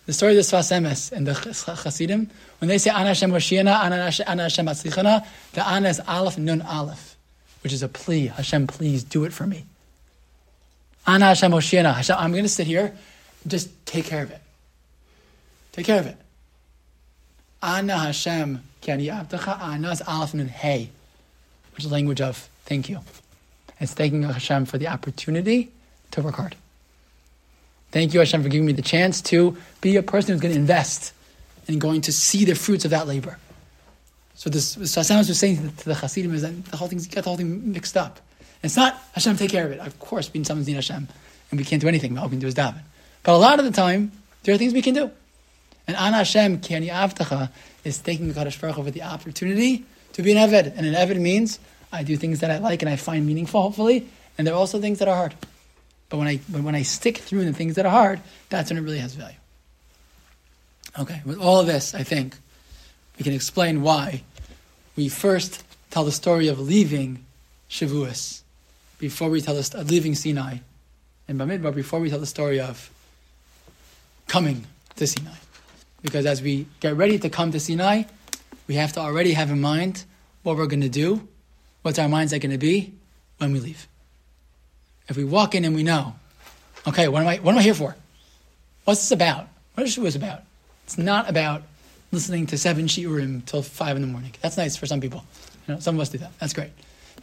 The 0.05 0.13
story 0.13 0.33
of 0.33 0.37
the 0.37 0.43
Sfas 0.43 0.71
Emes 0.71 1.13
and 1.13 1.27
the 1.27 1.33
Chasidim, 1.33 2.31
when 2.59 2.69
they 2.69 2.79
say 2.79 2.91
Ana 2.91 3.09
Hashem 3.09 3.31
Hoshiana, 3.31 3.81
Ana 3.81 4.43
Hashem 4.43 4.67
Atzlichana, 4.67 5.27
the 5.53 5.67
Ana 5.67 5.89
is 5.89 6.01
Aleph 6.07 6.37
Nun 6.37 6.61
Aleph, 6.61 7.16
which 7.67 7.73
is 7.73 7.83
a 7.83 7.89
plea. 7.89 8.29
Hashem, 8.29 8.69
please 8.69 9.03
do 9.03 9.25
it 9.25 9.33
for 9.33 9.45
me. 9.45 9.65
Ana 11.05 11.25
Hashem 11.25 11.51
Hoshiana. 11.51 11.93
Hashem, 11.95 12.15
I'm 12.17 12.31
going 12.31 12.45
to 12.45 12.49
sit 12.49 12.65
here, 12.65 12.97
just 13.45 13.85
take 13.85 14.05
care 14.05 14.23
of 14.23 14.31
it. 14.31 14.41
Take 15.73 15.87
care 15.87 15.99
of 15.99 16.07
it. 16.07 16.17
Ana 17.61 17.99
Hashem 17.99 18.63
Ki 18.81 18.93
Ani 18.93 19.07
Avdecha. 19.09 19.61
Ana 19.61 19.91
is 19.91 20.01
Aleph 20.07 20.33
Nun 20.33 20.47
Hey, 20.47 20.91
which 21.75 21.85
is 21.85 21.91
language 21.91 22.21
of 22.21 22.49
thank 22.67 22.89
you. 22.89 23.01
It's 23.81 23.93
thanking 23.93 24.23
Hashem 24.23 24.67
for 24.67 24.79
the 24.79 24.87
opportunity 24.87 25.73
to 26.13 26.23
work 26.23 26.37
hard. 26.37 26.55
Thank 27.91 28.15
you, 28.15 28.21
Hashem, 28.21 28.45
for 28.45 28.49
giving 28.49 28.67
me 28.67 28.75
the 28.75 28.83
chance 28.83 29.21
to 29.23 29.57
be 29.81 29.97
a 29.97 30.05
person 30.05 30.35
who's 30.35 30.41
going 30.41 30.55
to 30.55 30.61
invest 30.61 31.13
and 31.67 31.81
going 31.81 32.03
to 32.03 32.13
see 32.13 32.45
the 32.45 32.55
fruits 32.55 32.85
of 32.85 32.93
that 32.93 33.09
labor. 33.09 33.39
So 34.37 34.51
this 34.51 34.73
so 34.73 35.01
Hashem 35.01 35.17
was 35.17 35.39
saying 35.39 35.73
to 35.79 35.85
the 35.87 35.95
Hasidim 35.95 36.35
is 36.35 36.43
that 36.43 36.67
the 36.67 36.77
whole 36.77 36.89
thing's 36.89 37.07
got 37.07 37.25
the 37.25 37.31
whole 37.31 37.39
thing 37.39 37.73
mixed 37.73 37.97
up. 37.97 38.21
And 38.63 38.69
it's 38.69 38.77
not 38.77 39.03
Hashem 39.15 39.37
take 39.37 39.51
care 39.51 39.65
of 39.65 39.73
it. 39.73 39.81
Of 39.81 39.99
course, 39.99 40.29
being 40.29 40.45
someone's 40.45 40.69
need 40.69 40.75
Hashem, 40.75 41.09
and 41.51 41.59
we 41.59 41.65
can't 41.65 41.81
do 41.81 41.89
anything. 41.89 42.19
All 42.19 42.27
we 42.27 42.31
can 42.31 42.41
do 42.41 42.47
is 42.47 42.55
daven. 42.55 42.83
But 43.23 43.33
a 43.33 43.39
lot 43.39 43.59
of 43.59 43.65
the 43.65 43.71
time, 43.71 44.13
there 44.43 44.55
are 44.55 44.59
things 44.59 44.75
we 44.75 44.83
can 44.83 44.95
do. 44.95 45.11
And 45.89 45.97
Ana 45.97 46.19
Hashem 46.19 46.61
Ki 46.61 46.75
Ani 46.75 46.89
Avdecha 46.89 47.51
is 47.83 47.99
taking 47.99 48.29
the 48.29 48.35
Kadosh 48.35 48.61
Baruch 48.61 48.77
for 48.77 48.91
the 48.91 49.03
opportunity 49.03 49.85
to 50.13 50.23
be 50.23 50.33
an 50.33 50.49
Eved. 50.49 50.77
And 50.77 50.87
an 50.87 50.95
Eved 50.95 51.19
means 51.19 51.59
I 51.91 52.03
do 52.03 52.17
things 52.17 52.41
that 52.41 52.51
I 52.51 52.59
like 52.59 52.83
and 52.83 52.91
I 52.91 52.97
find 52.97 53.27
meaningful, 53.27 53.63
hopefully. 53.63 54.07
And 54.37 54.47
there 54.47 54.55
are 54.55 54.59
also 54.59 54.81
things 54.81 54.99
that 54.99 55.09
are 55.09 55.17
hard. 55.17 55.35
But 56.11 56.19
when 56.19 56.29
I 56.29 56.37
when, 56.51 56.63
when 56.63 56.75
I 56.75 56.83
stick 56.83 57.19
through 57.19 57.47
the 57.47 57.55
things 57.55 57.77
that 57.77 57.87
are 57.87 57.91
hard, 57.91 58.21
that's 58.51 58.71
when 58.71 58.77
it 58.77 58.83
really 58.83 58.99
has 58.99 59.15
value. 59.15 59.37
Okay, 60.99 61.23
with 61.25 61.39
all 61.39 61.61
of 61.61 61.67
this, 61.67 61.95
I 61.95 62.03
think 62.03 62.37
we 63.19 63.25
can 63.25 63.33
explain 63.33 63.83
why 63.83 64.23
we 64.97 65.09
first 65.09 65.65
tell 65.91 66.05
the 66.05 66.13
story 66.13 66.49
of 66.49 66.59
leaving 66.59 67.25
Shavuos 67.71 68.43
before 68.99 69.29
we 69.29 69.41
tell 69.41 69.55
the 69.55 69.63
st- 69.63 69.83
of 69.83 69.91
leaving 69.91 70.15
Sinai 70.15 70.59
and 71.29 71.39
Bamidbar 71.39 71.75
before 71.75 72.01
we 72.01 72.11
tell 72.11 72.19
the 72.19 72.27
story 72.27 72.61
of 72.61 72.91
coming 74.27 74.67
to 74.97 75.07
Sinai. 75.07 75.37
Because 76.03 76.27
as 76.27 76.43
we 76.43 76.67
get 76.81 76.97
ready 76.97 77.19
to 77.19 77.29
come 77.29 77.53
to 77.53 77.61
Sinai, 77.61 78.05
we 78.67 78.75
have 78.75 78.93
to 78.95 79.01
already 79.01 79.33
have 79.33 79.51
in 79.51 79.61
mind 79.61 80.05
what 80.43 80.57
we're 80.57 80.67
going 80.67 80.83
to 80.83 80.89
do, 80.89 81.27
what's 81.83 81.99
our 81.99 82.09
mindset 82.09 82.41
going 82.41 82.53
to 82.53 82.59
be 82.59 82.93
when 83.39 83.53
we 83.53 83.61
leave. 83.61 83.87
If 85.09 85.17
we 85.17 85.25
walk 85.25 85.55
in 85.55 85.65
and 85.65 85.75
we 85.75 85.83
know, 85.83 86.15
okay, 86.87 87.09
what 87.09 87.23
am 87.23 87.29
I, 87.29 87.37
what 87.37 87.53
am 87.53 87.59
I 87.59 87.63
here 87.63 87.75
for? 87.75 87.97
What's 88.85 89.01
this 89.01 89.13
about? 89.13 89.49
What 89.75 89.87
is 89.87 89.97
Shavuos 89.97 90.17
about? 90.17 90.43
It's 90.85 90.99
not 90.99 91.29
about 91.29 91.63
listening 92.13 92.47
to 92.47 92.59
seven 92.59 92.87
shiurim 92.87 93.45
till 93.45 93.63
five 93.63 93.97
in 93.97 94.03
the 94.03 94.09
morning. 94.09 94.33
That's 94.41 94.57
nice 94.57 94.77
for 94.77 94.87
some 94.87 95.01
people. 95.01 95.25
You 95.67 95.75
know, 95.75 95.81
some 95.81 95.97
of 95.97 96.01
us 96.01 96.09
do 96.09 96.19
that. 96.19 96.39
That's 96.39 96.53
great. 96.53 96.71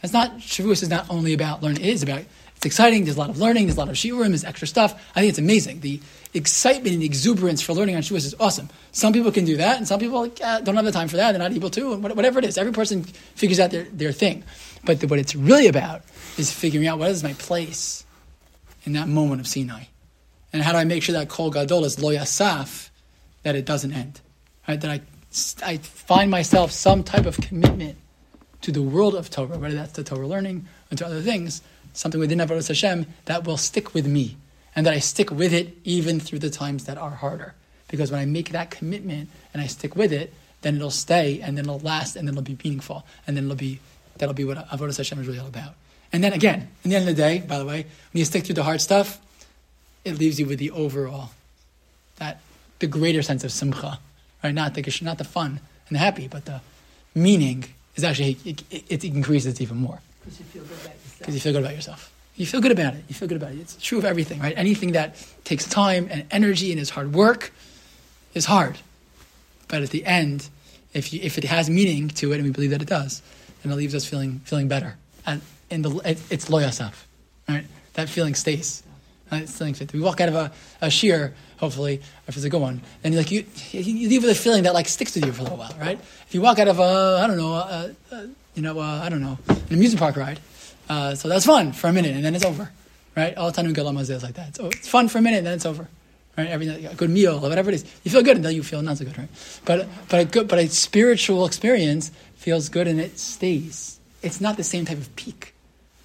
That's 0.00 0.12
not 0.12 0.38
Shavuos 0.38 0.82
is 0.82 0.88
not 0.88 1.08
only 1.10 1.32
about 1.32 1.62
learning. 1.62 1.82
It 1.82 1.88
is 1.88 2.02
about 2.02 2.24
it's 2.56 2.66
exciting. 2.66 3.04
There's 3.04 3.16
a 3.16 3.20
lot 3.20 3.30
of 3.30 3.38
learning. 3.38 3.66
There's 3.66 3.76
a 3.76 3.80
lot 3.80 3.88
of 3.88 3.96
shiurim. 3.96 4.28
There's 4.28 4.44
extra 4.44 4.66
stuff. 4.66 4.94
I 5.14 5.20
think 5.20 5.30
it's 5.30 5.38
amazing. 5.38 5.80
The 5.80 6.00
excitement 6.34 6.94
and 6.94 7.02
exuberance 7.02 7.60
for 7.60 7.72
learning 7.72 7.96
on 7.96 8.02
Shavuos 8.02 8.24
is 8.24 8.34
awesome. 8.40 8.68
Some 8.92 9.12
people 9.12 9.32
can 9.32 9.44
do 9.44 9.56
that, 9.56 9.76
and 9.76 9.86
some 9.86 10.00
people 10.00 10.20
like, 10.20 10.40
uh, 10.42 10.60
don't 10.60 10.76
have 10.76 10.84
the 10.84 10.92
time 10.92 11.08
for 11.08 11.16
that. 11.16 11.32
They're 11.32 11.40
not 11.40 11.52
able 11.52 11.70
to, 11.70 11.92
and 11.92 12.02
whatever 12.02 12.38
it 12.38 12.44
is. 12.44 12.56
Every 12.56 12.72
person 12.72 13.04
figures 13.04 13.60
out 13.60 13.70
their, 13.70 13.84
their 13.84 14.12
thing. 14.12 14.44
But 14.84 15.00
the, 15.00 15.06
what 15.06 15.18
it's 15.18 15.34
really 15.34 15.66
about 15.66 16.02
is 16.36 16.52
figuring 16.52 16.86
out 16.86 16.98
what 16.98 17.10
is 17.10 17.22
my 17.22 17.32
place 17.34 18.04
in 18.84 18.92
that 18.92 19.08
moment 19.08 19.40
of 19.40 19.46
Sinai, 19.46 19.84
and 20.52 20.62
how 20.62 20.72
do 20.72 20.78
I 20.78 20.84
make 20.84 21.02
sure 21.02 21.14
that 21.14 21.28
kol 21.28 21.50
gadol 21.50 21.84
is 21.84 22.00
lo 22.02 22.12
yasaf, 22.12 22.90
that 23.42 23.54
it 23.54 23.64
doesn't 23.64 23.92
end, 23.92 24.20
right? 24.66 24.80
That 24.80 24.90
I 24.90 25.00
I 25.62 25.78
find 25.78 26.30
myself 26.30 26.70
some 26.70 27.02
type 27.02 27.26
of 27.26 27.36
commitment 27.38 27.98
to 28.62 28.70
the 28.70 28.82
world 28.82 29.14
of 29.14 29.30
Torah, 29.30 29.58
whether 29.58 29.74
that's 29.74 29.92
the 29.92 30.04
Torah 30.04 30.26
learning 30.26 30.66
or 30.90 30.96
to 30.96 31.06
other 31.06 31.20
things, 31.20 31.60
something 31.92 32.20
within 32.20 32.38
Avodah 32.38 32.66
Hashem 32.66 33.06
that 33.24 33.44
will 33.44 33.56
stick 33.56 33.94
with 33.94 34.06
me, 34.06 34.36
and 34.76 34.86
that 34.86 34.94
I 34.94 35.00
stick 35.00 35.30
with 35.30 35.52
it 35.52 35.76
even 35.84 36.20
through 36.20 36.38
the 36.38 36.50
times 36.50 36.84
that 36.84 36.98
are 36.98 37.10
harder. 37.10 37.54
Because 37.88 38.10
when 38.10 38.20
I 38.20 38.26
make 38.26 38.50
that 38.50 38.70
commitment 38.70 39.28
and 39.52 39.60
I 39.60 39.66
stick 39.66 39.96
with 39.96 40.12
it, 40.12 40.32
then 40.62 40.76
it'll 40.76 40.90
stay, 40.90 41.40
and 41.40 41.58
then 41.58 41.64
it'll 41.66 41.80
last, 41.80 42.16
and 42.16 42.26
then 42.26 42.34
it'll 42.34 42.44
be 42.44 42.58
meaningful, 42.64 43.04
and 43.26 43.36
then 43.36 43.44
it'll 43.44 43.56
be 43.56 43.80
that'll 44.18 44.34
be 44.34 44.44
what 44.44 44.68
Avodah 44.68 44.96
Hashem 44.96 45.18
is 45.20 45.26
really 45.26 45.40
all 45.40 45.48
about. 45.48 45.74
And 46.12 46.22
then 46.22 46.32
again, 46.32 46.68
in 46.84 46.90
the 46.90 46.96
end 46.96 47.08
of 47.08 47.16
the 47.16 47.20
day, 47.20 47.40
by 47.40 47.58
the 47.58 47.64
way, 47.64 47.82
when 47.82 48.18
you 48.18 48.24
stick 48.24 48.44
through 48.44 48.54
the 48.54 48.62
hard 48.62 48.80
stuff, 48.80 49.18
it 50.04 50.18
leaves 50.18 50.38
you 50.38 50.46
with 50.46 50.60
the 50.60 50.70
overall, 50.70 51.30
that 52.16 52.40
the 52.78 52.86
greater 52.86 53.20
sense 53.20 53.42
of 53.42 53.50
simcha, 53.50 53.98
right? 54.44 54.54
Not 54.54 54.74
the 54.74 54.98
not 55.02 55.18
the 55.18 55.24
fun 55.24 55.60
and 55.88 55.94
the 55.96 55.98
happy, 55.98 56.28
but 56.28 56.44
the 56.44 56.60
meaning 57.14 57.64
is 57.96 58.04
actually 58.04 58.36
it, 58.44 58.62
it, 58.70 58.84
it 58.88 59.04
increases 59.04 59.60
even 59.60 59.78
more 59.78 60.00
Because 60.24 60.38
you 60.38 60.44
feel 60.44 60.62
good 60.62 60.72
about 60.72 60.92
yourself. 60.94 61.18
because 61.18 61.34
you 61.34 61.40
feel 61.40 61.52
good 61.52 61.62
about 61.64 61.74
yourself. 61.74 62.10
You 62.36 62.46
feel 62.46 62.60
good 62.60 62.72
about 62.72 62.94
it. 62.94 63.04
You 63.08 63.14
feel 63.14 63.28
good 63.28 63.36
about 63.36 63.52
it. 63.52 63.58
It's 63.60 63.76
true 63.76 63.98
of 63.98 64.04
everything, 64.04 64.40
right? 64.40 64.54
Anything 64.56 64.92
that 64.92 65.14
takes 65.44 65.68
time 65.68 66.08
and 66.10 66.26
energy 66.32 66.72
and 66.72 66.80
is 66.80 66.90
hard 66.90 67.12
work 67.14 67.52
is 68.34 68.44
hard. 68.46 68.76
But 69.68 69.82
at 69.82 69.90
the 69.90 70.04
end, 70.04 70.48
if, 70.92 71.12
you, 71.12 71.20
if 71.22 71.38
it 71.38 71.44
has 71.44 71.70
meaning 71.70 72.08
to 72.08 72.32
it, 72.32 72.36
and 72.36 72.44
we 72.44 72.50
believe 72.50 72.70
that 72.70 72.82
it 72.82 72.88
does, 72.88 73.22
then 73.62 73.72
it 73.72 73.76
leaves 73.76 73.94
us 73.94 74.04
feeling 74.04 74.40
feeling 74.44 74.66
better. 74.68 74.96
And 75.24 75.40
in 75.70 75.82
the 75.82 75.90
it, 75.98 76.20
it's 76.30 76.46
loyasaf, 76.48 76.94
right? 77.48 77.64
That 77.94 78.08
feeling 78.08 78.34
stays. 78.34 78.82
Uh, 79.30 79.36
it's 79.36 79.56
feeling 79.56 79.74
fit. 79.74 79.92
We 79.92 80.00
walk 80.00 80.20
out 80.20 80.28
of 80.28 80.34
a, 80.34 80.52
a 80.82 80.88
shiur, 80.88 81.32
hopefully, 81.64 82.00
if 82.28 82.36
it's 82.36 82.44
a 82.44 82.52
good 82.54 82.60
one, 82.60 82.80
and 83.02 83.16
like 83.16 83.30
you, 83.30 83.44
you 83.72 84.08
leave 84.08 84.22
with 84.22 84.30
a 84.30 84.40
feeling 84.46 84.62
that 84.64 84.74
like 84.74 84.88
sticks 84.88 85.14
with 85.14 85.24
you 85.26 85.32
for 85.32 85.40
a 85.40 85.44
little 85.44 85.58
while, 85.58 85.74
right? 85.80 85.98
If 86.26 86.34
you 86.34 86.40
walk 86.40 86.58
out 86.58 86.68
of 86.68 86.78
a 86.78 87.20
I 87.22 87.26
don't 87.26 87.36
know, 87.36 87.54
a, 87.54 87.94
a, 88.12 88.28
you 88.54 88.62
know, 88.62 88.78
a, 88.78 89.00
I 89.06 89.08
don't 89.08 89.22
know, 89.22 89.38
an 89.48 89.72
amusement 89.78 90.00
park 90.00 90.16
ride, 90.16 90.40
uh, 90.88 91.14
so 91.14 91.28
that's 91.28 91.46
fun 91.46 91.72
for 91.72 91.88
a 91.88 91.92
minute, 91.92 92.14
and 92.16 92.24
then 92.24 92.34
it's 92.34 92.44
over, 92.44 92.70
right? 93.16 93.34
All 93.36 93.46
the 93.50 93.56
time 93.56 93.66
we 93.66 93.72
go 93.72 93.88
is 93.98 94.22
like 94.22 94.34
that. 94.34 94.56
So 94.56 94.66
it's 94.66 94.88
fun 94.88 95.08
for 95.08 95.18
a 95.18 95.22
minute, 95.22 95.38
and 95.38 95.46
then 95.46 95.54
it's 95.54 95.66
over, 95.66 95.88
right? 96.36 96.48
Every 96.48 96.68
a 96.68 96.94
good 96.94 97.10
meal, 97.10 97.36
or 97.42 97.48
whatever 97.48 97.70
it 97.70 97.76
is, 97.80 97.84
you 98.04 98.10
feel 98.10 98.22
good 98.22 98.36
until 98.36 98.52
you 98.52 98.62
feel 98.62 98.82
not 98.82 98.98
so 98.98 99.04
good, 99.04 99.18
right? 99.18 99.32
But 99.64 99.88
but 100.08 100.20
a 100.20 100.24
good, 100.24 100.46
but 100.48 100.58
a 100.58 100.68
spiritual 100.68 101.46
experience 101.46 102.10
feels 102.36 102.68
good, 102.68 102.86
and 102.86 103.00
it 103.00 103.18
stays. 103.18 103.98
It's 104.22 104.40
not 104.40 104.56
the 104.56 104.64
same 104.64 104.84
type 104.84 104.98
of 104.98 105.14
peak, 105.16 105.54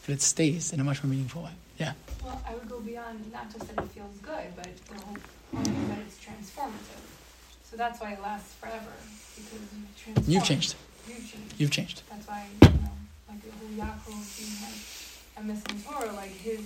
but 0.05 0.13
it 0.15 0.21
stays 0.21 0.71
in 0.73 0.79
a 0.79 0.83
much 0.83 1.03
more 1.03 1.11
meaningful 1.11 1.43
way. 1.43 1.55
Yeah. 1.77 1.93
Well, 2.23 2.41
I 2.47 2.53
would 2.53 2.69
go 2.69 2.79
beyond 2.79 3.31
not 3.31 3.51
just 3.51 3.67
that 3.67 3.83
it 3.83 3.89
feels 3.91 4.17
good, 4.21 4.47
but 4.55 4.69
the 4.87 4.99
whole 5.05 5.17
that 5.53 5.99
it's 6.05 6.17
transformative. 6.17 7.03
So 7.63 7.77
that's 7.77 7.99
why 8.01 8.13
it 8.13 8.21
lasts 8.21 8.53
forever 8.55 8.91
because. 9.35 10.27
You've 10.27 10.43
changed. 10.43 10.75
You've 11.07 11.17
changed. 11.19 11.53
You've 11.57 11.71
changed. 11.71 12.03
That's 12.09 12.27
why 12.27 12.45
you 12.61 12.67
know, 12.69 12.91
like 13.27 13.41
the 13.41 13.51
whole 13.51 13.87
Yaakov 13.87 14.37
being 14.37 14.61
like 14.63 14.79
a 15.37 15.43
missing 15.43 15.83
Torah, 15.85 16.13
like 16.13 16.31
his 16.31 16.61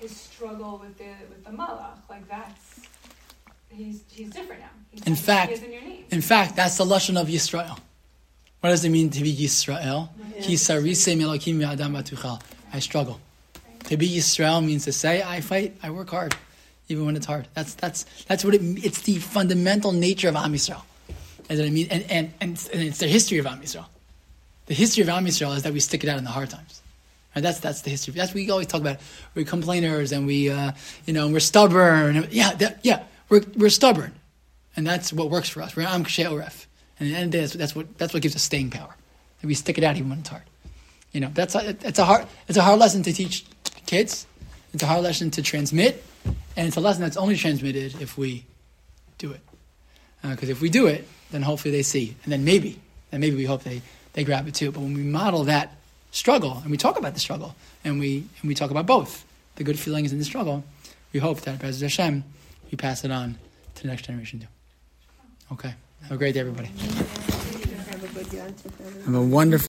his 0.00 0.16
struggle 0.16 0.78
with 0.82 0.98
the 0.98 1.12
with 1.28 1.44
the 1.44 1.50
Malach, 1.50 1.98
like 2.10 2.28
that's 2.28 2.80
he's 3.70 4.02
he's 4.10 4.30
different 4.30 4.60
now. 4.60 4.68
He's 4.90 5.02
In 5.04 5.16
fact- 5.16 5.52
in 5.52 5.70
name. 5.70 6.04
In 6.10 6.20
fact, 6.20 6.56
that's 6.56 6.76
the 6.76 6.84
lashon 6.84 7.20
of 7.20 7.28
Yisrael. 7.28 7.78
What 8.60 8.70
does 8.70 8.84
it 8.84 8.90
mean 8.90 9.10
to 9.10 9.22
be 9.22 9.34
Yisrael? 9.34 10.08
Ki 10.40 10.54
sarisei 10.54 11.16
melokim 11.16 11.56
ve'adam. 11.58 12.40
I 12.72 12.78
struggle. 12.78 13.20
To 13.84 13.96
be 13.96 14.08
Yisrael 14.08 14.64
means 14.64 14.84
to 14.84 14.92
say, 14.92 15.22
I 15.22 15.40
fight, 15.40 15.76
I 15.82 15.90
work 15.90 16.10
hard, 16.10 16.34
even 16.92 17.06
when 17.06 17.16
it's 17.16 17.26
hard. 17.26 17.48
That's 17.54 17.74
that's 17.74 18.04
that's 18.26 18.44
what 18.44 18.54
it. 18.54 18.60
It's 18.84 19.02
the 19.02 19.16
fundamental 19.18 19.92
nature 19.92 20.28
of 20.28 20.36
Am 20.36 20.52
Yisrael. 20.52 20.82
Is 21.48 21.58
what 21.58 21.66
I 21.66 21.70
mean, 21.70 21.88
and, 21.90 22.04
and 22.10 22.32
and 22.40 22.68
and 22.72 22.82
it's 22.82 22.98
the 22.98 23.08
history 23.08 23.38
of 23.38 23.46
Am 23.46 23.60
Yisrael. 23.60 23.86
The 24.66 24.74
history 24.74 25.02
of 25.02 25.08
Am 25.08 25.26
Yisrael 25.26 25.56
is 25.56 25.64
that 25.64 25.72
we 25.72 25.80
stick 25.80 26.04
it 26.04 26.10
out 26.10 26.18
in 26.18 26.24
the 26.24 26.30
hard 26.30 26.50
times. 26.50 26.82
Right? 27.34 27.42
That's 27.42 27.60
that's 27.60 27.80
the 27.82 27.90
history. 27.90 28.14
That's 28.14 28.30
what 28.30 28.36
we 28.36 28.50
always 28.50 28.68
talk 28.68 28.80
about. 28.80 28.98
We're 29.34 29.44
complainers 29.44 30.12
and 30.12 30.26
we, 30.26 30.50
uh, 30.50 30.72
you 31.06 31.14
know, 31.14 31.28
we're 31.28 31.40
stubborn. 31.40 32.28
Yeah, 32.30 32.52
that, 32.54 32.78
yeah, 32.82 33.04
we're 33.28 33.42
we're 33.56 33.70
stubborn, 33.70 34.12
and 34.76 34.86
that's 34.86 35.12
what 35.12 35.30
works 35.30 35.48
for 35.48 35.62
us. 35.62 35.74
We're 35.74 35.82
Am 35.82 36.04
Kshei 36.04 36.26
Oref. 36.26 36.66
And 37.00 37.08
at 37.08 37.12
the 37.12 37.18
end 37.18 37.24
of 37.24 37.32
the 37.32 37.38
day, 37.38 37.40
that's, 37.40 37.54
that's 37.54 37.74
what 37.74 37.98
that's 37.98 38.12
what 38.14 38.22
gives 38.22 38.36
us 38.36 38.42
staying 38.42 38.70
power. 38.70 38.94
And 39.40 39.48
we 39.48 39.54
stick 39.54 39.78
it 39.78 39.84
out 39.84 39.96
even 39.96 40.10
when 40.10 40.20
it's 40.20 40.28
hard. 40.28 40.44
You 41.12 41.20
know, 41.20 41.30
that's 41.34 41.54
a, 41.54 41.76
it's 41.80 41.98
a 41.98 42.04
hard 42.04 42.26
it's 42.48 42.58
a 42.58 42.62
hard 42.62 42.78
lesson 42.78 43.02
to 43.02 43.12
teach 43.12 43.44
kids. 43.86 44.26
It's 44.72 44.82
a 44.82 44.86
hard 44.86 45.02
lesson 45.02 45.30
to 45.32 45.42
transmit, 45.42 46.02
and 46.24 46.68
it's 46.68 46.76
a 46.76 46.80
lesson 46.80 47.02
that's 47.02 47.16
only 47.16 47.36
transmitted 47.36 48.00
if 48.00 48.16
we 48.18 48.44
do 49.18 49.32
it. 49.32 49.40
Uh, 50.22 50.30
because 50.30 50.48
if 50.48 50.60
we 50.60 50.68
do 50.68 50.86
it, 50.86 51.06
then 51.30 51.42
hopefully 51.42 51.72
they 51.72 51.82
see, 51.82 52.16
and 52.24 52.32
then 52.32 52.44
maybe, 52.44 52.78
then 53.10 53.20
maybe 53.20 53.36
we 53.36 53.44
hope 53.44 53.62
they 53.62 53.82
they 54.12 54.24
grab 54.24 54.46
it 54.46 54.54
too. 54.54 54.70
But 54.70 54.80
when 54.80 54.94
we 54.94 55.02
model 55.02 55.44
that 55.44 55.74
struggle 56.10 56.58
and 56.62 56.70
we 56.70 56.76
talk 56.76 56.98
about 56.98 57.14
the 57.14 57.20
struggle 57.20 57.54
and 57.84 57.98
we 57.98 58.24
and 58.40 58.48
we 58.48 58.54
talk 58.54 58.70
about 58.70 58.86
both 58.86 59.24
the 59.56 59.64
good 59.64 59.78
feelings 59.78 60.12
and 60.12 60.20
the 60.20 60.24
struggle, 60.24 60.64
we 61.12 61.20
hope 61.20 61.40
that 61.42 61.58
Bez 61.58 61.80
Hashem 61.80 62.24
we 62.70 62.76
pass 62.76 63.04
it 63.04 63.10
on 63.10 63.36
to 63.74 63.82
the 63.82 63.88
next 63.88 64.06
generation 64.06 64.40
too. 64.40 64.46
Okay. 65.52 65.74
Have 66.02 66.12
a 66.12 66.16
great 66.16 66.34
day, 66.34 66.40
everybody. 66.40 66.68
Have 66.68 68.02
a 68.02 68.08
good 68.08 68.32
Yom 68.32 68.54
Have 69.04 69.14
a 69.14 69.22
wonderful. 69.22 69.60